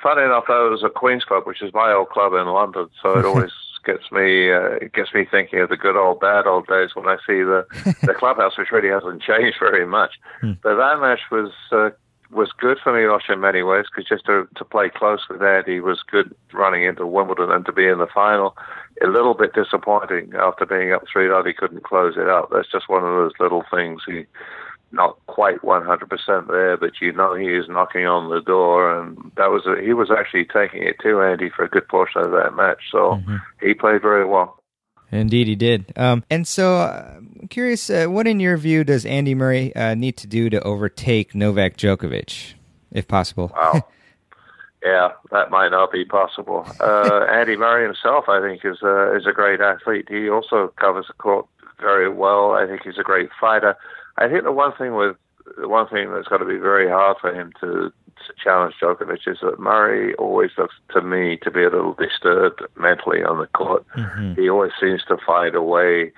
funny 0.02 0.22
enough, 0.22 0.44
that 0.48 0.66
was 0.70 0.82
a 0.82 0.88
Queen's 0.88 1.24
Club, 1.24 1.46
which 1.46 1.60
is 1.60 1.74
my 1.74 1.92
old 1.92 2.08
club 2.08 2.32
in 2.32 2.46
London. 2.46 2.88
So 3.02 3.18
it 3.18 3.24
always 3.26 3.52
gets 3.84 4.10
me 4.10 4.50
uh, 4.50 4.78
gets 4.94 5.12
me 5.12 5.26
thinking 5.30 5.60
of 5.60 5.68
the 5.68 5.76
good 5.76 5.96
old 5.96 6.18
bad 6.18 6.46
old 6.46 6.66
days 6.68 6.90
when 6.94 7.06
I 7.06 7.16
see 7.26 7.42
the 7.42 7.66
the 8.02 8.14
clubhouse, 8.14 8.56
which 8.56 8.72
really 8.72 8.88
hasn't 8.88 9.20
changed 9.20 9.58
very 9.60 9.86
much. 9.86 10.12
Hmm. 10.40 10.52
But 10.62 10.76
that 10.76 11.00
match 11.00 11.20
was 11.30 11.52
uh, 11.70 11.90
was 12.30 12.52
good 12.58 12.78
for 12.82 12.92
Milos 12.92 13.22
in 13.28 13.40
many 13.40 13.62
ways 13.62 13.86
because 13.90 14.08
just 14.08 14.26
to, 14.26 14.48
to 14.56 14.64
play 14.64 14.90
close 14.90 15.20
with 15.28 15.42
Andy 15.42 15.80
was 15.80 16.02
good 16.02 16.34
running 16.52 16.84
into 16.84 17.06
Wimbledon 17.06 17.50
and 17.50 17.64
to 17.66 17.72
be 17.72 17.86
in 17.86 17.98
the 17.98 18.06
final. 18.12 18.56
A 19.02 19.06
little 19.06 19.34
bit 19.34 19.54
disappointing 19.54 20.32
after 20.34 20.66
being 20.66 20.92
up 20.92 21.04
3 21.12 21.26
0, 21.26 21.44
he 21.44 21.52
couldn't 21.52 21.84
close 21.84 22.16
it 22.16 22.28
out. 22.28 22.50
That's 22.52 22.70
just 22.70 22.88
one 22.88 23.04
of 23.04 23.10
those 23.10 23.32
little 23.38 23.64
things. 23.70 24.02
He 24.06 24.26
not 24.92 25.18
quite 25.26 25.60
100% 25.62 26.46
there, 26.48 26.76
but 26.76 27.00
you 27.00 27.12
know 27.12 27.34
he 27.34 27.48
is 27.48 27.68
knocking 27.68 28.06
on 28.06 28.30
the 28.30 28.40
door, 28.40 28.98
and 28.98 29.16
that 29.36 29.50
was 29.50 29.66
a, 29.66 29.82
he 29.82 29.92
was 29.92 30.10
actually 30.10 30.44
taking 30.44 30.82
it 30.82 30.96
to 31.02 31.22
Andy 31.22 31.50
for 31.50 31.64
a 31.64 31.68
good 31.68 31.88
portion 31.88 32.22
of 32.22 32.30
that 32.30 32.54
match. 32.54 32.82
So 32.90 32.98
mm-hmm. 32.98 33.36
he 33.60 33.74
played 33.74 34.02
very 34.02 34.24
well. 34.24 34.62
Indeed, 35.12 35.46
he 35.46 35.54
did. 35.54 35.92
Um, 35.96 36.24
and 36.30 36.46
so, 36.46 36.76
uh, 36.76 37.14
I'm 37.18 37.48
curious, 37.48 37.88
uh, 37.90 38.06
what 38.06 38.26
in 38.26 38.40
your 38.40 38.56
view 38.56 38.84
does 38.84 39.06
Andy 39.06 39.34
Murray 39.34 39.74
uh, 39.76 39.94
need 39.94 40.16
to 40.18 40.26
do 40.26 40.50
to 40.50 40.60
overtake 40.62 41.34
Novak 41.34 41.76
Djokovic, 41.76 42.54
if 42.90 43.06
possible? 43.06 43.52
Wow. 43.54 43.86
yeah, 44.84 45.10
that 45.30 45.50
might 45.50 45.68
not 45.68 45.92
be 45.92 46.04
possible. 46.04 46.66
Uh, 46.80 47.26
Andy 47.30 47.56
Murray 47.56 47.84
himself, 47.84 48.28
I 48.28 48.40
think, 48.40 48.64
is 48.64 48.82
a, 48.82 49.16
is 49.16 49.26
a 49.26 49.32
great 49.32 49.60
athlete. 49.60 50.06
He 50.08 50.28
also 50.28 50.72
covers 50.78 51.06
the 51.06 51.14
court 51.14 51.46
very 51.80 52.08
well. 52.08 52.52
I 52.52 52.66
think 52.66 52.82
he's 52.82 52.98
a 52.98 53.04
great 53.04 53.30
fighter. 53.40 53.76
I 54.18 54.28
think 54.28 54.44
the 54.44 54.52
one 54.52 54.72
thing 54.76 54.94
with 54.94 55.16
the 55.56 55.68
one 55.68 55.88
thing 55.88 56.12
that's 56.12 56.28
got 56.28 56.38
to 56.38 56.44
be 56.44 56.56
very 56.56 56.88
hard 56.88 57.18
for 57.20 57.32
him 57.32 57.52
to 57.60 57.92
to 58.26 58.32
challenge 58.42 58.74
Djokovic 58.80 59.26
is 59.26 59.38
that 59.42 59.58
Murray 59.58 60.14
always 60.14 60.50
looks 60.58 60.74
to 60.92 61.02
me 61.02 61.36
to 61.42 61.50
be 61.50 61.62
a 61.62 61.70
little 61.70 61.94
disturbed 61.94 62.62
mentally 62.76 63.22
on 63.22 63.38
the 63.38 63.46
court. 63.48 63.84
Mm-hmm. 63.96 64.40
He 64.40 64.48
always 64.48 64.72
seems 64.80 65.02
to 65.08 65.16
find 65.24 65.54
a 65.54 65.62
way 65.62 66.12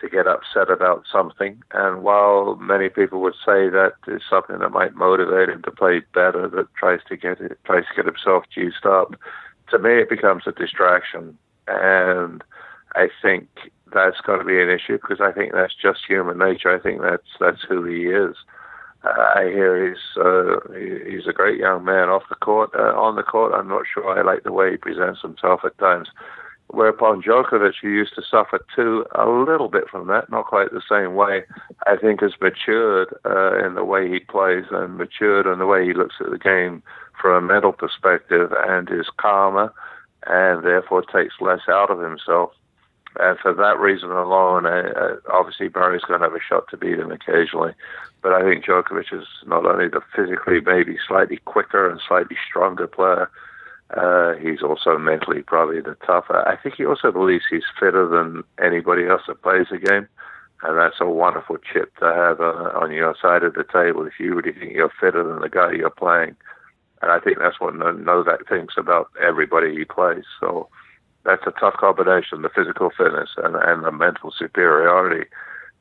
to 0.00 0.08
get 0.08 0.26
upset 0.26 0.70
about 0.70 1.04
something. 1.10 1.62
And 1.72 2.02
while 2.02 2.56
many 2.56 2.88
people 2.88 3.20
would 3.20 3.34
say 3.34 3.68
that 3.68 3.94
is 4.06 4.22
something 4.28 4.58
that 4.58 4.70
might 4.70 4.94
motivate 4.94 5.48
him 5.48 5.62
to 5.62 5.70
play 5.70 6.02
better, 6.14 6.48
that 6.48 6.74
tries 6.74 7.00
to 7.08 7.16
get 7.16 7.40
it, 7.40 7.58
tries 7.64 7.84
to 7.84 7.96
get 7.96 8.06
himself 8.06 8.44
juiced 8.54 8.84
up, 8.84 9.14
to 9.70 9.78
me 9.78 10.00
it 10.00 10.10
becomes 10.10 10.44
a 10.46 10.52
distraction. 10.52 11.38
And 11.66 12.44
I 12.94 13.08
think 13.22 13.48
that's 13.92 14.20
got 14.20 14.36
to 14.36 14.44
be 14.44 14.60
an 14.60 14.70
issue 14.70 14.98
because 15.00 15.20
I 15.20 15.32
think 15.32 15.52
that's 15.52 15.74
just 15.74 16.00
human 16.06 16.38
nature. 16.38 16.74
I 16.74 16.78
think 16.78 17.00
that's 17.00 17.28
that's 17.40 17.62
who 17.68 17.84
he 17.84 18.06
is. 18.06 18.36
I 19.06 19.44
hear 19.52 19.88
he's 19.88 20.16
uh, 20.16 20.56
he's 21.08 21.26
a 21.26 21.32
great 21.32 21.58
young 21.58 21.84
man 21.84 22.08
off 22.08 22.28
the 22.28 22.34
court. 22.34 22.70
Uh, 22.74 22.94
on 22.98 23.16
the 23.16 23.22
court, 23.22 23.52
I'm 23.54 23.68
not 23.68 23.84
sure 23.92 24.18
I 24.18 24.22
like 24.22 24.42
the 24.42 24.52
way 24.52 24.72
he 24.72 24.76
presents 24.76 25.22
himself 25.22 25.60
at 25.64 25.78
times. 25.78 26.08
Whereupon 26.68 27.22
Djokovic, 27.22 27.74
who 27.80 27.88
used 27.88 28.14
to 28.16 28.22
suffer 28.28 28.58
too 28.74 29.06
a 29.14 29.28
little 29.28 29.68
bit 29.68 29.88
from 29.88 30.08
that, 30.08 30.30
not 30.30 30.46
quite 30.46 30.72
the 30.72 30.82
same 30.88 31.14
way, 31.14 31.44
I 31.86 31.96
think 31.96 32.20
has 32.22 32.32
matured 32.40 33.14
uh, 33.24 33.64
in 33.64 33.74
the 33.74 33.84
way 33.84 34.08
he 34.08 34.18
plays 34.18 34.64
and 34.72 34.98
matured 34.98 35.46
in 35.46 35.60
the 35.60 35.66
way 35.66 35.86
he 35.86 35.92
looks 35.92 36.16
at 36.20 36.30
the 36.30 36.38
game 36.38 36.82
from 37.20 37.44
a 37.44 37.46
mental 37.46 37.72
perspective 37.72 38.52
and 38.66 38.90
is 38.90 39.06
calmer 39.16 39.72
and 40.26 40.64
therefore 40.64 41.02
takes 41.02 41.34
less 41.40 41.60
out 41.68 41.90
of 41.90 42.00
himself. 42.00 42.50
And 43.18 43.38
for 43.38 43.54
that 43.54 43.78
reason 43.78 44.10
alone, 44.10 44.66
uh, 44.66 45.16
obviously 45.32 45.70
Murray's 45.74 46.02
going 46.02 46.20
to 46.20 46.26
have 46.26 46.34
a 46.34 46.40
shot 46.40 46.68
to 46.70 46.76
beat 46.76 46.98
him 46.98 47.10
occasionally. 47.10 47.72
But 48.22 48.32
I 48.32 48.42
think 48.42 48.64
Djokovic 48.64 49.12
is 49.12 49.26
not 49.46 49.66
only 49.66 49.88
the 49.88 50.00
physically 50.14 50.60
maybe 50.60 50.96
slightly 51.06 51.38
quicker 51.44 51.88
and 51.88 52.00
slightly 52.06 52.36
stronger 52.48 52.86
player, 52.86 53.30
uh, 53.96 54.34
he's 54.34 54.62
also 54.62 54.98
mentally 54.98 55.42
probably 55.42 55.80
the 55.80 55.96
tougher. 56.06 56.46
I 56.46 56.56
think 56.56 56.74
he 56.76 56.84
also 56.84 57.12
believes 57.12 57.44
he's 57.48 57.62
fitter 57.78 58.08
than 58.08 58.42
anybody 58.62 59.06
else 59.06 59.22
that 59.28 59.42
plays 59.42 59.66
the 59.70 59.78
game. 59.78 60.08
And 60.62 60.78
that's 60.78 61.00
a 61.00 61.08
wonderful 61.08 61.58
chip 61.58 61.94
to 61.98 62.06
have 62.06 62.40
uh, 62.40 62.72
on 62.80 62.90
your 62.90 63.14
side 63.20 63.44
of 63.44 63.54
the 63.54 63.64
table 63.64 64.06
if 64.06 64.14
you 64.18 64.34
really 64.34 64.58
think 64.58 64.72
you're 64.72 64.92
fitter 65.00 65.22
than 65.22 65.40
the 65.40 65.48
guy 65.48 65.72
you're 65.72 65.90
playing. 65.90 66.34
And 67.02 67.12
I 67.12 67.20
think 67.20 67.38
that's 67.38 67.60
what 67.60 67.76
Novak 67.76 68.48
thinks 68.48 68.74
about 68.76 69.10
everybody 69.22 69.76
he 69.76 69.84
plays. 69.84 70.24
So 70.40 70.68
that's 71.26 71.46
a 71.46 71.60
tough 71.60 71.74
combination. 71.74 72.42
The 72.42 72.48
physical 72.48 72.90
fitness 72.96 73.30
and, 73.36 73.56
and 73.56 73.84
the 73.84 73.92
mental 73.92 74.32
superiority 74.36 75.28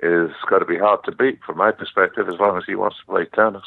is 0.02 0.32
got 0.50 0.60
to 0.60 0.66
be 0.66 0.78
hard 0.78 1.04
to 1.06 1.12
beat 1.12 1.40
from 1.46 1.58
my 1.58 1.72
perspective 1.72 2.28
as 2.28 2.40
long 2.40 2.58
as 2.58 2.64
he 2.66 2.76
wants 2.76 2.98
to 3.00 3.06
play 3.06 3.26
tennis. 3.26 3.64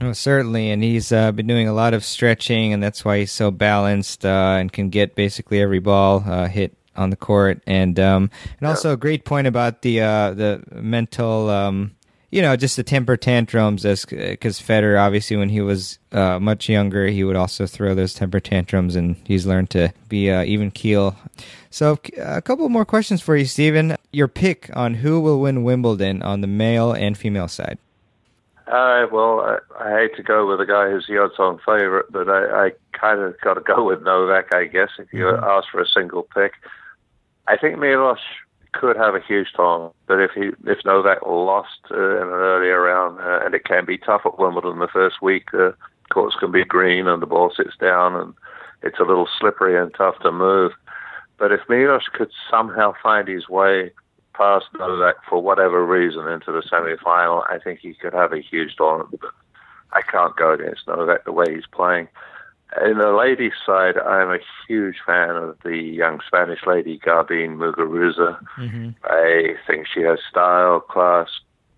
Oh, 0.00 0.12
certainly, 0.12 0.70
and 0.70 0.82
he's 0.82 1.10
uh, 1.10 1.32
been 1.32 1.46
doing 1.46 1.68
a 1.68 1.72
lot 1.72 1.94
of 1.94 2.04
stretching, 2.04 2.72
and 2.72 2.82
that's 2.82 3.04
why 3.04 3.20
he's 3.20 3.32
so 3.32 3.50
balanced 3.50 4.26
uh, 4.26 4.56
and 4.58 4.70
can 4.70 4.90
get 4.90 5.14
basically 5.14 5.60
every 5.60 5.78
ball 5.78 6.22
uh, 6.26 6.48
hit 6.48 6.76
on 6.96 7.10
the 7.10 7.16
court. 7.16 7.62
And 7.66 7.98
um, 7.98 8.30
and 8.60 8.68
also 8.68 8.92
a 8.92 8.96
great 8.96 9.24
point 9.24 9.46
about 9.46 9.82
the 9.82 10.02
uh, 10.02 10.34
the 10.34 10.62
mental, 10.72 11.48
um, 11.48 11.96
you 12.30 12.42
know, 12.42 12.56
just 12.56 12.76
the 12.76 12.82
temper 12.82 13.16
tantrums. 13.16 13.84
As 13.84 14.04
because 14.04 14.60
Federer, 14.60 15.00
obviously, 15.00 15.36
when 15.36 15.48
he 15.48 15.60
was 15.60 15.98
uh, 16.12 16.38
much 16.38 16.68
younger, 16.68 17.06
he 17.06 17.24
would 17.24 17.36
also 17.36 17.66
throw 17.66 17.94
those 17.94 18.14
temper 18.14 18.40
tantrums, 18.40 18.96
and 18.96 19.16
he's 19.24 19.46
learned 19.46 19.70
to 19.70 19.92
be 20.08 20.30
uh, 20.30 20.44
even 20.44 20.70
keel. 20.70 21.16
So, 21.70 21.98
a 22.18 22.42
couple 22.42 22.68
more 22.68 22.84
questions 22.84 23.20
for 23.20 23.36
you, 23.36 23.44
Stephen. 23.44 23.96
Your 24.12 24.28
pick 24.28 24.70
on 24.74 24.94
who 24.94 25.20
will 25.20 25.40
win 25.40 25.62
Wimbledon 25.62 26.22
on 26.22 26.40
the 26.40 26.46
male 26.46 26.92
and 26.92 27.16
female 27.16 27.48
side. 27.48 27.78
Uh, 28.66 29.06
well, 29.12 29.40
I, 29.40 29.58
I 29.78 29.90
hate 30.00 30.16
to 30.16 30.24
go 30.24 30.48
with 30.48 30.60
a 30.60 30.66
guy 30.66 30.90
who's 30.90 31.06
the 31.06 31.18
odds-on 31.18 31.58
favorite, 31.58 32.10
but 32.10 32.28
I, 32.28 32.66
I 32.66 32.72
kind 32.92 33.20
of 33.20 33.40
got 33.40 33.54
to 33.54 33.60
go 33.60 33.84
with 33.84 34.02
Novak, 34.02 34.52
I 34.52 34.64
guess, 34.64 34.88
if 34.98 35.12
you 35.12 35.24
mm-hmm. 35.24 35.44
ask 35.44 35.68
for 35.70 35.80
a 35.80 35.86
single 35.86 36.24
pick. 36.34 36.52
I 37.46 37.56
think 37.56 37.78
Milos 37.78 38.18
could 38.72 38.96
have 38.96 39.14
a 39.14 39.20
huge 39.20 39.52
time. 39.56 39.90
but 40.06 40.20
if 40.20 40.30
he 40.32 40.50
if 40.66 40.84
Novak 40.84 41.18
lost 41.26 41.80
uh, 41.90 42.16
in 42.16 42.22
an 42.22 42.28
earlier 42.28 42.80
round, 42.80 43.20
uh, 43.20 43.44
and 43.44 43.54
it 43.54 43.64
can 43.64 43.84
be 43.84 43.98
tough 43.98 44.22
at 44.24 44.38
Wimbledon 44.38 44.78
the 44.78 44.88
first 44.88 45.22
week, 45.22 45.52
uh, 45.54 45.72
courts 46.12 46.36
can 46.36 46.52
be 46.52 46.64
green 46.64 47.06
and 47.06 47.20
the 47.20 47.26
ball 47.26 47.52
sits 47.54 47.76
down 47.80 48.14
and 48.14 48.34
it's 48.82 49.00
a 49.00 49.04
little 49.04 49.28
slippery 49.38 49.76
and 49.76 49.92
tough 49.94 50.18
to 50.20 50.30
move. 50.30 50.72
But 51.38 51.52
if 51.52 51.60
Milos 51.68 52.08
could 52.12 52.30
somehow 52.50 52.94
find 53.02 53.28
his 53.28 53.48
way 53.48 53.90
past 54.34 54.66
Novak 54.78 55.16
for 55.28 55.42
whatever 55.42 55.84
reason 55.84 56.28
into 56.28 56.52
the 56.52 56.62
semi-final, 56.62 57.44
I 57.48 57.58
think 57.58 57.80
he 57.80 57.94
could 57.94 58.12
have 58.12 58.32
a 58.32 58.40
huge 58.40 58.76
tournament. 58.76 59.20
But 59.20 59.32
I 59.92 60.02
can't 60.02 60.36
go 60.36 60.52
against 60.52 60.86
Novak 60.86 61.24
the 61.24 61.32
way 61.32 61.54
he's 61.54 61.66
playing. 61.66 62.08
In 62.84 62.98
the 62.98 63.12
ladies' 63.12 63.52
side, 63.64 63.96
I'm 63.96 64.30
a 64.30 64.38
huge 64.66 64.96
fan 65.06 65.30
of 65.30 65.56
the 65.64 65.76
young 65.76 66.20
Spanish 66.26 66.66
lady 66.66 66.98
Garbine 66.98 67.56
Muguruza. 67.56 68.38
Mm-hmm. 68.58 68.90
I 69.04 69.54
think 69.66 69.86
she 69.86 70.02
has 70.02 70.18
style, 70.28 70.80
class, 70.80 71.28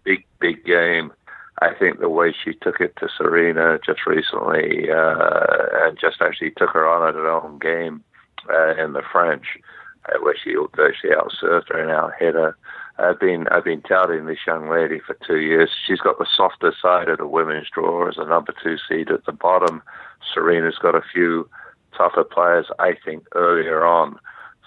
big, 0.05 0.25
big 0.41 0.65
game. 0.65 1.13
I 1.61 1.75
think 1.75 1.99
the 1.99 2.09
way 2.09 2.33
she 2.33 2.55
took 2.55 2.81
it 2.81 2.97
to 2.97 3.09
Serena 3.17 3.79
just 3.85 4.07
recently, 4.07 4.91
uh, 4.91 5.67
and 5.83 5.99
just 6.01 6.23
actually 6.23 6.53
took 6.53 6.71
her 6.71 6.89
on 6.89 7.07
at 7.07 7.15
her 7.15 7.29
own 7.29 7.59
game 7.59 8.03
uh, 8.49 8.75
in 8.83 8.93
the 8.93 9.03
French, 9.13 9.59
uh, 10.07 10.19
where 10.23 10.37
she 10.43 10.55
virtually 10.75 11.13
outserved 11.15 11.69
her 11.69 11.81
and 11.81 11.91
outhit 11.91 12.35
her. 12.35 12.57
I've 12.99 13.21
been 13.21 13.47
I've 13.49 13.65
been 13.65 13.83
touting 13.83 14.27
this 14.27 14.47
young 14.47 14.69
lady 14.69 15.01
for 15.01 15.17
two 15.27 15.39
years. 15.39 15.71
She's 15.87 16.01
got 16.01 16.19
the 16.19 16.27
softer 16.37 16.73
side 16.81 17.09
of 17.09 17.19
the 17.19 17.27
women's 17.27 17.69
draw 17.71 18.09
as 18.09 18.19
a 18.19 18.25
number 18.25 18.55
two 18.63 18.77
seed 18.89 19.11
at 19.11 19.25
the 19.25 19.33
bottom. 19.33 19.83
Serena's 20.33 20.79
got 20.79 20.95
a 20.95 21.03
few 21.13 21.49
tougher 21.97 22.25
players, 22.25 22.67
I 22.79 22.95
think, 23.05 23.25
earlier 23.35 23.85
on. 23.85 24.19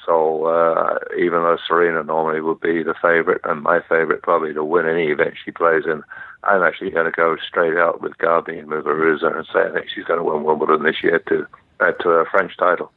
So 0.06 0.46
uh, 0.46 0.98
even 1.18 1.44
though 1.44 1.58
Serena 1.68 2.04
normally 2.04 2.42
would 2.42 2.60
be 2.60 2.84
the 2.84 2.96
favorite 3.02 3.42
and 3.44 3.62
my 3.62 3.82
favorite 3.88 4.24
probably 4.24 4.54
to 4.54 4.64
win 4.64 4.88
any 4.88 5.08
event 5.08 5.36
she 5.44 5.52
plays 5.52 5.84
in, 5.86 6.04
I'm 6.44 6.64
actually 6.64 6.90
going 6.90 7.06
to 7.06 7.12
go 7.12 7.38
straight 7.48 7.78
out 7.78 8.02
with 8.02 8.18
Garbine 8.18 8.66
Muguruza 8.66 9.36
and 9.36 9.46
say 9.46 9.60
I 9.60 9.72
think 9.72 9.90
she's 9.94 10.06
going 10.06 10.20
to 10.20 10.24
win 10.24 10.44
Wimbledon 10.44 10.84
this 10.84 11.04
year 11.04 11.20
to 11.30 11.46
add 11.80 12.00
to 12.00 12.10
her 12.10 12.26
French 12.26 12.58
title. 12.58 12.92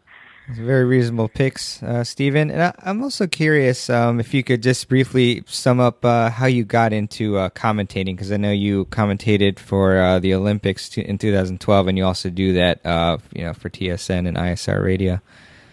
Very 0.49 0.85
reasonable 0.85 1.29
picks, 1.29 1.83
uh, 1.83 2.05
Stephen. 2.05 2.51
And 2.51 2.63
I, 2.63 2.75
am 2.85 3.03
also 3.03 3.27
curious 3.27 3.89
um, 3.89 4.21
if 4.21 4.35
you 4.35 4.45
could 4.45 4.63
just 4.63 4.89
briefly 4.89 5.43
sum 5.47 5.81
up 5.81 6.05
uh, 6.05 6.29
how 6.29 6.45
you 6.45 6.65
got 6.65 6.93
into 6.93 7.39
uh, 7.39 7.49
commentating, 7.49 8.15
because 8.15 8.31
I 8.31 8.37
know 8.37 8.51
you 8.51 8.85
commentated 8.87 9.59
for 9.59 9.97
uh, 9.97 10.19
the 10.19 10.35
Olympics 10.35 10.99
in 10.99 11.17
2012, 11.17 11.89
and 11.89 11.97
you 11.97 12.05
also 12.05 12.29
do 12.29 12.53
that, 12.55 12.85
uh, 12.85 13.17
you 13.33 13.45
know, 13.45 13.55
for 13.55 13.71
TSN 13.71 14.29
and 14.29 14.37
ISR 14.37 14.85
Radio. 14.85 15.19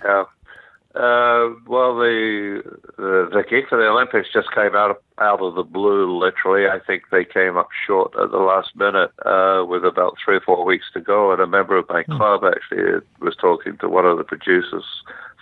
Yeah. 0.05 0.23
Uh, 0.93 1.55
well, 1.67 1.95
the, 1.95 2.61
the 2.97 3.29
the 3.31 3.43
gig 3.49 3.69
for 3.69 3.77
the 3.77 3.87
Olympics 3.87 4.27
just 4.33 4.51
came 4.53 4.75
out 4.75 5.01
out 5.19 5.39
of 5.39 5.55
the 5.55 5.63
blue. 5.63 6.19
Literally, 6.19 6.67
I 6.67 6.79
think 6.85 7.03
they 7.11 7.23
came 7.23 7.55
up 7.55 7.69
short 7.87 8.13
at 8.21 8.31
the 8.31 8.39
last 8.39 8.75
minute 8.75 9.11
uh, 9.25 9.63
with 9.65 9.85
about 9.85 10.17
three 10.23 10.35
or 10.35 10.41
four 10.41 10.65
weeks 10.65 10.87
to 10.93 10.99
go. 10.99 11.31
And 11.31 11.41
a 11.41 11.47
member 11.47 11.77
of 11.77 11.87
my 11.87 12.03
hmm. 12.03 12.17
club 12.17 12.43
actually 12.43 12.99
was 13.21 13.37
talking 13.37 13.77
to 13.77 13.87
one 13.87 14.05
of 14.05 14.17
the 14.17 14.25
producers 14.25 14.83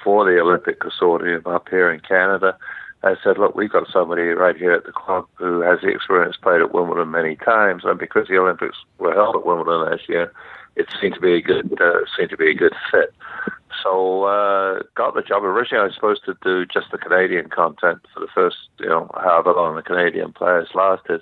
for 0.03 0.23
the 0.23 0.39
Olympic 0.39 0.81
Consortium 0.81 1.47
up 1.47 1.67
here 1.67 1.91
in 1.91 1.99
Canada. 2.01 2.55
I 3.01 3.15
said, 3.23 3.39
"Look, 3.39 3.55
we've 3.55 3.71
got 3.71 3.87
somebody 3.91 4.23
right 4.29 4.55
here 4.55 4.73
at 4.73 4.85
the 4.85 4.91
club 4.91 5.25
who 5.33 5.61
has 5.61 5.81
the 5.81 5.87
experience, 5.87 6.37
played 6.37 6.61
at 6.61 6.75
Wimbledon 6.75 7.09
many 7.09 7.37
times, 7.37 7.85
and 7.85 7.97
because 7.97 8.27
the 8.27 8.37
Olympics 8.37 8.77
were 8.99 9.15
held 9.15 9.35
at 9.35 9.45
Wimbledon 9.47 9.89
last 9.89 10.07
year, 10.07 10.31
it 10.75 10.85
seemed 11.01 11.15
to 11.15 11.21
be 11.21 11.33
a 11.33 11.41
good 11.41 11.81
uh, 11.81 12.05
seemed 12.15 12.29
to 12.29 12.37
be 12.37 12.51
a 12.51 12.53
good 12.53 12.75
fit." 12.91 13.15
So 13.83 14.23
uh, 14.23 14.83
got 14.95 15.15
the 15.15 15.21
job. 15.21 15.43
Originally, 15.43 15.81
I 15.81 15.85
was 15.85 15.95
supposed 15.95 16.25
to 16.25 16.35
do 16.43 16.65
just 16.65 16.91
the 16.91 16.97
Canadian 16.97 17.49
content 17.49 17.99
for 18.13 18.19
the 18.19 18.27
first, 18.33 18.57
you 18.79 18.87
know, 18.87 19.09
however 19.15 19.53
long 19.53 19.75
the 19.75 19.81
Canadian 19.81 20.33
players 20.33 20.69
lasted. 20.73 21.21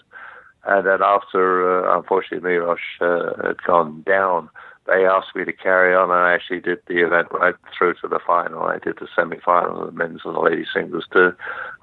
And 0.66 0.86
then 0.86 1.02
after, 1.02 1.86
uh, 1.86 1.98
unfortunately, 1.98 2.50
Milos 2.50 2.80
uh, 3.00 3.48
had 3.48 3.64
gone 3.64 4.04
down, 4.06 4.50
they 4.88 5.06
asked 5.06 5.36
me 5.36 5.46
to 5.46 5.54
carry 5.54 5.94
on, 5.96 6.10
and 6.12 6.20
I 6.20 6.34
actually 6.34 6.62
did 6.62 6.80
the 6.88 7.06
event 7.06 7.28
right 7.32 7.56
through 7.78 7.96
to 8.02 8.08
the 8.08 8.20
final. 8.26 8.64
I 8.64 8.80
did 8.80 8.98
the 9.00 9.08
semi-final, 9.16 9.86
the 9.86 9.92
men's 9.92 10.22
and 10.26 10.36
the 10.36 10.40
ladies 10.40 10.68
singles 10.74 11.06
too. 11.12 11.34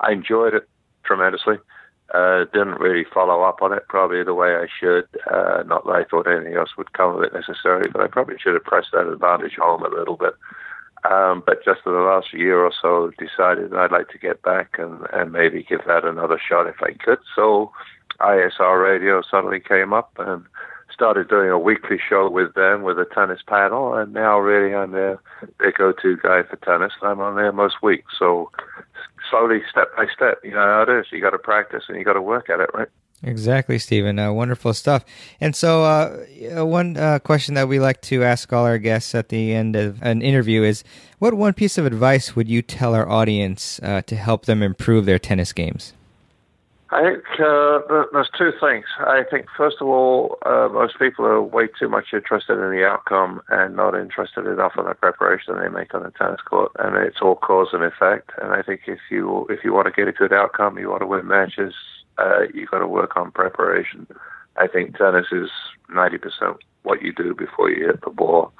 I 0.00 0.12
enjoyed 0.12 0.54
it 0.54 0.68
tremendously. 1.04 1.56
Uh, 2.12 2.44
didn't 2.52 2.80
really 2.80 3.04
follow 3.12 3.42
up 3.42 3.62
on 3.62 3.72
it 3.72 3.88
probably 3.88 4.22
the 4.22 4.34
way 4.34 4.54
I 4.54 4.66
should. 4.78 5.08
Uh, 5.30 5.62
not 5.66 5.84
that 5.86 5.92
I 5.92 6.04
thought 6.04 6.28
anything 6.28 6.54
else 6.54 6.76
would 6.76 6.92
come 6.92 7.16
of 7.16 7.22
it 7.22 7.32
necessarily, 7.32 7.90
but 7.90 8.02
I 8.02 8.06
probably 8.06 8.36
should 8.38 8.54
have 8.54 8.64
pressed 8.64 8.92
that 8.92 9.08
advantage 9.08 9.56
home 9.56 9.82
a 9.82 9.88
little 9.88 10.16
bit. 10.16 10.34
Um, 11.10 11.42
but 11.44 11.64
just 11.64 11.80
in 11.84 11.92
the 11.92 11.98
last 11.98 12.32
year 12.32 12.64
or 12.64 12.72
so, 12.80 13.10
decided 13.18 13.74
I'd 13.74 13.92
like 13.92 14.08
to 14.08 14.18
get 14.18 14.42
back 14.42 14.76
and, 14.78 15.06
and 15.12 15.32
maybe 15.32 15.62
give 15.62 15.80
that 15.86 16.04
another 16.04 16.40
shot 16.40 16.66
if 16.66 16.76
I 16.82 16.92
could. 16.92 17.18
So 17.36 17.72
ISR 18.20 18.82
Radio 18.82 19.22
suddenly 19.30 19.60
came 19.60 19.92
up 19.92 20.12
and 20.18 20.44
started 20.92 21.28
doing 21.28 21.50
a 21.50 21.58
weekly 21.58 21.98
show 22.08 22.30
with 22.30 22.54
them 22.54 22.82
with 22.82 22.98
a 22.98 23.04
tennis 23.04 23.40
panel. 23.46 23.94
And 23.94 24.14
now 24.14 24.38
really 24.38 24.74
I'm 24.74 24.92
their, 24.92 25.20
their 25.58 25.72
go-to 25.72 26.16
guy 26.16 26.42
for 26.44 26.56
tennis. 26.56 26.92
I'm 27.02 27.20
on 27.20 27.36
there 27.36 27.52
most 27.52 27.82
weeks. 27.82 28.14
So 28.18 28.50
slowly, 29.30 29.60
step 29.70 29.94
by 29.96 30.06
step, 30.14 30.38
you 30.42 30.52
know 30.52 30.58
how 30.58 30.86
it 30.88 31.00
is. 31.00 31.06
You 31.10 31.20
got 31.20 31.30
to 31.30 31.38
practice 31.38 31.84
and 31.88 31.98
you 31.98 32.04
got 32.04 32.14
to 32.14 32.22
work 32.22 32.48
at 32.48 32.60
it, 32.60 32.70
right? 32.72 32.88
Exactly, 33.22 33.78
Stephen. 33.78 34.18
Uh, 34.18 34.32
wonderful 34.32 34.74
stuff. 34.74 35.04
And 35.40 35.56
so, 35.56 35.84
uh, 35.84 36.64
one 36.64 36.96
uh, 36.96 37.18
question 37.20 37.54
that 37.54 37.68
we 37.68 37.78
like 37.80 38.02
to 38.02 38.22
ask 38.22 38.52
all 38.52 38.66
our 38.66 38.78
guests 38.78 39.14
at 39.14 39.30
the 39.30 39.54
end 39.54 39.76
of 39.76 40.02
an 40.02 40.20
interview 40.20 40.62
is 40.62 40.84
what 41.18 41.32
one 41.34 41.54
piece 41.54 41.78
of 41.78 41.86
advice 41.86 42.36
would 42.36 42.48
you 42.48 42.60
tell 42.60 42.94
our 42.94 43.08
audience 43.08 43.80
uh, 43.82 44.02
to 44.02 44.16
help 44.16 44.44
them 44.44 44.62
improve 44.62 45.06
their 45.06 45.18
tennis 45.18 45.52
games? 45.52 45.94
I 46.94 47.02
think 47.02 47.24
uh, 47.40 47.80
there's 48.12 48.30
two 48.38 48.52
things. 48.60 48.84
I 49.00 49.22
think, 49.28 49.46
first 49.56 49.78
of 49.80 49.88
all, 49.88 50.38
uh, 50.46 50.68
most 50.70 50.96
people 50.96 51.24
are 51.24 51.42
way 51.42 51.66
too 51.66 51.88
much 51.88 52.12
interested 52.12 52.52
in 52.52 52.70
the 52.70 52.84
outcome 52.84 53.42
and 53.48 53.74
not 53.74 53.96
interested 53.96 54.46
enough 54.46 54.74
in 54.78 54.84
the 54.84 54.94
preparation 54.94 55.58
they 55.58 55.68
make 55.68 55.92
on 55.92 56.04
the 56.04 56.12
tennis 56.12 56.40
court. 56.42 56.70
And 56.78 56.94
it's 56.96 57.20
all 57.20 57.34
cause 57.34 57.68
and 57.72 57.82
effect. 57.82 58.30
And 58.40 58.52
I 58.52 58.62
think 58.62 58.82
if 58.86 59.00
you 59.10 59.46
if 59.50 59.64
you 59.64 59.72
want 59.72 59.86
to 59.86 59.92
get 59.92 60.06
a 60.06 60.12
good 60.12 60.32
outcome, 60.32 60.78
you 60.78 60.88
want 60.88 61.00
to 61.00 61.06
win 61.08 61.26
matches, 61.26 61.74
uh, 62.18 62.42
you 62.52 62.66
got 62.66 62.78
to 62.78 62.86
work 62.86 63.16
on 63.16 63.30
preparation. 63.30 64.06
I 64.56 64.66
think 64.68 64.96
tennis 64.96 65.26
is 65.32 65.50
90% 65.90 66.56
what 66.82 67.02
you 67.02 67.12
do 67.12 67.34
before 67.34 67.70
you 67.70 67.86
hit 67.86 68.02
the 68.02 68.10
ball. 68.10 68.52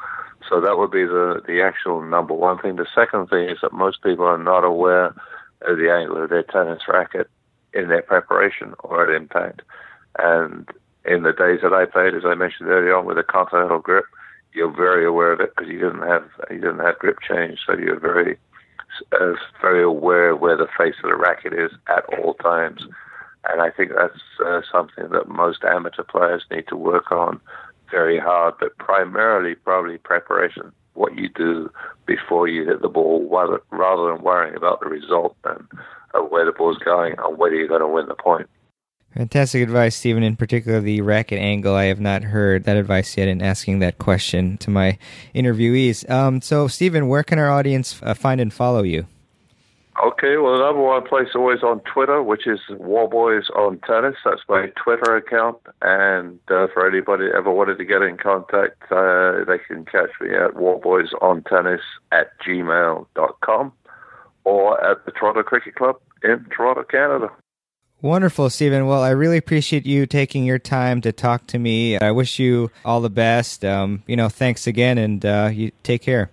So 0.49 0.61
that 0.61 0.77
would 0.77 0.91
be 0.91 1.05
the 1.05 1.41
the 1.47 1.63
actual 1.63 2.03
number 2.03 2.35
one 2.35 2.59
thing. 2.59 2.77
The 2.77 2.87
second 2.95 3.29
thing 3.29 3.49
is 3.49 3.59
that 3.63 3.73
most 3.73 4.03
people 4.03 4.27
are 4.27 4.39
not 4.39 4.65
aware 4.65 5.07
of 5.63 5.79
the 5.79 5.91
angle 5.91 6.23
of 6.23 6.31
their 6.31 6.43
tennis 6.43 6.83
racket 6.87 7.31
in 7.73 7.89
their 7.89 8.03
preparation 8.03 8.75
or 8.81 9.09
at 9.09 9.15
impact. 9.15 9.63
And 10.19 10.69
in 11.05 11.23
the 11.23 11.33
days 11.33 11.61
that 11.63 11.73
I 11.73 11.87
played, 11.87 12.15
as 12.15 12.25
I 12.25 12.35
mentioned 12.35 12.69
earlier 12.69 12.97
on, 12.97 13.07
with 13.07 13.19
a 13.19 13.23
continental 13.23 13.79
grip, 13.79 14.05
you're 14.53 14.71
very 14.71 15.05
aware 15.05 15.33
of 15.33 15.41
it 15.41 15.55
because 15.55 15.71
you 15.71 15.79
didn't 15.79 16.03
have 16.03 16.25
you 16.51 16.61
didn't 16.61 16.79
have 16.79 16.99
grip 16.99 17.19
change, 17.27 17.59
so 17.67 17.77
you're 17.77 17.99
very 17.99 18.39
uh, 19.13 19.35
very 19.61 19.83
aware 19.83 20.37
where 20.37 20.57
the 20.57 20.69
face 20.79 20.95
of 21.03 21.11
the 21.11 21.17
racket 21.17 21.53
is 21.53 21.73
at 21.89 22.05
all 22.19 22.35
times. 22.35 22.87
And 23.51 23.61
I 23.61 23.71
think 23.71 23.91
that's 23.95 24.21
uh, 24.45 24.61
something 24.71 25.11
that 25.11 25.29
most 25.29 25.65
amateur 25.65 26.03
players 26.03 26.45
need 26.51 26.67
to 26.69 26.77
work 26.77 27.13
on 27.13 27.41
very 27.91 28.19
hard, 28.19 28.55
but 28.59 28.77
primarily 28.79 29.55
probably 29.55 29.99
preparation, 29.99 30.73
what 30.95 31.17
you 31.17 31.29
do 31.29 31.71
before 32.07 32.49
you 32.49 32.65
hit 32.65 32.83
the 32.83 32.89
ball, 32.89 33.29
rather, 33.31 34.13
than 34.13 34.23
worrying 34.23 34.57
about 34.57 34.81
the 34.81 34.87
result 34.87 35.37
and 35.45 35.67
of 36.15 36.31
where 36.31 36.45
the 36.45 36.53
ball's 36.53 36.79
going 36.79 37.15
and 37.19 37.39
whether 37.39 37.55
you're 37.55 37.69
going 37.69 37.81
to 37.81 37.89
win 37.89 38.07
the 38.07 38.15
point. 38.15 38.49
Fantastic 39.15 39.63
advice, 39.63 39.95
Stephen. 39.95 40.25
In 40.25 40.35
particular, 40.35 40.81
the 40.81 41.01
racket 41.01 41.39
angle. 41.39 41.75
I 41.75 41.85
have 41.85 42.01
not 42.01 42.25
heard 42.25 42.65
that 42.65 42.77
advice 42.77 43.17
yet 43.17 43.29
in 43.29 43.43
asking 43.43 43.79
that 43.79 43.99
question 43.99 44.59
to 44.59 44.71
my 44.71 44.99
interviewees. 45.35 46.09
Um, 46.11 46.41
so, 46.41 46.67
Stephen, 46.67 47.07
where 47.07 47.23
can 47.23 47.39
our 47.39 47.51
audience 47.51 48.01
uh, 48.03 48.15
find 48.15 48.41
and 48.41 48.53
follow 48.53 48.83
you? 48.83 49.07
Okay, 50.03 50.37
well, 50.39 50.59
the 50.59 50.65
number 50.65 50.83
one 50.83 51.05
place 51.07 51.29
always 51.37 51.63
on 51.63 51.81
Twitter, 51.81 52.21
which 52.21 52.49
is 52.49 52.59
Warboys 52.69 53.49
on 53.55 53.79
Tennis. 53.87 54.17
That's 54.25 54.41
my 54.49 54.67
Twitter 54.83 55.17
account. 55.17 55.59
And 55.83 56.41
uh, 56.49 56.67
for 56.75 56.89
anybody 56.89 57.27
that 57.27 57.37
ever 57.37 57.53
wanted 57.53 57.79
to 57.79 57.85
get 57.85 58.03
in 58.03 58.17
contact, 58.17 58.83
uh, 58.91 59.45
they 59.47 59.59
can 59.59 59.85
catch 59.85 60.11
me 60.21 60.31
at 60.35 60.55
warboysontennis 60.55 61.79
at 62.11 62.27
gmail.com 62.41 63.73
or 64.43 64.85
at 64.85 65.05
the 65.05 65.13
Toronto 65.13 65.45
Cricket 65.45 65.77
Club 65.77 65.97
in 66.25 66.45
Toronto, 66.51 66.83
Canada. 66.83 67.31
Wonderful, 68.03 68.51
Stephen. 68.51 68.87
Well, 68.87 69.01
I 69.01 69.11
really 69.11 69.39
appreciate 69.39 69.87
you 69.87 70.07
taking 70.07 70.45
your 70.45 70.59
time 70.59 71.01
to 71.03 71.13
talk 71.13 71.47
to 71.49 71.59
me. 71.59 71.97
I 71.99 72.11
wish 72.11 72.41
you 72.41 72.71
all 72.85 73.01
the 73.01 73.09
best. 73.09 73.65
Um, 73.65 74.03
you 74.07 74.17
know, 74.17 74.29
thanks 74.29 74.67
again, 74.67 74.99
and 74.99 75.25
uh, 75.25 75.51
you 75.53 75.71
take 75.85 76.03
care. 76.03 76.31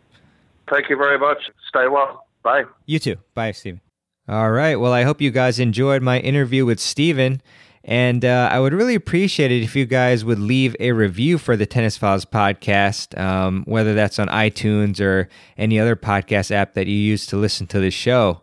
Thank 0.69 0.89
you 0.89 0.97
very 0.97 1.19
much. 1.19 1.37
Stay 1.69 1.87
well. 1.87 2.25
Bye. 2.43 2.63
You 2.85 2.99
too. 2.99 3.17
Bye, 3.33 3.51
Stephen. 3.51 3.81
All 4.27 4.51
right. 4.51 4.75
Well, 4.75 4.93
I 4.93 5.03
hope 5.03 5.21
you 5.21 5.31
guys 5.31 5.59
enjoyed 5.59 6.01
my 6.01 6.19
interview 6.19 6.65
with 6.65 6.79
Stephen. 6.79 7.41
And 7.83 8.23
uh, 8.23 8.49
I 8.51 8.59
would 8.59 8.73
really 8.73 8.93
appreciate 8.93 9.51
it 9.51 9.63
if 9.63 9.75
you 9.75 9.85
guys 9.85 10.23
would 10.23 10.37
leave 10.37 10.75
a 10.79 10.91
review 10.91 11.39
for 11.39 11.57
the 11.57 11.65
Tennis 11.65 11.97
Files 11.97 12.25
podcast, 12.25 13.19
um, 13.19 13.63
whether 13.65 13.95
that's 13.95 14.19
on 14.19 14.27
iTunes 14.27 14.99
or 15.01 15.29
any 15.57 15.79
other 15.79 15.95
podcast 15.95 16.51
app 16.51 16.75
that 16.75 16.85
you 16.85 16.95
use 16.95 17.25
to 17.27 17.37
listen 17.37 17.65
to 17.67 17.79
the 17.79 17.89
show. 17.89 18.41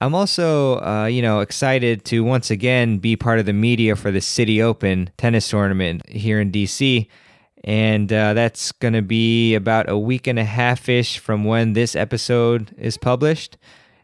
I'm 0.00 0.14
also, 0.14 0.80
uh, 0.80 1.06
you 1.06 1.22
know, 1.22 1.38
excited 1.40 2.04
to 2.06 2.24
once 2.24 2.50
again 2.50 2.98
be 2.98 3.14
part 3.14 3.38
of 3.38 3.46
the 3.46 3.52
media 3.52 3.94
for 3.94 4.10
the 4.10 4.20
City 4.20 4.60
Open 4.60 5.08
tennis 5.16 5.48
tournament 5.48 6.06
here 6.08 6.40
in 6.40 6.50
DC. 6.50 7.06
And 7.64 8.12
uh, 8.12 8.34
that's 8.34 8.72
going 8.72 8.94
to 8.94 9.02
be 9.02 9.54
about 9.54 9.88
a 9.88 9.98
week 9.98 10.26
and 10.26 10.38
a 10.38 10.44
half 10.44 10.88
ish 10.88 11.18
from 11.18 11.44
when 11.44 11.72
this 11.72 11.96
episode 11.96 12.74
is 12.78 12.96
published. 12.98 13.56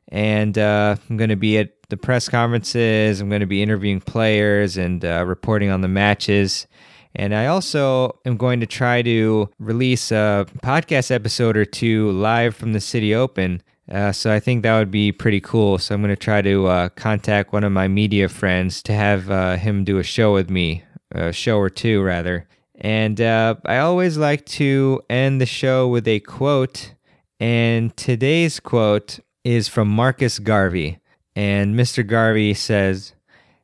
And 0.08 0.58
uh, 0.58 0.96
I'm 1.08 1.16
going 1.16 1.30
to 1.30 1.36
be 1.36 1.58
at 1.58 1.70
the 1.90 1.96
press 1.96 2.28
conferences, 2.28 3.20
I'm 3.20 3.28
going 3.28 3.40
to 3.40 3.46
be 3.46 3.62
interviewing 3.62 4.00
players 4.00 4.76
and 4.76 5.04
uh, 5.04 5.24
reporting 5.26 5.70
on 5.70 5.82
the 5.82 5.88
matches. 5.88 6.66
And 7.14 7.34
I 7.34 7.46
also 7.46 8.18
am 8.24 8.36
going 8.36 8.60
to 8.60 8.66
try 8.66 9.02
to 9.02 9.50
release 9.58 10.10
a 10.10 10.46
podcast 10.62 11.10
episode 11.10 11.56
or 11.56 11.64
two 11.64 12.12
live 12.12 12.56
from 12.56 12.72
the 12.72 12.80
City 12.80 13.14
Open 13.14 13.62
uh, 13.90 14.12
so 14.12 14.32
I 14.32 14.38
think 14.38 14.62
that 14.62 14.78
would 14.78 14.90
be 14.90 15.10
pretty 15.10 15.40
cool. 15.40 15.78
So 15.78 15.94
I'm 15.94 16.00
going 16.00 16.14
to 16.14 16.16
try 16.16 16.42
to 16.42 16.66
uh, 16.66 16.88
contact 16.90 17.52
one 17.52 17.64
of 17.64 17.72
my 17.72 17.88
media 17.88 18.28
friends 18.28 18.82
to 18.84 18.92
have 18.92 19.30
uh, 19.30 19.56
him 19.56 19.84
do 19.84 19.98
a 19.98 20.02
show 20.02 20.32
with 20.32 20.48
me, 20.48 20.84
a 21.10 21.32
show 21.32 21.58
or 21.58 21.68
two 21.68 22.02
rather. 22.02 22.46
And 22.80 23.20
uh, 23.20 23.56
I 23.66 23.78
always 23.78 24.16
like 24.16 24.46
to 24.46 25.02
end 25.10 25.40
the 25.40 25.46
show 25.46 25.88
with 25.88 26.08
a 26.08 26.20
quote. 26.20 26.94
And 27.38 27.94
today's 27.96 28.58
quote 28.58 29.20
is 29.44 29.68
from 29.68 29.88
Marcus 29.88 30.38
Garvey. 30.38 30.98
And 31.36 31.74
Mr. 31.74 32.06
Garvey 32.06 32.54
says, 32.54 33.14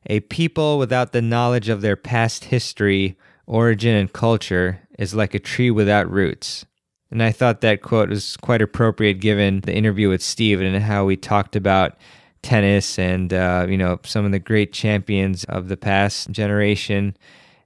A 0.05 0.19
people 0.21 0.77
without 0.77 1.11
the 1.11 1.21
knowledge 1.21 1.67
of 1.69 1.81
their 1.81 1.95
past 1.95 2.45
history, 2.45 3.17
origin, 3.47 3.95
and 3.95 4.11
culture 4.11 4.81
is 4.99 5.15
like 5.15 5.33
a 5.33 5.39
tree 5.39 5.71
without 5.71 6.09
roots. 6.09 6.65
And 7.09 7.23
I 7.23 7.31
thought 7.31 7.61
that 7.61 7.81
quote 7.81 8.09
was 8.09 8.37
quite 8.37 8.61
appropriate 8.61 9.15
given 9.15 9.61
the 9.61 9.73
interview 9.73 10.09
with 10.09 10.21
Steve 10.21 10.61
and 10.61 10.83
how 10.83 11.05
we 11.05 11.15
talked 11.15 11.55
about 11.55 11.97
tennis 12.43 12.99
and 12.99 13.33
uh, 13.33 13.65
you 13.67 13.77
know 13.77 13.99
some 14.05 14.23
of 14.23 14.31
the 14.31 14.39
great 14.39 14.71
champions 14.71 15.43
of 15.45 15.69
the 15.69 15.75
past 15.75 16.29
generation 16.31 17.17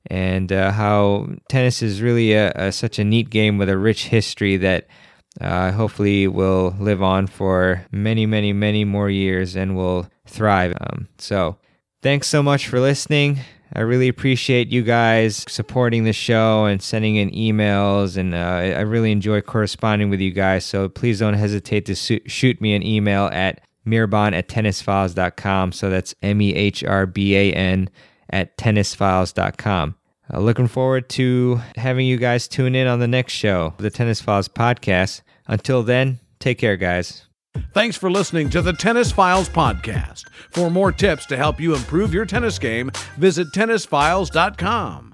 and 0.07 0.51
uh, 0.51 0.71
how 0.71 1.27
tennis 1.49 1.81
is 1.81 2.01
really 2.01 2.33
a, 2.33 2.51
a, 2.55 2.71
such 2.71 2.99
a 2.99 3.03
neat 3.03 3.29
game 3.29 3.57
with 3.57 3.69
a 3.69 3.77
rich 3.77 4.07
history 4.07 4.57
that 4.57 4.87
uh, 5.39 5.71
hopefully 5.71 6.27
will 6.27 6.75
live 6.79 7.01
on 7.01 7.27
for 7.27 7.85
many, 7.91 8.25
many, 8.25 8.51
many 8.51 8.83
more 8.83 9.09
years 9.09 9.55
and 9.55 9.75
will 9.75 10.07
thrive. 10.25 10.73
Um, 10.81 11.07
so, 11.17 11.57
thanks 12.01 12.27
so 12.27 12.43
much 12.43 12.67
for 12.67 12.79
listening. 12.79 13.39
I 13.73 13.81
really 13.81 14.09
appreciate 14.09 14.69
you 14.69 14.81
guys 14.81 15.45
supporting 15.47 16.03
the 16.03 16.11
show 16.11 16.65
and 16.65 16.81
sending 16.81 17.15
in 17.15 17.31
emails, 17.31 18.17
and 18.17 18.35
uh, 18.35 18.37
I 18.77 18.81
really 18.81 19.13
enjoy 19.13 19.39
corresponding 19.41 20.09
with 20.09 20.19
you 20.19 20.31
guys. 20.31 20.65
So 20.65 20.89
please 20.89 21.19
don't 21.19 21.35
hesitate 21.35 21.85
to 21.85 21.95
su- 21.95 22.19
shoot 22.25 22.59
me 22.59 22.73
an 22.73 22.83
email 22.83 23.29
at 23.31 23.61
mehrban 23.87 24.33
at 24.33 24.49
tennisfiles.com. 24.49 25.71
So 25.71 25.89
that's 25.89 26.13
M 26.21 26.41
E 26.41 26.53
H 26.53 26.83
R 26.83 27.05
B 27.05 27.35
A 27.37 27.53
N 27.53 27.89
at 28.31 28.57
tennisfiles.com. 28.57 29.95
Uh, 30.33 30.39
looking 30.39 30.67
forward 30.67 31.09
to 31.09 31.59
having 31.75 32.05
you 32.05 32.17
guys 32.17 32.47
tune 32.47 32.75
in 32.75 32.87
on 32.87 32.99
the 32.99 33.07
next 33.07 33.33
show, 33.33 33.67
of 33.67 33.77
the 33.77 33.89
Tennis 33.89 34.21
Files 34.21 34.47
podcast. 34.47 35.21
Until 35.47 35.83
then, 35.83 36.19
take 36.39 36.57
care, 36.57 36.77
guys. 36.77 37.27
Thanks 37.73 37.97
for 37.97 38.09
listening 38.09 38.49
to 38.51 38.61
the 38.61 38.73
Tennis 38.73 39.11
Files 39.11 39.49
podcast. 39.49 40.23
For 40.51 40.69
more 40.69 40.91
tips 40.91 41.25
to 41.27 41.37
help 41.37 41.59
you 41.59 41.75
improve 41.75 42.13
your 42.13 42.25
tennis 42.25 42.57
game, 42.59 42.91
visit 43.17 43.47
tennisfiles.com. 43.53 45.10